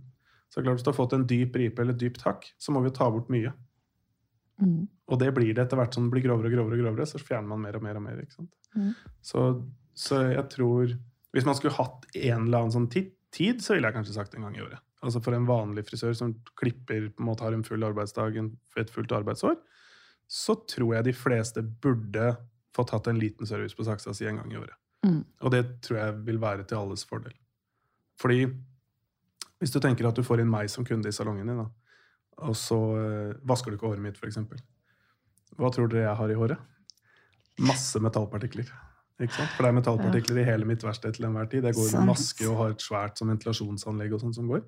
Så 0.51 0.63
klart 0.63 0.79
Hvis 0.79 0.85
du 0.87 0.91
har 0.91 0.99
fått 0.99 1.13
en 1.13 1.27
dyp 1.27 1.57
ripe 1.57 1.83
eller 1.83 1.95
et 1.95 2.01
dypt 2.01 2.23
hakk, 2.23 2.47
så 2.59 2.73
må 2.73 2.81
vi 2.81 2.89
jo 2.89 2.97
ta 2.97 3.11
bort 3.11 3.29
mye. 3.29 3.53
Mm. 4.61 4.89
Og 5.09 5.19
det 5.19 5.35
blir 5.35 5.55
det 5.55 5.65
etter 5.67 5.79
hvert 5.81 5.95
som 5.95 6.07
det 6.07 6.15
blir 6.15 6.25
grovere 6.25 6.51
og 6.51 6.55
grovere, 6.55 6.79
og 6.79 6.83
grovere, 6.85 7.07
så 7.07 7.21
fjerner 7.23 7.49
man 7.49 7.63
mer 7.63 7.77
og 7.77 7.83
mer. 7.83 7.97
og 7.97 8.03
mer, 8.03 8.19
ikke 8.23 8.39
sant? 8.39 8.51
Mm. 8.77 8.95
Så, 9.23 9.45
så 9.95 10.21
jeg 10.31 10.49
tror 10.51 10.97
Hvis 11.31 11.45
man 11.47 11.55
skulle 11.55 11.77
hatt 11.77 12.07
en 12.15 12.47
eller 12.49 12.59
annen 12.59 12.73
sånn 12.75 12.91
ti- 12.91 13.13
tid, 13.35 13.63
så 13.63 13.75
ville 13.75 13.89
jeg 13.89 13.97
kanskje 13.97 14.17
sagt 14.17 14.35
en 14.35 14.47
gang 14.47 14.57
i 14.59 14.65
året. 14.65 14.83
Altså 15.01 15.23
For 15.25 15.37
en 15.37 15.49
vanlig 15.49 15.87
frisør 15.89 16.15
som 16.17 16.35
klipper 16.61 17.09
på 17.09 17.23
en 17.23 17.29
måte 17.31 17.47
har 17.47 17.57
en 17.57 17.65
full 17.65 17.85
arbeidsdag, 17.87 18.37
et 18.81 18.93
fullt 18.93 19.13
arbeidsår, 19.17 19.57
så 20.31 20.55
tror 20.69 20.97
jeg 20.97 21.09
de 21.09 21.17
fleste 21.17 21.63
burde 21.63 22.35
fått 22.77 22.93
hatt 22.95 23.09
en 23.11 23.19
liten 23.19 23.49
service 23.49 23.75
på 23.75 23.87
saksa 23.87 24.15
si 24.15 24.29
en 24.31 24.43
gang 24.43 24.53
i 24.53 24.59
året. 24.61 24.77
Mm. 25.07 25.23
Og 25.43 25.55
det 25.55 25.63
tror 25.87 25.99
jeg 25.99 26.19
vil 26.27 26.41
være 26.43 26.67
til 26.69 26.79
alles 26.79 27.07
fordel. 27.09 27.35
Fordi 28.21 28.45
hvis 29.61 29.73
du 29.73 29.81
tenker 29.81 30.09
at 30.09 30.17
du 30.17 30.25
får 30.25 30.43
inn 30.43 30.53
meg 30.53 30.71
som 30.73 30.87
kunde 30.87 31.09
i 31.09 31.15
salongen 31.15 31.49
din, 31.49 31.63
da, 31.65 31.67
og 32.41 32.57
så 32.57 32.79
eh, 32.97 33.41
vasker 33.49 33.73
du 33.73 33.77
ikke 33.77 33.91
håret 33.91 34.05
mitt, 34.05 34.21
f.eks. 34.21 34.39
Hva 35.59 35.73
tror 35.75 35.91
dere 35.91 36.07
jeg 36.07 36.21
har 36.21 36.33
i 36.33 36.39
håret? 36.39 36.63
Masse 37.61 38.01
metallpartikler. 38.01 38.71
Ikke 39.21 39.37
sant? 39.37 39.53
For 39.53 39.67
det 39.67 39.71
er 39.71 39.77
metallpartikler 39.77 40.41
i 40.41 40.47
hele 40.49 40.69
mitt 40.69 40.85
verksted 40.87 41.17
til 41.17 41.29
enhver 41.29 41.51
tid. 41.53 41.67
Jeg 41.69 41.77
går 41.77 41.91
med 41.99 42.09
maske 42.15 42.47
og 42.49 42.57
har 42.63 42.73
et 42.75 42.85
svært 42.85 43.21
sånn 43.21 43.33
ventilasjonsanlegg 43.35 44.17
og 44.17 44.25
sånn 44.25 44.37
som 44.37 44.49
går. 44.49 44.65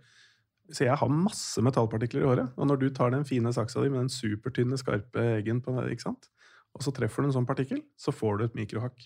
Så 0.72 0.84
jeg 0.86 0.96
har 1.00 1.10
masse 1.12 1.64
metallpartikler 1.64 2.22
i 2.22 2.28
håret. 2.28 2.52
Og 2.56 2.68
når 2.68 2.80
du 2.80 2.86
tar 2.94 3.12
den 3.14 3.24
fine 3.28 3.52
saksa 3.52 3.82
di 3.82 3.90
med 3.90 4.04
den 4.04 4.12
supertynne, 4.12 4.78
skarpe 4.80 5.24
eggen 5.38 5.64
på 5.64 5.74
ikke 5.88 6.10
sant? 6.10 6.30
og 6.72 6.84
så 6.84 6.92
treffer 6.94 7.22
du 7.22 7.28
en 7.28 7.36
sånn 7.36 7.48
partikkel, 7.48 7.82
så 8.00 8.14
får 8.14 8.38
du 8.38 8.46
et 8.46 8.56
mikrohakk. 8.56 9.04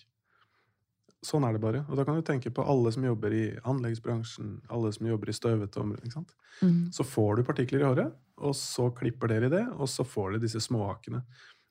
Sånn 1.25 1.43
er 1.47 1.55
det 1.55 1.61
bare. 1.63 1.81
Og 1.89 1.97
da 1.99 2.05
kan 2.07 2.15
du 2.15 2.23
tenke 2.25 2.51
på 2.53 2.63
alle 2.63 2.91
som 2.93 3.03
jobber 3.03 3.33
i 3.33 3.43
anleggsbransjen, 3.67 4.53
alle 4.71 4.91
som 4.95 5.09
jobber 5.09 5.31
i 5.31 5.35
støvete 5.35 5.81
områder. 5.81 6.13
Mm. 6.61 6.93
Så 6.95 7.03
får 7.07 7.39
du 7.39 7.47
partikler 7.47 7.83
i 7.83 7.87
håret, 7.87 8.15
og 8.37 8.55
så 8.55 8.87
klipper 8.95 9.33
dere 9.33 9.49
i 9.49 9.55
det, 9.57 9.63
og 9.75 9.89
så 9.91 10.05
får 10.07 10.35
du 10.35 10.45
disse 10.45 10.61
småhakkene. 10.63 11.23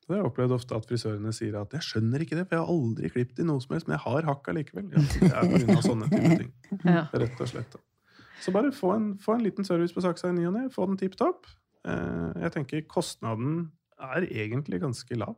Og 0.07 0.15
jeg 0.15 0.23
opplevd 0.23 0.53
ofte 0.55 0.75
at 0.77 0.85
frisørene 0.87 1.33
sier 1.35 1.55
at 1.59 1.73
'jeg 1.75 1.83
skjønner 1.83 2.21
ikke 2.23 2.37
det, 2.37 2.47
for 2.47 2.55
jeg 2.55 2.63
har 2.63 2.71
aldri 2.71 3.09
klippet 3.11 3.39
i 3.43 3.43
noe 3.47 3.59
som 3.59 3.73
helst, 3.75 3.87
men 3.89 3.97
jeg 3.97 4.03
har 4.05 4.21
hakk 4.29 4.47
allikevel'. 4.47 4.91
Ja, 4.93 5.01
det 5.03 5.31
er 5.33 5.41
på 5.51 5.59
grunn 5.65 5.77
av 5.77 5.83
sånne 5.83 6.09
type 6.11 6.37
ting. 6.37 6.51
Ja. 6.85 7.03
Rett 7.13 7.41
og 7.41 7.47
slett. 7.47 7.71
da. 7.73 7.79
Så 8.39 8.51
bare 8.53 8.71
få 8.71 8.93
en, 8.95 9.17
få 9.17 9.33
en 9.35 9.43
liten 9.43 9.65
service 9.65 9.91
på 9.93 10.01
saksa 10.01 10.29
i 10.29 10.31
ny 10.37 10.45
og 10.47 10.53
ne, 10.53 10.69
få 10.69 10.85
den 10.87 10.97
tipp 10.97 11.15
topp. 11.17 11.47
Eh, 11.85 12.33
jeg 12.43 12.51
tenker 12.53 12.81
kostnaden 12.87 13.71
er 13.99 14.21
egentlig 14.29 14.79
ganske 14.79 15.17
lav. 15.17 15.35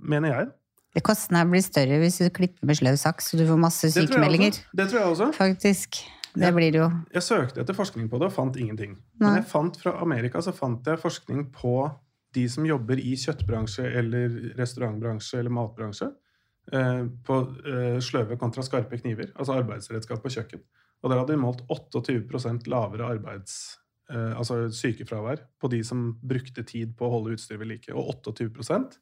Mener 0.00 0.28
jeg. 0.34 0.48
Det 0.94 1.02
Kostnadene 1.04 1.50
blir 1.52 1.62
større 1.62 1.98
hvis 2.00 2.18
du 2.18 2.30
klipper 2.30 2.64
med 2.66 2.78
sløv 2.78 2.96
saks, 2.96 3.30
så 3.30 3.36
du 3.38 3.44
får 3.46 3.58
masse 3.60 3.86
Det 3.86 3.94
tror 3.94 4.02
jeg 4.02 4.08
sykemeldinger. 4.08 4.48
også. 4.48 4.76
Det 4.80 4.88
tror 4.88 4.98
jeg 5.00 5.08
også. 5.12 5.32
Faktisk. 5.36 5.98
Det 6.38 6.54
blir 6.54 6.72
det 6.72 6.80
jo. 6.80 6.88
Jeg 7.14 7.22
søkte 7.22 7.60
etter 7.60 7.74
forskning 7.74 8.08
på 8.10 8.18
det 8.18 8.26
og 8.30 8.32
fant 8.32 8.56
ingenting. 8.56 8.96
Nei. 9.18 9.26
Men 9.26 9.34
jeg 9.36 9.44
fant 9.50 9.76
fra 9.80 9.94
Amerika 10.02 10.40
så 10.40 10.52
fant 10.54 10.84
jeg 10.86 10.98
forskning 10.98 11.52
på 11.52 11.90
de 12.38 12.46
som 12.50 12.66
jobber 12.66 13.02
i 13.02 13.12
kjøttbransje 13.18 13.84
eller 14.00 14.40
restaurantbransje 14.58 15.42
eller 15.42 15.54
matbransje. 15.58 16.12
Eh, 16.72 17.04
på 17.24 17.36
eh, 17.66 17.98
sløve 18.04 18.36
kontra 18.36 18.62
skarpe 18.64 18.98
kniver, 19.00 19.30
altså 19.34 19.56
arbeidsredskap 19.56 20.20
på 20.20 20.32
kjøkken. 20.34 20.60
Og 21.00 21.10
der 21.10 21.20
hadde 21.20 21.32
de 21.32 21.40
målt 21.40 21.62
28% 21.72 22.68
lavere 22.68 23.08
arbeids, 23.14 23.78
eh, 24.12 24.34
altså 24.36 24.66
sykefravær 24.74 25.46
på 25.60 25.70
de 25.72 25.80
som 25.86 26.10
brukte 26.20 26.66
tid 26.68 26.92
på 26.98 27.06
å 27.06 27.14
holde 27.16 27.38
utstyret 27.38 27.62
ved 27.62 27.72
like. 27.72 27.94
Og 27.94 28.12
28 28.26 28.98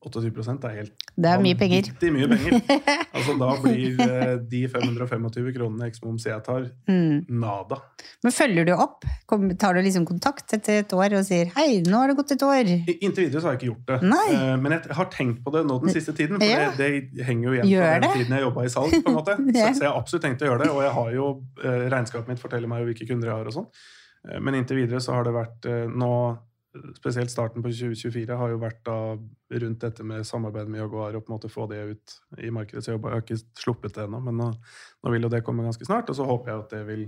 28% 0.00 0.62
er 0.64 0.76
helt 0.78 0.92
Det 1.20 1.28
er 1.28 1.40
mye 1.44 1.56
penger. 1.60 1.90
mye 2.00 2.28
penger. 2.30 2.60
Altså 3.20 3.34
Da 3.36 3.48
blir 3.60 3.98
eh, 4.00 4.36
de 4.48 4.60
525 4.72 5.50
kronene 5.56 5.88
eksmoms 5.90 6.24
jeg 6.24 6.40
tar, 6.46 6.70
Mm. 6.88 7.26
nada. 7.28 7.76
Men 8.24 8.32
følger 8.32 8.64
du 8.66 8.72
opp? 8.72 9.04
Tar 9.60 9.74
du 9.76 9.80
liksom 9.84 10.06
kontakt 10.08 10.54
etter 10.56 10.80
et 10.80 10.94
år 10.96 11.12
og 11.18 11.24
sier 11.28 11.50
'hei, 11.52 11.82
nå 11.84 11.98
har 12.00 12.08
det 12.08 12.16
gått 12.16 12.32
et 12.32 12.40
år'? 12.46 12.72
Inntil 13.02 13.26
videre 13.28 13.40
så 13.42 13.50
har 13.50 13.58
jeg 13.58 13.60
ikke 13.60 13.70
gjort 13.74 13.86
det. 13.86 14.08
Nei. 14.08 14.28
Eh, 14.32 14.56
Men 14.56 14.72
jeg 14.72 14.82
har 14.96 15.04
tenkt 15.12 15.44
på 15.44 15.52
det 15.52 15.66
nå 15.66 15.78
den 15.84 15.90
siste 15.92 16.12
tiden. 16.16 16.38
For 16.40 16.46
Ja. 16.48 16.70
det, 16.70 17.12
det 17.14 17.24
henger 17.26 17.44
jo 17.44 17.52
igjen 17.58 17.68
Gjør 17.68 17.84
fra 17.84 18.00
den 18.00 18.08
det? 18.08 18.16
tiden 18.16 18.36
jeg 18.38 18.42
jobba 18.48 18.64
i 18.64 18.68
salg. 18.72 18.90
på 19.04 19.08
en 19.08 19.14
måte. 19.20 19.36
Så, 19.60 19.74
så 19.76 19.82
jeg 19.84 19.90
har 19.92 20.00
absolutt 20.00 20.22
tenkt 20.24 20.40
å 20.42 20.46
gjøre 20.48 20.62
det. 20.64 20.70
Og 20.70 20.82
jeg 20.82 20.92
har 20.92 21.10
jo, 21.12 21.44
eh, 21.62 21.88
regnskapet 21.92 22.28
mitt 22.28 22.38
forteller 22.40 22.68
meg 22.68 22.80
jo 22.80 22.86
hvilke 22.92 23.08
kunder 23.08 23.28
jeg 23.28 23.36
har. 23.36 23.46
og 23.46 23.52
sånn. 23.52 23.66
Men 24.40 24.54
inntil 24.54 24.76
videre 24.76 25.00
så 25.00 25.12
har 25.14 25.24
det 25.24 25.32
vært 25.32 25.64
nå 25.96 26.38
Spesielt 26.94 27.32
starten 27.32 27.64
på 27.64 27.70
2024 27.72 28.36
har 28.38 28.52
jo 28.52 28.60
vært 28.62 28.84
da 28.86 28.96
rundt 29.62 29.82
dette 29.82 30.04
med 30.06 30.26
samarbeid 30.26 30.68
med 30.70 30.78
Jaguar 30.78 31.16
og 31.18 31.24
på 31.24 31.32
en 31.32 31.34
måte 31.34 31.50
få 31.50 31.66
det 31.70 31.80
ut 31.88 32.14
i 32.38 32.52
markedet. 32.54 32.84
Så 32.84 32.92
jeg 32.92 33.02
har 33.02 33.24
ikke 33.24 33.40
sluppet 33.58 33.96
det 33.96 34.04
ennå, 34.04 34.20
men 34.22 34.38
nå, 34.38 34.46
nå 35.02 35.14
vil 35.14 35.26
jo 35.26 35.32
det 35.32 35.42
komme 35.46 35.66
ganske 35.66 35.88
snart. 35.88 36.12
Og 36.12 36.18
så 36.18 36.26
håper 36.28 36.52
jeg 36.52 36.62
at 36.62 36.76
det 36.76 36.82
vil 36.86 37.02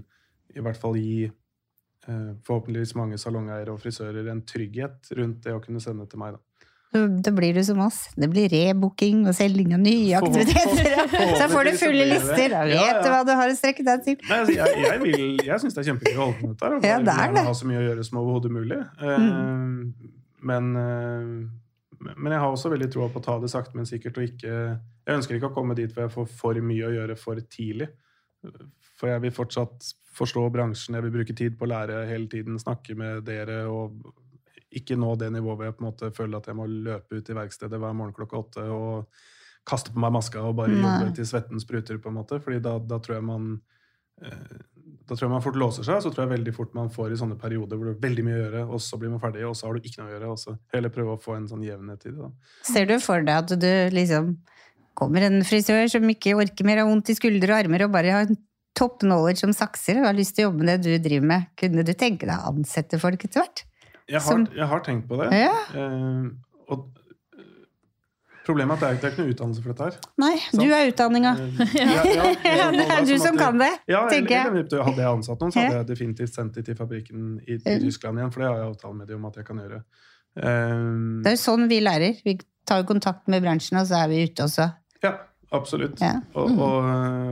i 0.52 0.64
hvert 0.66 0.80
fall 0.82 0.98
gi 0.98 1.28
eh, 1.28 2.32
forhåpentligvis 2.42 2.96
mange 2.98 3.20
salongeiere 3.22 3.70
og 3.70 3.78
frisører 3.84 4.32
en 4.32 4.42
trygghet 4.48 5.12
rundt 5.20 5.46
det 5.46 5.54
å 5.54 5.62
kunne 5.62 5.82
sende 5.84 6.08
til 6.10 6.22
meg. 6.24 6.34
da. 6.34 6.51
Da 6.93 7.30
blir 7.32 7.55
du 7.57 7.62
som 7.64 7.78
oss. 7.80 8.03
Det 8.20 8.28
blir 8.28 8.51
rebooking 8.53 9.22
og 9.26 9.32
selging 9.34 9.70
av 9.72 9.80
nye 9.80 10.18
aktiviteter. 10.18 11.07
Så 11.40 11.47
får 11.49 11.64
du 11.64 11.70
fulle 11.80 12.05
lister. 12.11 12.53
Da 12.53 12.64
vet 12.68 12.99
du 13.01 13.09
ja. 13.09 13.14
hva 13.14 13.22
du 13.24 13.32
har 13.38 13.49
å 13.49 13.57
strekke 13.57 13.86
deg 13.86 14.03
til. 14.05 14.18
Nei, 14.28 14.38
altså, 14.43 14.57
jeg, 14.59 14.82
jeg, 14.84 15.01
vil- 15.07 15.40
jeg 15.47 15.62
syns 15.62 15.78
det 15.78 15.80
er 15.84 15.88
kjempegøy 15.88 16.18
å 16.18 16.26
holde 16.26 16.36
på 16.43 16.51
med 16.51 16.59
dette. 16.61 16.68
her, 16.68 16.76
Ja, 16.84 16.99
jeg 16.99 17.07
det 17.07 17.07
vil 17.07 17.14
er 17.14 17.22
gjerne 17.24 17.38
det. 17.40 17.47
ha 17.49 17.55
så 17.62 17.70
mye 17.70 17.80
å 17.80 17.86
gjøre 17.88 18.05
som 18.11 18.20
overhodet 18.20 18.53
mulig. 18.59 18.80
Eh, 19.09 20.12
Men, 20.53 20.70
eh, 20.76 22.12
men 22.18 22.32
jeg 22.34 22.40
har 22.43 22.51
også 22.53 22.70
veldig 22.72 22.90
troa 22.93 23.09
på 23.14 23.20
å 23.22 23.24
ta 23.24 23.38
det 23.40 23.51
sakte, 23.53 23.76
men 23.78 23.86
sikkert. 23.88 24.18
og 24.18 24.24
ikke, 24.28 24.53
Jeg 25.07 25.16
ønsker 25.16 25.36
ikke 25.38 25.51
å 25.51 25.55
komme 25.55 25.74
dit 25.78 25.93
hvor 25.95 26.03
jeg 26.05 26.12
får 26.16 26.28
for 26.28 26.55
mye 26.61 26.88
å 26.88 26.93
gjøre 26.93 27.16
for 27.18 27.40
tidlig. 27.49 27.88
For 28.99 29.09
jeg 29.09 29.20
vil 29.22 29.30
fortsatt 29.34 29.93
forstå 30.12 30.43
bransjen, 30.53 30.95
jeg 30.99 31.03
vil 31.07 31.14
bruke 31.14 31.34
tid 31.34 31.57
på 31.59 31.64
å 31.64 31.70
lære 31.72 32.03
hele 32.11 32.26
tiden, 32.28 32.59
snakke 32.61 32.95
med 32.99 33.24
dere 33.24 33.62
og 33.70 33.97
ikke 34.78 34.96
nå 34.98 35.14
det 35.20 35.30
nivået 35.34 35.58
hvor 35.58 35.68
jeg 35.68 35.76
på 35.76 35.84
en 35.84 35.90
måte 35.90 36.10
føler 36.16 36.40
at 36.40 36.48
jeg 36.50 36.58
må 36.58 36.66
løpe 36.70 37.18
ut 37.18 37.30
i 37.30 37.36
verkstedet 37.36 37.80
hver 37.80 37.96
morgen 37.96 38.16
klokka 38.16 38.40
åtte 38.40 38.66
og 38.72 39.12
kaste 39.68 39.92
på 39.94 40.02
meg 40.02 40.14
maska 40.14 40.42
og 40.42 40.56
bare 40.58 40.74
Nei. 40.74 40.82
jobbe 40.82 41.14
til 41.16 41.28
svetten 41.28 41.60
spruter, 41.62 42.00
på 42.02 42.10
en 42.10 42.18
måte. 42.18 42.40
Fordi 42.42 42.58
da, 42.64 42.76
da 42.82 42.98
tror 43.02 43.18
jeg 43.18 43.26
man 43.26 43.50
eh, 44.22 44.62
da 45.06 45.16
tror 45.16 45.26
jeg 45.26 45.32
man 45.34 45.44
fort 45.44 45.58
låser 45.58 45.86
seg, 45.86 46.00
så 46.02 46.10
tror 46.12 46.24
jeg 46.24 46.32
veldig 46.36 46.54
fort 46.56 46.74
man 46.76 46.90
får 46.92 47.12
i 47.14 47.18
sånne 47.20 47.36
perioder 47.40 47.78
hvor 47.78 47.88
det 47.88 47.96
er 47.96 48.04
veldig 48.04 48.24
mye 48.26 48.36
å 48.36 48.42
gjøre, 48.42 48.62
og 48.74 48.82
så 48.82 48.98
blir 49.00 49.12
man 49.12 49.22
ferdig, 49.22 49.44
og 49.48 49.56
så 49.58 49.68
har 49.68 49.76
du 49.76 49.88
ikke 49.88 50.00
noe 50.00 50.10
å 50.10 50.14
gjøre. 50.14 50.30
og 50.32 50.40
så 50.40 50.54
Heller 50.74 50.94
prøve 50.94 51.16
å 51.16 51.20
få 51.20 51.36
en 51.36 51.48
sånn 51.50 51.64
jevnhet 51.66 52.06
i 52.06 52.12
det. 52.14 52.18
da. 52.18 52.30
Ser 52.68 52.88
du 52.88 52.94
for 53.02 53.26
deg 53.26 53.42
at 53.42 53.54
du 53.62 53.72
liksom 53.94 54.32
kommer 54.98 55.26
en 55.26 55.40
frisør 55.48 55.84
som 55.90 56.08
ikke 56.10 56.36
orker 56.38 56.68
mer, 56.68 56.82
har 56.82 56.88
vondt 56.88 57.12
i 57.12 57.18
skuldre 57.18 57.52
og 57.52 57.64
armer 57.64 57.86
og 57.86 57.94
bare 57.94 58.14
har 58.14 58.28
en 58.28 58.40
knowledge 59.02 59.42
som 59.42 59.52
sakser 59.54 60.00
og 60.00 60.08
har 60.08 60.16
lyst 60.16 60.34
til 60.36 60.46
å 60.46 60.50
jobbe 60.50 60.64
med 60.64 60.70
det 60.72 60.96
du 60.96 61.04
driver 61.04 61.28
med. 61.28 61.50
Kunne 61.60 61.84
du 61.86 61.92
tenke 61.92 62.26
deg 62.26 62.34
å 62.34 62.54
ansette 62.54 62.98
folk 62.98 63.24
etter 63.24 63.42
hvert? 63.42 63.64
Jeg 64.12 64.20
har, 64.20 64.28
Som- 64.28 64.48
jeg 64.52 64.66
har 64.68 64.80
tenkt 64.84 65.06
på 65.08 65.16
det. 65.22 65.30
Ja. 65.32 65.52
Eh, 65.74 66.26
og 66.68 66.82
eh, 67.38 67.46
Problemet 68.44 68.82
er 68.82 68.96
at 68.96 69.00
det 69.00 69.06
er, 69.06 69.08
er 69.08 69.12
ikke 69.14 69.22
noe 69.22 69.32
utdannelse 69.32 69.62
for 69.62 69.72
dette 69.72 69.86
her. 69.86 69.98
Nei, 70.18 70.32
du 70.58 70.64
er 70.74 70.88
utdanninga. 70.90 71.32
Eh, 71.38 71.74
ja, 71.78 71.86
ja, 71.86 72.24
Ja, 72.58 72.70
det 72.76 72.86
er 72.90 73.04
du 73.06 73.12
som 73.22 73.38
kan 73.38 73.58
det, 73.62 73.70
Ja, 73.88 74.04
tenker 74.10 74.34
jeg. 74.34 74.82
hadde 74.82 74.98
jeg 75.04 75.10
ansatt 75.12 75.40
noen, 75.44 75.52
så 75.54 75.62
hadde 75.62 75.78
jeg 75.80 75.90
definitivt 75.94 76.34
sendt 76.34 76.58
dem 76.58 76.66
til 76.66 76.76
fabrikken 76.78 77.28
i. 77.46 77.58
Tyskland 77.62 78.18
igjen, 78.18 78.32
for 78.34 78.42
det 78.44 78.48
har 78.50 78.56
jeg 78.64 78.70
avtale 78.74 78.94
med 78.98 79.06
dem 79.12 79.22
om 79.22 79.28
at 79.30 79.36
jeg 79.40 79.46
kan 79.46 79.62
gjøre. 79.62 79.82
Um, 80.42 81.22
Det 81.22 81.32
er 81.32 81.36
jo 81.36 81.42
sånn 81.44 81.68
vi 81.70 81.78
lærer. 81.84 82.18
Vi 82.24 82.36
tar 82.66 82.82
jo 82.82 82.88
kontakt 82.88 83.28
med 83.28 83.42
bransjen, 83.44 83.78
og 83.80 83.86
så 83.86 84.02
er 84.04 84.08
vi 84.12 84.22
ute 84.26 84.42
også. 84.48 84.68
ja, 85.04 85.14
absolutt. 85.55 86.00
Ja. 86.03 86.16
Og, 86.34 86.53
og, 86.57 86.86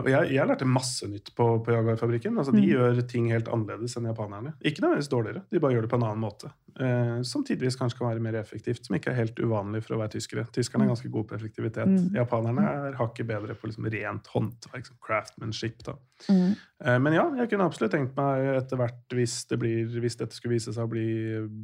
og 0.05 0.09
jeg, 0.11 0.31
jeg 0.37 0.49
lærte 0.49 0.69
masse 0.69 1.09
nytt 1.11 1.33
på, 1.37 1.47
på 1.65 1.75
Jaguar-fabrikken. 1.75 2.39
Altså, 2.39 2.55
de 2.57 2.65
gjør 2.65 3.01
ting 3.11 3.31
helt 3.33 3.51
annerledes 3.53 3.97
enn 3.99 4.09
japanerne. 4.11 4.55
Ikke 4.61 4.85
nødvendigvis 4.85 5.11
dårligere, 5.13 5.45
de 5.51 5.63
bare 5.63 5.77
gjør 5.77 5.87
det 5.87 5.93
på 5.93 6.01
en 6.01 6.07
annen 6.09 6.23
måte. 6.23 6.53
Eh, 6.81 7.23
som 7.27 7.45
tidvis 7.47 7.77
kanskje 7.81 7.99
kan 7.99 8.09
være 8.11 8.23
mer 8.25 8.39
effektivt, 8.41 8.85
som 8.87 8.97
ikke 8.97 9.13
er 9.13 9.19
helt 9.19 9.41
uvanlig 9.43 9.83
for 9.85 9.97
å 9.97 10.01
være 10.03 10.15
tyskere. 10.17 10.47
Tyskerne 10.55 10.87
er 10.87 10.93
ganske 10.93 11.11
gode 11.13 11.31
på 11.31 11.39
effektivitet. 11.39 11.91
Mm. 11.91 12.13
Japanerne 12.21 12.67
er 12.71 13.01
hakket 13.01 13.29
bedre 13.31 13.57
på 13.59 13.71
liksom 13.71 13.89
rent 13.93 14.31
håndverk, 14.35 14.87
som 14.89 15.01
craftmanship. 15.05 15.83
Da. 15.87 15.97
Mm. 16.29 16.53
Eh, 16.85 17.01
Men 17.07 17.17
ja, 17.17 17.27
jeg 17.43 17.53
kunne 17.53 17.67
absolutt 17.69 17.97
tenkt 17.97 18.15
meg 18.21 18.53
etter 18.55 18.81
hvert, 18.81 19.03
hvis, 19.17 19.41
det 19.51 19.61
blir, 19.63 19.91
hvis 20.05 20.21
dette 20.21 20.37
skulle 20.37 20.59
vise 20.59 20.77
seg 20.77 20.87
å 20.87 20.93
bli, 20.93 21.11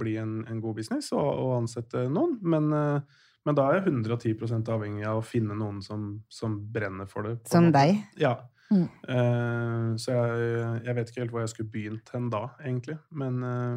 bli 0.00 0.18
en, 0.20 0.40
en 0.50 0.60
god 0.64 0.80
business, 0.80 1.12
å 1.14 1.54
ansette 1.60 2.08
noen. 2.10 2.36
Men, 2.42 2.72
eh, 2.74 3.22
men 3.46 3.54
da 3.54 3.68
er 3.70 3.78
jeg 3.78 3.92
110 3.92 4.66
avhengig 4.74 5.06
av 5.06 5.20
å 5.20 5.24
finne 5.24 5.54
noen 5.54 5.78
som, 5.84 6.08
som 6.32 6.58
brenner 6.74 7.06
for 7.10 7.28
det. 7.28 7.36
Som 7.46 7.68
måte. 7.68 7.78
deg. 7.78 8.00
Ja. 8.18 8.34
Mm. 8.74 8.88
Uh, 9.06 9.92
så 10.02 10.16
jeg, 10.16 10.80
jeg 10.88 10.96
vet 10.96 11.12
ikke 11.12 11.22
helt 11.22 11.34
hvor 11.34 11.44
jeg 11.44 11.52
skulle 11.52 11.74
begynt 11.76 12.10
hen 12.14 12.26
da, 12.32 12.48
egentlig. 12.64 12.98
Men 13.14 13.38
uh, 13.46 13.76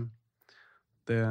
det 1.09 1.21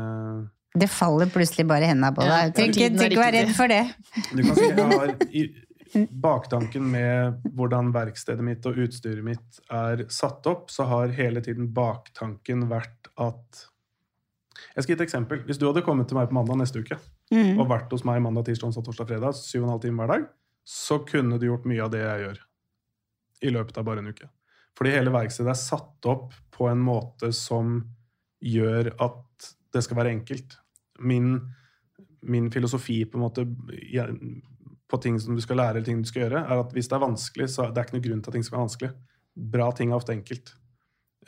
Det 0.78 0.90
faller 0.92 1.30
plutselig 1.34 1.66
bare 1.66 1.88
i 1.88 1.90
hendene 1.90 2.12
på 2.14 2.26
Ja, 2.28 2.44
deg. 2.44 2.54
Trenger 2.54 2.70
ikke 2.70 2.84
tiden 2.84 2.94
er 2.94 3.02
trenger 3.02 3.16
ikke 3.16 3.26
være 3.26 3.40
redd 3.40 3.56
for 3.58 3.74
det. 3.74 3.82
Du 4.30 4.44
kan 4.44 4.60
si 4.60 4.68
jeg 4.68 4.88
har 4.94 5.14
i 5.28 5.48
baktanken 6.22 6.88
med 6.92 7.52
hvordan 7.56 7.90
verkstedet 7.94 8.44
mitt 8.44 8.66
og 8.68 8.78
utstyret 8.84 9.24
mitt 9.24 9.60
er 9.72 10.04
satt 10.12 10.46
opp, 10.46 10.68
så 10.70 10.84
har 10.86 11.14
hele 11.16 11.42
tiden 11.42 11.70
baktanken 11.74 12.66
vært 12.70 13.10
at 13.18 13.66
Jeg 14.76 14.84
skal 14.84 14.92
gi 14.92 14.96
et 14.98 15.06
eksempel. 15.06 15.40
Hvis 15.46 15.58
du 15.58 15.64
hadde 15.66 15.82
kommet 15.86 16.06
til 16.10 16.18
meg 16.18 16.28
på 16.30 16.36
mandag 16.36 16.60
neste 16.60 16.84
uke 16.84 16.98
Mm. 17.28 17.58
og 17.60 17.68
vært 17.68 17.90
hos 17.92 18.06
meg 18.08 18.22
mandag, 18.24 18.46
tirsdag, 18.46 18.70
onsdag, 18.70 18.86
torsdag, 18.86 19.08
fredag, 19.10 19.34
syv 19.36 19.62
og 19.62 19.66
en 19.66 19.72
halv 19.74 19.82
time 19.82 20.00
hver 20.00 20.12
dag, 20.14 20.22
så 20.64 20.96
kunne 21.04 21.36
du 21.40 21.46
gjort 21.48 21.66
mye 21.68 21.82
av 21.84 21.90
det 21.92 22.00
jeg 22.00 22.22
gjør 22.24 22.38
i 23.48 23.52
løpet 23.54 23.78
av 23.78 23.84
bare 23.84 24.02
en 24.02 24.08
uke. 24.12 24.28
Fordi 24.78 24.94
hele 24.94 25.12
verkstedet 25.12 25.52
er 25.52 25.58
satt 25.60 26.08
opp 26.08 26.32
på 26.54 26.68
en 26.70 26.80
måte 26.80 27.32
som 27.36 27.80
gjør 28.40 28.92
at 29.02 29.48
det 29.74 29.82
skal 29.84 29.98
være 30.00 30.12
enkelt. 30.14 30.56
Min, 31.04 31.34
min 32.22 32.48
filosofi 32.54 33.02
på 33.04 33.18
en 33.18 33.24
måte 33.26 33.44
på 34.88 35.00
ting 35.04 35.18
som 35.20 35.36
du 35.36 35.42
skal 35.44 35.60
lære 35.60 35.76
eller 35.76 35.88
ting 35.88 36.00
du 36.02 36.08
skal 36.08 36.24
gjøre, 36.26 36.44
er 36.48 36.62
at 36.62 36.72
hvis 36.72 36.88
det 36.88 36.96
er 36.96 37.04
vanskelig, 37.04 37.48
så 37.52 37.66
er 37.66 37.74
det 37.74 37.84
ikke 37.84 37.98
noe 37.98 38.06
grunn 38.06 38.22
til 38.22 38.30
at 38.30 38.38
ting 38.38 38.46
skal 38.46 38.56
være 38.56 38.66
vanskelig. 38.68 38.90
Bra 39.52 39.68
ting 39.76 39.90
er 39.92 39.98
ofte 40.00 40.14
enkelt. 40.16 40.54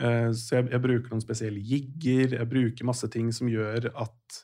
Eh, 0.01 0.31
Så 0.33 0.57
jeg, 0.57 0.71
jeg 0.73 0.83
bruker 0.87 1.13
noen 1.13 1.25
spesielle 1.25 1.61
jigger, 1.61 2.39
jeg 2.39 2.49
bruker 2.49 2.89
masse 2.89 3.11
ting 3.13 3.29
som 3.37 3.51
gjør 3.53 3.91
at 3.93 4.41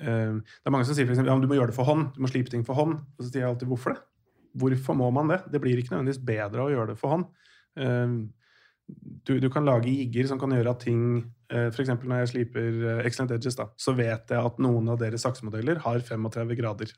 Det 0.00 0.68
er 0.68 0.74
mange 0.74 0.86
som 0.88 0.96
sier 0.96 1.06
for 1.08 1.14
eksempel, 1.14 1.32
ja, 1.32 1.40
du 1.40 1.50
må 1.50 1.58
gjøre 1.58 1.72
det 1.72 1.78
for 1.78 1.88
hånd, 1.88 2.08
du 2.14 2.22
må 2.24 2.30
slipe 2.30 2.52
ting 2.52 2.64
for 2.66 2.78
hånd. 2.78 2.98
Og 3.16 3.24
så 3.24 3.30
sier 3.30 3.44
jeg 3.44 3.50
alltid 3.50 3.70
hvorfor 3.70 3.94
det? 3.94 4.02
Hvorfor 4.56 4.96
må 4.96 5.10
man 5.12 5.28
det? 5.32 5.42
Det 5.52 5.60
blir 5.60 5.76
ikke 5.80 5.92
nødvendigvis 5.94 6.22
bedre 6.24 6.64
å 6.64 6.72
gjøre 6.72 6.94
det 6.94 7.00
for 7.00 7.16
hånd. 7.16 7.30
Eh, 7.76 8.18
Du, 9.26 9.40
du 9.42 9.48
kan 9.50 9.64
lage 9.66 9.90
jigger 9.90 10.28
som 10.30 10.38
kan 10.38 10.52
gjøre 10.54 10.70
at 10.70 10.84
ting 10.84 11.00
eh, 11.50 11.72
eksempel 11.74 12.06
når 12.06 12.20
jeg 12.20 12.28
sliper 12.30 12.68
eh, 12.86 13.00
Excellent 13.08 13.32
Edges, 13.34 13.56
da, 13.58 13.66
så 13.74 13.94
vet 13.98 14.30
jeg 14.30 14.38
at 14.38 14.60
noen 14.62 14.92
av 14.92 15.00
deres 15.00 15.24
saksemodeller 15.26 15.80
har 15.82 15.98
35 15.98 16.54
grader. 16.60 16.92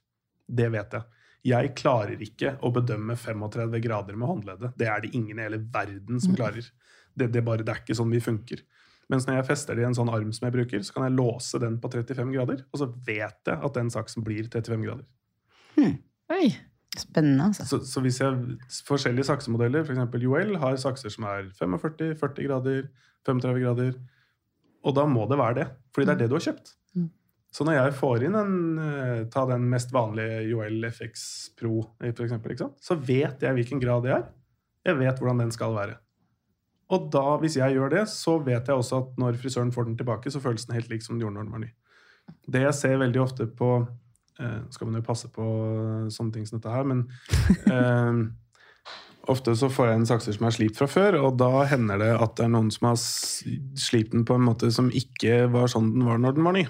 Det 0.44 0.68
vet 0.74 0.99
jeg. 0.99 1.22
Jeg 1.49 1.72
klarer 1.78 2.20
ikke 2.20 2.59
å 2.61 2.72
bedømme 2.74 3.16
35 3.16 3.80
grader 3.80 4.18
med 4.20 4.28
håndleddet. 4.28 4.74
Det 4.76 4.88
er 4.90 5.01
det 5.01 5.14
ingen 5.16 5.38
i 5.38 5.46
hele 5.46 5.62
verden 5.72 6.20
som 6.20 6.36
klarer. 6.36 6.66
Det, 7.14 7.30
det, 7.32 7.40
bare, 7.46 7.64
det 7.64 7.72
er 7.72 7.80
ikke 7.80 7.96
sånn 7.96 8.12
vi 8.12 8.20
funker. 8.20 8.61
Mens 9.09 9.24
når 9.24 9.38
jeg 9.38 9.48
fester 9.48 9.78
det 9.78 9.84
i 9.84 9.88
en 9.88 9.96
sånn 9.96 10.11
arm 10.12 10.32
som 10.36 10.46
jeg 10.48 10.54
bruker, 10.59 10.82
så 10.84 10.94
kan 10.94 11.06
jeg 11.06 11.16
låse 11.16 11.61
den 11.62 11.78
på 11.80 11.90
35 11.92 12.34
grader, 12.34 12.64
og 12.68 12.82
så 12.82 12.90
vet 13.06 13.48
jeg 13.48 13.56
at 13.56 13.78
den 13.78 13.92
saksen 13.92 14.26
blir 14.26 14.50
35 14.52 14.84
grader. 14.84 15.06
Oi. 16.34 16.48
Spennende, 16.98 17.50
altså. 17.50 17.64
Så, 17.68 17.78
så 17.86 18.00
hvis 18.02 18.18
jeg 18.20 18.56
Forskjellige 18.88 19.28
saksemodeller, 19.28 19.84
f.eks. 19.84 20.16
Joel, 20.22 20.56
har 20.59 20.78
sakser 20.80 21.12
som 21.12 21.26
er 21.28 21.50
45, 21.59 22.16
40 22.18 22.48
grader, 22.48 22.88
35 23.28 23.62
grader. 23.62 23.94
Og 24.86 24.96
da 24.96 25.04
må 25.11 25.26
det 25.30 25.38
være 25.38 25.59
det, 25.61 25.66
fordi 25.94 26.09
det 26.09 26.14
er 26.14 26.20
det 26.22 26.28
du 26.32 26.36
har 26.38 26.44
kjøpt. 26.48 26.72
Mm. 26.96 27.09
Så 27.54 27.66
når 27.66 27.78
jeg 27.78 27.94
får 27.98 28.24
inn 28.26 28.36
en 28.36 28.56
eh, 28.82 29.22
Ta 29.32 29.44
den 29.48 29.64
mest 29.72 29.92
vanlige 29.94 30.42
Joel 30.50 30.84
FX 30.90 31.22
Pro, 31.59 31.80
for 32.02 32.26
eksempel, 32.26 32.54
ikke 32.54 32.66
sant? 32.66 32.82
så 32.84 32.96
vet 32.98 33.44
jeg 33.44 33.56
hvilken 33.56 33.80
grad 33.82 34.04
det 34.04 34.14
er. 34.16 34.28
Jeg 34.88 35.00
vet 35.00 35.20
hvordan 35.20 35.44
den 35.44 35.54
skal 35.54 35.76
være. 35.76 35.98
Og 36.95 37.11
da, 37.12 37.36
hvis 37.43 37.59
jeg 37.59 37.76
gjør 37.76 37.93
det, 37.93 38.07
så 38.09 38.39
vet 38.41 38.68
jeg 38.68 38.80
også 38.80 39.03
at 39.03 39.20
når 39.20 39.39
frisøren 39.41 39.72
får 39.74 39.91
den 39.91 39.97
tilbake, 39.99 40.32
så 40.32 40.41
føles 40.41 40.64
den 40.64 40.78
helt 40.78 40.89
lik 40.93 41.05
som 41.05 41.16
den 41.16 41.26
gjorde 41.26 41.36
når 41.36 41.49
den 41.49 41.57
var 41.57 41.64
ny. 41.66 41.70
Det 42.49 42.64
jeg 42.64 42.76
ser 42.76 43.01
veldig 43.01 43.20
ofte 43.22 43.47
på 43.57 43.70
eh, 44.41 44.59
Skal 44.72 44.89
man 44.89 44.99
jo 45.01 45.07
passe 45.07 45.30
på 45.32 45.45
sånne 46.12 46.34
ting 46.34 46.49
som 46.49 46.59
dette 46.59 46.72
her, 46.72 46.89
men 46.89 47.07
eh, 47.72 48.22
ofte 49.28 49.55
så 49.57 49.68
får 49.72 49.91
jeg 49.91 50.01
en 50.01 50.09
sakser 50.09 50.36
som 50.36 50.49
er 50.49 50.57
slipt 50.57 50.80
fra 50.80 50.89
før, 50.89 51.20
og 51.28 51.39
da 51.41 51.64
hender 51.68 52.01
det 52.01 52.12
at 52.16 52.36
det 52.41 52.49
er 52.49 52.53
noen 52.57 52.72
som 52.72 52.91
har 52.91 53.01
slipt 53.01 54.14
den 54.16 54.24
på 54.28 54.36
en 54.39 54.47
måte 54.49 54.72
som 54.72 54.89
ikke 54.89 55.47
var 55.53 55.68
sånn 55.72 55.93
den 55.97 56.09
var 56.09 56.20
når 56.22 56.39
den 56.39 56.49
var 56.49 56.57
ny. 56.57 56.68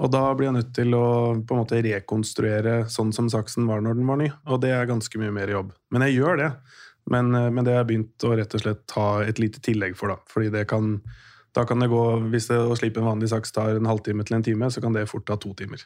Og 0.00 0.08
da 0.12 0.22
blir 0.36 0.48
jeg 0.48 0.56
nødt 0.56 0.70
til 0.76 0.94
å 0.96 1.06
på 1.44 1.56
en 1.56 1.60
måte 1.60 1.80
rekonstruere 1.84 2.84
sånn 2.92 3.10
som 3.12 3.28
saksen 3.32 3.66
var 3.68 3.82
når 3.84 3.98
den 3.98 4.08
var 4.08 4.20
ny. 4.20 4.30
Og 4.48 4.62
det 4.62 4.70
er 4.72 4.88
ganske 4.88 5.20
mye 5.20 5.34
mer 5.34 5.50
jobb. 5.52 5.74
Men 5.92 6.06
jeg 6.06 6.20
gjør 6.20 6.40
det. 6.40 6.48
Men, 7.10 7.34
eh, 7.34 7.50
men 7.50 7.66
det 7.66 7.74
har 7.74 7.82
jeg 7.82 7.90
begynt 7.90 8.26
å 8.26 8.36
rett 8.38 8.54
og 8.54 8.62
slett 8.62 8.84
ta 8.90 9.08
et 9.26 9.42
lite 9.42 9.62
tillegg 9.64 9.96
for, 9.98 10.14
da. 10.14 10.30
Fordi 10.30 10.52
det 10.54 10.66
kan, 10.70 10.94
da 11.56 11.66
kan 11.66 11.82
det 11.82 11.90
gå 11.90 12.04
Hvis 12.30 12.46
det 12.50 12.60
å 12.62 12.76
slipe 12.78 13.02
en 13.02 13.10
vanlig 13.10 13.32
saks 13.32 13.52
tar 13.56 13.74
en 13.74 13.90
halvtime 13.90 14.24
til 14.26 14.38
en 14.38 14.46
time, 14.46 14.70
så 14.70 14.82
kan 14.84 14.94
det 14.96 15.08
fort 15.10 15.26
ta 15.26 15.38
to 15.40 15.52
timer. 15.58 15.82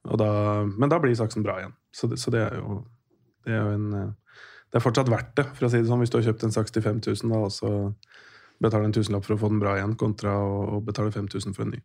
Da, 0.00 0.30
men 0.64 0.88
da 0.88 0.98
blir 1.02 1.14
saksen 1.18 1.44
bra 1.44 1.58
igjen. 1.60 1.76
Så 1.92 2.08
det, 2.08 2.20
så 2.22 2.32
det 2.32 2.46
er 2.46 2.60
jo 2.62 2.80
det 3.44 3.54
er 3.56 3.62
jo 3.64 3.76
en 3.76 3.92
eh, 3.96 4.10
Det 4.70 4.78
er 4.78 4.84
fortsatt 4.84 5.10
verdt 5.10 5.32
det, 5.34 5.48
for 5.56 5.66
å 5.66 5.70
si 5.72 5.80
det 5.80 5.88
sånn, 5.88 5.98
hvis 5.98 6.12
du 6.12 6.20
har 6.20 6.28
kjøpt 6.28 6.44
en 6.46 6.52
saks 6.54 6.70
til 6.70 6.84
5000, 6.84 7.32
da, 7.32 7.38
og 7.42 7.50
så 7.50 7.70
betaler 8.62 8.86
en 8.86 8.92
tusenlapp 8.94 9.24
for 9.26 9.34
å 9.34 9.40
få 9.40 9.48
den 9.50 9.58
bra 9.58 9.72
igjen, 9.74 9.96
kontra 9.98 10.36
å, 10.38 10.78
betale 10.86 11.10
5000 11.10 11.56
for 11.56 11.64
en 11.64 11.72
ny. 11.74 11.80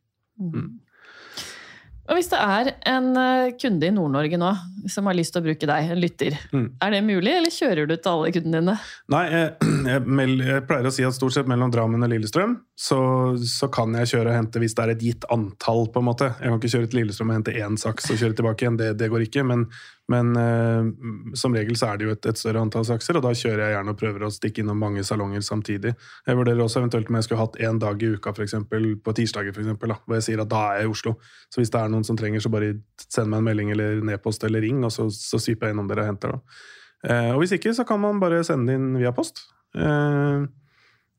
Og 2.05 2.19
hvis 2.19 2.27
det 2.29 2.37
er 2.37 2.67
en 2.91 3.07
eh, 3.17 3.53
kunde 3.57 3.87
i 3.87 3.93
Nord-Norge 3.93 4.37
nå 4.37 4.51
som 4.91 5.07
har 5.09 5.15
lyst 5.17 5.33
til 5.33 5.41
å 5.41 5.45
bruke 5.47 5.65
deg, 5.65 5.87
en 5.89 6.01
lytter, 6.01 6.35
Mm. 6.53 6.67
er 6.83 6.91
det 6.93 6.99
mulig, 7.03 7.31
eller 7.33 7.49
kjører 7.49 7.87
du 7.89 7.95
til 7.95 8.11
alle 8.11 8.31
kundene 8.35 8.59
dine? 8.61 8.75
Nei, 9.09 9.23
jeg, 9.31 9.47
jeg, 9.89 10.03
jeg 10.45 10.65
pleier 10.69 10.85
å 10.85 10.93
si 10.93 11.07
at 11.07 11.17
stort 11.17 11.33
sett 11.33 11.49
mellom 11.49 11.73
Drammen 11.73 12.05
og 12.05 12.11
Lillestrøm 12.13 12.53
så, 12.77 12.99
så 13.41 13.69
kan 13.73 13.95
jeg 13.97 14.11
kjøre 14.13 14.29
og 14.29 14.37
hente 14.37 14.61
hvis 14.61 14.77
det 14.77 14.83
er 14.85 14.93
et 14.93 15.01
gitt 15.07 15.25
antall, 15.33 15.87
på 15.89 16.03
en 16.03 16.09
måte. 16.11 16.29
Jeg 16.37 16.51
kan 16.53 16.61
ikke 16.61 16.73
kjøre 16.75 16.91
til 16.91 17.01
Lillestrøm 17.01 17.33
og 17.33 17.39
hente 17.39 17.57
én 17.57 17.79
saks 17.81 18.11
og 18.13 18.21
kjøre 18.21 18.37
tilbake 18.37 18.65
igjen, 18.67 18.77
det, 18.77 18.91
det 19.01 19.09
går 19.09 19.25
ikke. 19.25 19.45
Men, 19.49 19.65
men 20.11 20.35
eh, 20.37 20.89
som 21.33 21.55
regel 21.55 21.77
så 21.79 21.89
er 21.89 21.97
det 21.97 22.05
jo 22.05 22.13
et, 22.13 22.27
et 22.29 22.37
større 22.37 22.61
antall 22.61 22.85
sakser, 22.85 23.17
og 23.17 23.23
da 23.25 23.31
kjører 23.33 23.63
jeg 23.63 23.75
gjerne 23.75 23.93
og 23.95 23.99
prøver 23.99 24.25
å 24.27 24.31
stikke 24.33 24.61
innom 24.61 24.77
mange 24.81 25.03
salonger 25.07 25.41
samtidig. 25.45 25.95
Jeg 26.27 26.37
vurderer 26.37 26.61
også 26.61 26.83
eventuelt 26.83 27.09
om 27.09 27.17
jeg 27.17 27.27
skulle 27.27 27.41
hatt 27.41 27.57
én 27.65 27.81
dag 27.81 28.05
i 28.05 28.11
uka, 28.13 28.35
eksempel, 28.45 28.91
på 29.01 29.15
tirsdager, 29.17 29.55
for 29.55 29.65
eksempel, 29.65 29.95
da, 29.95 29.97
hvor 30.05 30.19
jeg 30.19 30.27
sier 30.27 30.43
at 30.43 30.51
da 30.51 30.61
er 30.69 30.83
jeg 30.83 30.91
i 30.91 30.93
Oslo. 30.93 31.15
Så 31.49 31.61
hvis 31.61 31.73
det 31.73 31.81
er 31.81 31.93
noen 31.93 32.05
som 32.05 32.19
trenger, 32.19 32.43
så 32.43 32.53
bare 32.53 32.75
send 33.07 33.33
meg 33.33 33.41
en 33.41 33.49
melding 33.49 33.73
eller 33.73 34.05
nedpost 34.11 34.45
eller 34.45 34.61
ring, 34.65 34.85
og 34.85 34.93
så, 34.93 35.07
så 35.09 35.41
syper 35.41 35.69
jeg 35.71 35.77
innom 35.77 35.89
dere 35.89 36.05
og 36.05 36.13
henter. 36.13 36.37
da. 36.37 36.61
Eh, 37.05 37.31
og 37.33 37.41
hvis 37.41 37.55
ikke, 37.57 37.73
så 37.77 37.85
kan 37.87 38.01
man 38.01 38.21
bare 38.21 38.43
sende 38.45 38.77
inn 38.77 38.93
via 38.99 39.13
post. 39.15 39.43
Eh, 39.77 40.45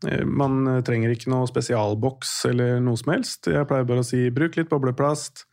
eh, 0.06 0.24
man 0.26 0.82
trenger 0.86 1.12
ikke 1.14 1.30
noe 1.32 1.50
spesialboks 1.50 2.38
eller 2.50 2.80
noe 2.84 2.98
som 3.00 3.12
helst. 3.14 3.50
Jeg 3.50 3.68
pleier 3.68 3.86
bare 3.88 4.02
å 4.02 4.06
si 4.06 4.26
bruk 4.34 4.58
litt 4.58 4.70
bobleplast, 4.72 5.46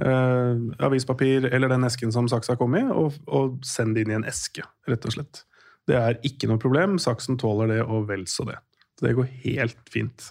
eh, 0.00 0.84
avispapir 0.86 1.46
eller 1.52 1.68
den 1.72 1.84
esken 1.88 2.12
som 2.14 2.28
saksa 2.30 2.56
kom 2.60 2.74
i, 2.78 2.84
og, 2.90 3.18
og 3.26 3.58
send 3.66 3.94
det 3.96 4.04
inn 4.06 4.14
i 4.14 4.18
en 4.20 4.28
eske, 4.30 4.64
rett 4.88 5.04
og 5.08 5.16
slett. 5.18 5.44
Det 5.86 5.98
er 6.00 6.16
ikke 6.24 6.48
noe 6.48 6.58
problem. 6.62 6.96
Saksen 7.02 7.36
tåler 7.40 7.68
det, 7.74 7.82
og 7.84 8.06
vel 8.08 8.24
så 8.30 8.46
det. 8.48 8.56
Så 8.98 9.04
det 9.08 9.16
går 9.18 9.28
helt 9.44 9.80
fint. 9.92 10.30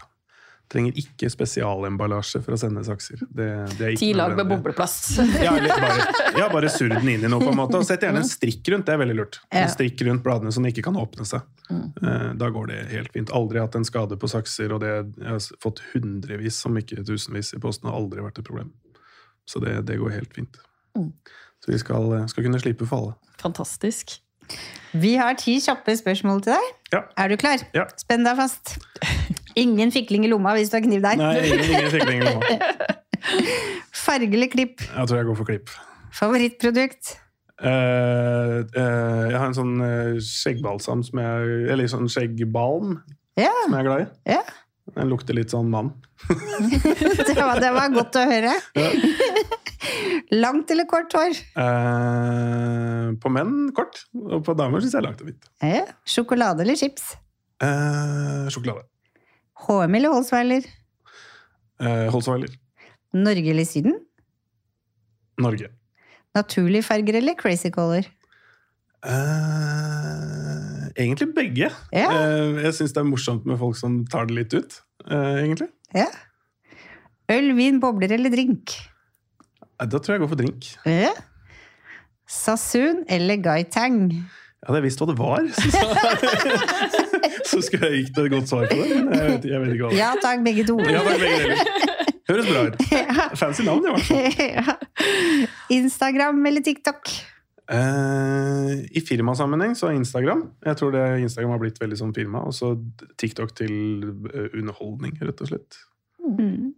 Trenger 0.72 0.96
ikke 0.98 1.28
spesialemballasje 1.30 2.40
for 2.42 2.56
å 2.56 2.58
sende 2.58 2.82
sakser. 2.88 3.20
Det, 3.30 3.46
det 3.78 3.84
er 3.86 3.92
ikke 3.94 4.02
Ti 4.02 4.14
lag 4.18 4.34
med 4.40 4.48
bobleplass. 4.50 4.96
bobleplast. 5.20 5.44
Ja, 5.44 5.52
bare, 5.60 6.06
ja, 6.42 6.48
bare 6.50 6.72
surr 6.74 6.96
den 6.96 7.12
inn 7.12 7.28
i 7.28 7.30
noe, 7.30 7.44
på 7.44 7.52
en 7.52 7.60
måte. 7.60 7.78
Og 7.78 7.86
sett 7.86 8.02
gjerne 8.08 8.24
en 8.24 8.30
strikk 8.30 8.72
rundt, 8.74 8.88
det 8.88 8.96
er 8.96 9.02
veldig 9.04 9.18
lurt. 9.20 9.38
En 9.54 9.70
strikk 9.70 10.02
rundt 10.08 10.24
bladene 10.26 10.54
som 10.56 10.66
ikke 10.66 10.82
kan 10.88 10.98
åpne 10.98 11.28
seg. 11.30 11.46
Mm. 11.70 11.84
Eh, 12.02 12.30
Da 12.42 12.50
går 12.56 12.72
det 12.72 12.80
helt 12.96 13.14
fint. 13.14 13.36
Aldri 13.38 13.62
hatt 13.62 13.78
en 13.78 13.86
skade 13.86 14.18
på 14.18 14.32
sakser, 14.32 14.74
og 14.74 14.82
det 14.82 14.96
jeg 14.96 15.30
har 15.30 15.44
fått 15.62 15.84
hundrevis, 15.92 16.64
om 16.72 16.82
ikke 16.82 17.04
tusenvis, 17.06 17.54
i 17.54 17.62
posten. 17.62 17.92
har 17.92 18.00
aldri 18.00 18.26
vært 18.26 18.42
et 18.42 18.48
problem. 18.50 18.74
Så 19.50 19.60
det, 19.64 19.78
det 19.88 20.00
går 20.00 20.14
helt 20.16 20.34
fint. 20.36 20.58
Mm. 20.98 21.12
Så 21.64 21.72
vi 21.72 21.78
skal, 21.82 22.28
skal 22.32 22.44
kunne 22.46 22.60
slippe 22.62 22.86
for 22.90 22.98
alle. 23.00 23.14
Fantastisk. 23.42 24.18
Vi 24.94 25.14
har 25.16 25.34
ti 25.40 25.56
kjappe 25.64 25.96
spørsmål 25.98 26.42
til 26.44 26.54
deg. 26.54 26.72
Ja. 26.94 27.00
Er 27.18 27.32
du 27.32 27.38
klar? 27.40 27.64
Ja. 27.76 27.86
Spenn 27.98 28.26
deg 28.28 28.36
fast. 28.38 28.76
Ingen 29.60 29.92
fikling 29.94 30.26
i 30.28 30.30
lomma 30.32 30.54
hvis 30.58 30.70
du 30.72 30.78
har 30.78 30.84
kniv 30.86 31.02
der. 31.06 31.18
Nei, 31.20 31.34
ingen, 31.48 31.64
ingen 31.72 31.92
fikling 31.94 32.24
nå. 32.26 32.34
Farge 34.04 34.34
eller 34.36 34.50
klipp? 34.52 34.82
Jeg 34.84 35.08
tror 35.10 35.20
jeg 35.22 35.28
går 35.30 35.38
for 35.40 35.50
klipp. 35.50 35.72
Favorittprodukt? 36.14 37.14
Uh, 37.64 38.66
uh, 38.76 39.24
jeg 39.30 39.38
har 39.40 39.46
en 39.48 39.56
sånn 39.56 39.76
eh, 39.86 40.16
skjeggbalsam 40.26 41.04
som 41.06 41.20
jeg 41.22 41.52
Eller 41.72 41.88
sånn 41.88 42.10
skjeggbalm 42.12 42.96
Ja. 43.40 43.52
som 43.62 43.76
jeg 43.78 43.80
er 43.80 43.88
glad 43.88 44.02
i. 44.04 44.08
ja. 44.34 44.42
Den 44.94 45.08
lukter 45.08 45.36
litt 45.38 45.54
sånn 45.54 45.70
mann. 45.72 45.94
Det 47.28 47.36
var, 47.40 47.60
det 47.64 47.70
var 47.74 47.90
godt 47.94 48.18
å 48.20 48.24
høre. 48.28 48.52
Langt 50.44 50.72
eller 50.72 50.86
kort 50.90 51.14
hår? 51.16 51.36
Eh, 51.60 53.08
på 53.24 53.32
menn 53.34 53.70
kort, 53.76 54.02
og 54.16 54.44
på 54.48 54.56
damer 54.60 54.84
syns 54.84 54.96
jeg 54.98 55.06
langt 55.06 55.22
og 55.24 55.30
fint. 55.32 55.48
Eh, 55.66 55.88
Sjokolade 56.08 56.64
eller 56.66 56.78
chips? 56.80 57.14
Eh, 57.64 58.48
sjokolade. 58.54 58.86
HM 59.66 59.98
eller 60.00 60.14
Holsweiler? 60.16 60.68
Eh, 61.84 62.08
Holsweiler. 62.14 62.52
Norge 63.16 63.52
eller 63.54 63.68
Syden? 63.70 63.98
Norge. 65.44 65.72
Naturlige 66.36 66.86
farger 66.88 67.20
eller 67.20 67.38
crazy 67.40 67.72
color? 67.74 68.08
Eh, 69.06 70.33
egentlig 70.98 71.30
begge. 71.36 71.70
Ja. 71.96 72.08
Eh, 72.10 72.62
jeg 72.66 72.78
syns 72.80 72.96
det 72.96 73.02
er 73.02 73.10
morsomt 73.10 73.48
med 73.50 73.60
folk 73.62 73.78
som 73.80 74.02
tar 74.12 74.30
det 74.30 74.38
litt 74.38 74.56
ut. 74.56 74.80
Eh, 75.08 75.44
egentlig. 75.44 75.70
Ja. 75.96 76.10
Øl, 77.32 77.54
vin, 77.58 77.80
bobler 77.84 78.14
eller 78.16 78.34
drink? 78.34 78.76
Da 79.84 80.00
tror 80.00 80.14
jeg 80.14 80.20
jeg 80.20 80.24
går 80.24 80.32
for 80.32 80.40
drink. 80.40 80.70
Ja. 80.88 81.12
Sassoon 82.30 83.04
eller 83.12 83.42
Gai 83.44 83.64
Tang? 83.68 84.08
Jeg 84.64 84.70
hadde 84.70 84.84
visst 84.86 85.02
hva 85.02 85.10
det 85.10 85.18
var, 85.20 85.44
så, 85.52 85.80
så 87.52 87.58
skulle 87.66 87.90
jeg 87.92 88.06
gitt 88.06 88.20
et 88.22 88.30
godt 88.32 88.48
svar 88.48 88.70
på 88.70 88.78
det. 88.80 89.02
Men 89.04 89.18
jeg 89.18 89.26
vet, 89.34 89.48
jeg 89.52 89.64
vet 89.64 89.74
ikke 89.76 89.90
hva 89.90 89.92
det 89.92 89.98
er. 89.98 90.00
Ja 90.00 90.12
takk, 90.24 90.46
begge 90.46 90.64
to. 90.70 90.78
Ja, 90.88 91.02
takk, 91.04 91.20
begge 91.20 91.42
deler. 91.44 91.92
Høres 92.30 92.48
bra 92.48 92.62
ut. 92.70 92.84
Fancy 93.42 93.66
navn, 93.68 93.84
i 93.84 93.92
hvert 93.92 94.08
fall. 94.08 94.78
Instagram 95.80 96.40
eller 96.48 96.64
TikTok? 96.64 97.12
Eh, 97.72 98.72
I 98.92 99.02
firmasammenheng 99.08 99.76
så 99.80 99.90
er 99.90 99.98
Instagram. 99.98 100.44
Jeg 100.66 100.80
tror 100.80 100.94
det 100.96 101.04
Instagram 101.24 101.56
har 101.56 101.62
blitt 101.62 101.82
veldig 101.82 102.00
som 102.00 102.14
firma. 102.16 102.44
Og 102.48 102.56
så 102.56 102.74
TikTok 103.20 103.56
til 103.58 103.74
eh, 104.34 104.50
underholdning, 104.52 105.16
rett 105.24 105.44
og 105.46 105.52
slett. 105.54 105.80
Mm. 106.24 106.74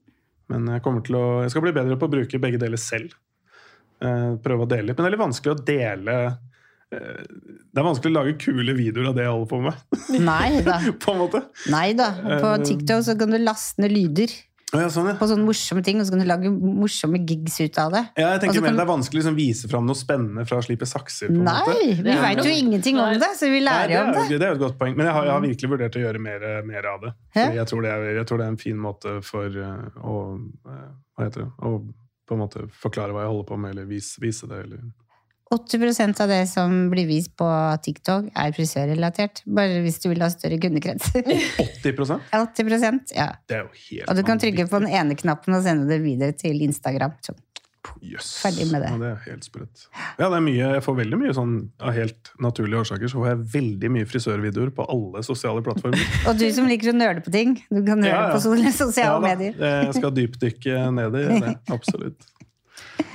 Men 0.54 0.74
jeg, 0.76 0.84
kommer 0.86 1.06
til 1.06 1.18
å, 1.18 1.28
jeg 1.46 1.54
skal 1.54 1.66
bli 1.66 1.76
bedre 1.76 1.98
på 1.98 2.10
å 2.10 2.16
bruke 2.18 2.42
begge 2.42 2.62
deler 2.62 2.82
selv. 2.82 3.16
Uh, 4.04 4.36
prøve 4.44 4.66
å 4.66 4.70
dele 4.70 4.90
litt. 4.90 4.98
Men 4.98 5.06
det 5.06 5.08
er 5.08 5.14
litt 5.16 5.22
vanskelig 5.22 5.54
å 5.54 5.62
dele 5.64 6.16
Det 6.92 7.80
er 7.80 7.86
vanskelig 7.86 8.12
å 8.12 8.16
lage 8.18 8.34
kule 8.44 8.74
videoer 8.76 9.08
av 9.08 9.16
det 9.16 9.24
jeg 9.24 9.32
holder 9.32 9.48
på 9.54 9.60
med. 9.64 10.02
Nei 10.28 10.60
da. 10.66 10.76
på 11.06 11.14
en 11.16 11.22
måte. 11.24 11.42
Nei 11.72 11.88
da. 11.98 12.10
På. 12.44 12.52
TikTok 12.62 13.08
så 13.08 13.16
kan 13.18 13.32
du 13.34 13.40
laste 13.42 13.82
ned 13.82 13.96
lyder 13.96 14.36
Ja, 14.74 14.88
sånn, 14.89 15.05
ja. 15.07 15.13
på 15.16 15.28
sånne 15.30 15.45
morsomme 15.45 15.84
ting, 15.86 15.99
og 16.01 16.07
så 16.07 16.11
kan 16.16 16.20
du 16.20 16.26
lage 16.26 16.49
morsomme 16.49 17.20
gigs 17.24 17.59
ut 17.61 17.78
av 17.80 17.91
det. 17.93 18.01
Ja, 18.18 18.32
jeg 18.34 18.41
tenker 18.41 18.61
mer 18.61 18.70
kan- 18.74 18.78
Det 18.80 18.84
er 18.84 18.89
vanskelig 18.89 19.20
å 19.22 19.22
liksom, 19.22 19.36
vise 19.38 19.70
fram 19.70 19.86
noe 19.86 19.95
spennende 19.95 20.45
fra 20.49 20.57
å 20.57 20.63
slipe 20.66 20.88
sakser. 20.89 21.28
på 21.30 21.36
en 21.38 21.45
måte. 21.45 22.03
Vi 22.03 22.16
veit 22.26 22.41
jo 22.43 22.49
ingenting 22.51 22.97
om 22.99 23.13
det, 23.13 23.30
så 23.38 23.45
vi 23.51 23.59
Nei, 23.61 23.66
lærer 23.70 23.88
det, 23.88 23.99
om 24.01 24.09
er, 24.09 24.13
det. 24.13 24.32
jo- 24.32 24.39
det 24.39 24.41
er 24.47 24.49
jo 24.49 24.55
et 24.55 24.63
godt 24.66 24.78
poeng. 24.80 24.95
Men 24.97 25.05
jeg 25.05 25.13
har, 25.13 25.24
jeg 25.26 25.32
har 25.32 25.41
virkelig 25.41 25.70
vurdert 25.70 25.95
å 25.95 26.01
gjøre 26.05 26.20
mer, 26.20 26.63
mer 26.66 26.86
av 26.88 27.01
det. 27.01 27.13
Jeg 27.36 27.68
tror, 27.68 27.82
det 27.84 27.91
er, 27.91 28.16
jeg 28.16 28.26
tror 28.26 28.38
det 28.38 28.45
er 28.45 28.53
en 28.55 28.57
fin 28.57 28.78
måte 28.78 29.24
for 29.24 29.45
eh, 29.45 30.01
å 30.01 30.16
eh, 30.66 30.89
Hva 31.16 31.24
heter 31.30 31.45
det? 31.45 31.51
Å 31.61 31.93
på 32.28 32.34
en 32.34 32.39
måte 32.41 32.68
forklare 32.74 33.13
hva 33.13 33.22
jeg 33.22 33.30
holder 33.32 33.47
på 33.53 33.57
med, 33.59 33.72
eller 33.76 33.86
vise, 33.86 34.18
vise 34.20 34.47
det. 34.49 34.63
Eller. 34.66 34.80
80% 35.54 36.22
av 36.24 36.32
det 36.32 36.41
som 36.50 36.74
blir 36.89 37.06
vist 37.06 37.36
på 37.38 37.46
TikTok, 37.86 38.32
er 38.34 38.54
frisørrelatert. 38.56 39.43
Bare 39.46 39.82
hvis 39.86 40.00
du 40.02 40.10
vil 40.10 40.24
ha 40.26 40.30
større 40.34 40.58
kundekrets. 40.62 41.12
80% 41.86 42.32
80% 42.34 43.14
ja. 43.14 43.28
Det 43.46 43.60
er 43.60 43.68
jo 43.68 43.74
helt 43.91 44.10
Og 44.10 44.18
du 44.18 44.24
kan 44.26 44.41
trykke 44.41 44.66
på 44.72 44.82
den 44.82 44.89
ene 44.89 45.18
knappen 45.20 45.54
og 45.54 45.62
sende 45.68 45.86
det 45.91 46.02
videre 46.06 46.34
til 46.38 46.64
Instagram. 46.66 47.14
Så, 47.22 47.38
Yes. 48.02 48.32
Ferdig 48.41 48.66
med 48.72 48.82
det. 48.82 48.89
Ja, 48.89 48.98
det 48.98 49.10
er 49.12 49.20
helt 49.30 49.46
sprøtt. 49.46 49.84
Ja, 50.18 50.28
det 50.32 50.38
er 50.39 50.41
mye, 50.41 50.70
jeg 50.74 50.82
får 50.82 50.96
veldig 50.98 51.20
mye 51.22 51.34
sånn 51.38 51.52
Av 51.86 51.93
helt 51.93 52.32
naturlige 52.41 52.82
årsaker 52.82 53.12
så 53.12 53.20
får 53.22 53.28
jeg 53.30 53.43
veldig 53.54 53.91
mye 53.93 54.08
frisørvideoer 54.10 54.72
på 54.74 54.88
alle 54.89 55.22
sosiale 55.26 55.62
plattformer. 55.66 56.02
Og 56.32 56.39
du 56.39 56.48
som 56.56 56.66
liker 56.70 56.89
å 56.89 56.96
nøle 56.98 57.22
på 57.26 57.34
ting, 57.34 57.54
du 57.70 57.84
kan 57.86 58.02
nøle 58.02 58.10
Ja, 58.10 58.24
ja. 58.30 58.34
på 58.34 58.41
sosiale 58.41 59.04
Ja 59.06 59.20
medier. 59.22 59.60
Jeg 59.62 59.93
skal 60.00 60.16
dypdykke 60.18 60.88
ned 60.98 61.20
i 61.22 61.28
det. 61.46 61.54
Absolutt. 61.78 62.26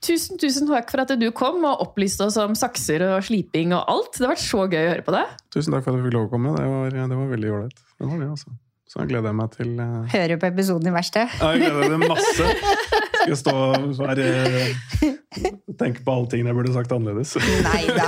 Tusen, 0.00 0.38
tusen 0.40 0.64
takk 0.64 0.88
for 0.88 1.02
at 1.02 1.10
du 1.20 1.26
kom 1.36 1.60
og 1.68 1.82
opplyste 1.84 2.24
oss 2.24 2.38
om 2.40 2.54
sakser 2.56 3.04
og 3.04 3.26
sliping 3.26 3.74
og 3.76 3.84
alt. 3.84 4.14
Det 4.16 4.24
har 4.24 4.32
vært 4.32 4.46
så 4.46 4.64
gøy 4.64 4.80
å 4.80 4.92
høre 4.94 5.04
på 5.04 5.12
deg. 5.12 5.34
Tusen 5.52 5.76
takk 5.76 5.84
for 5.84 5.92
at 5.92 6.00
jeg 6.00 6.06
fikk 6.06 6.16
lov 6.16 6.28
å 6.30 6.32
komme. 6.32 6.54
Det 6.56 6.68
var, 6.72 6.96
det 6.96 7.18
var 7.20 7.32
veldig 7.34 7.52
ålreit. 7.58 7.82
Det 8.00 8.08
var 8.08 8.22
det, 8.22 8.30
altså. 8.32 8.54
Så 8.90 9.04
gleder 9.06 9.30
jeg 9.30 9.38
meg 9.38 9.52
til 9.54 9.76
uh... 9.78 9.98
Hører 10.10 10.40
på 10.40 10.48
episoden 10.48 10.88
i 10.90 10.94
verkstedet. 10.96 11.36
Ja, 11.36 11.52
Jeg 11.54 11.68
gleder 11.68 12.00
meg 12.00 12.10
masse. 12.10 12.48
Skal 13.20 13.36
stå 13.36 13.54
og 13.54 13.98
være 13.98 14.26
Tenke 15.80 16.02
på 16.04 16.14
alle 16.14 16.28
tingene 16.30 16.50
jeg 16.50 16.56
burde 16.58 16.72
sagt 16.74 16.92
annerledes. 16.94 17.36
Nei 17.68 17.84
da. 17.94 18.06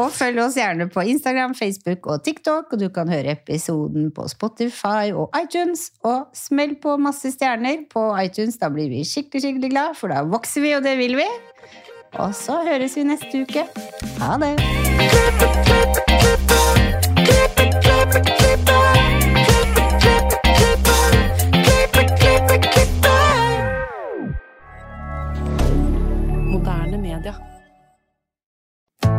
Og 0.00 0.10
følg 0.12 0.40
oss 0.42 0.56
gjerne 0.58 0.88
på 0.92 1.04
Instagram, 1.12 1.54
Facebook 1.58 2.06
og 2.12 2.24
TikTok. 2.26 2.72
Og 2.72 2.80
du 2.80 2.88
kan 2.94 3.08
høre 3.12 3.36
episoden 3.36 4.10
på 4.16 4.28
Spotify 4.32 5.12
og 5.12 5.30
iTunes. 5.38 5.90
Og 6.06 6.18
smell 6.36 6.76
på 6.82 6.96
masse 7.00 7.30
stjerner 7.34 7.84
på 7.92 8.08
iTunes. 8.22 8.58
Da 8.62 8.66
blir 8.72 8.88
vi 8.92 9.04
skikkelig, 9.06 9.42
skikkelig 9.44 9.70
glad, 9.74 9.94
for 10.00 10.12
da 10.12 10.24
vokser 10.26 10.60
vi, 10.64 10.74
og 10.78 10.82
det 10.86 10.96
vil 11.00 11.14
vi. 11.20 11.28
Og 12.16 12.34
så 12.34 12.62
høres 12.64 12.96
vi 12.96 13.02
neste 13.04 13.44
uke. 13.44 13.62
Ha 14.22 14.36
det! 14.40 14.56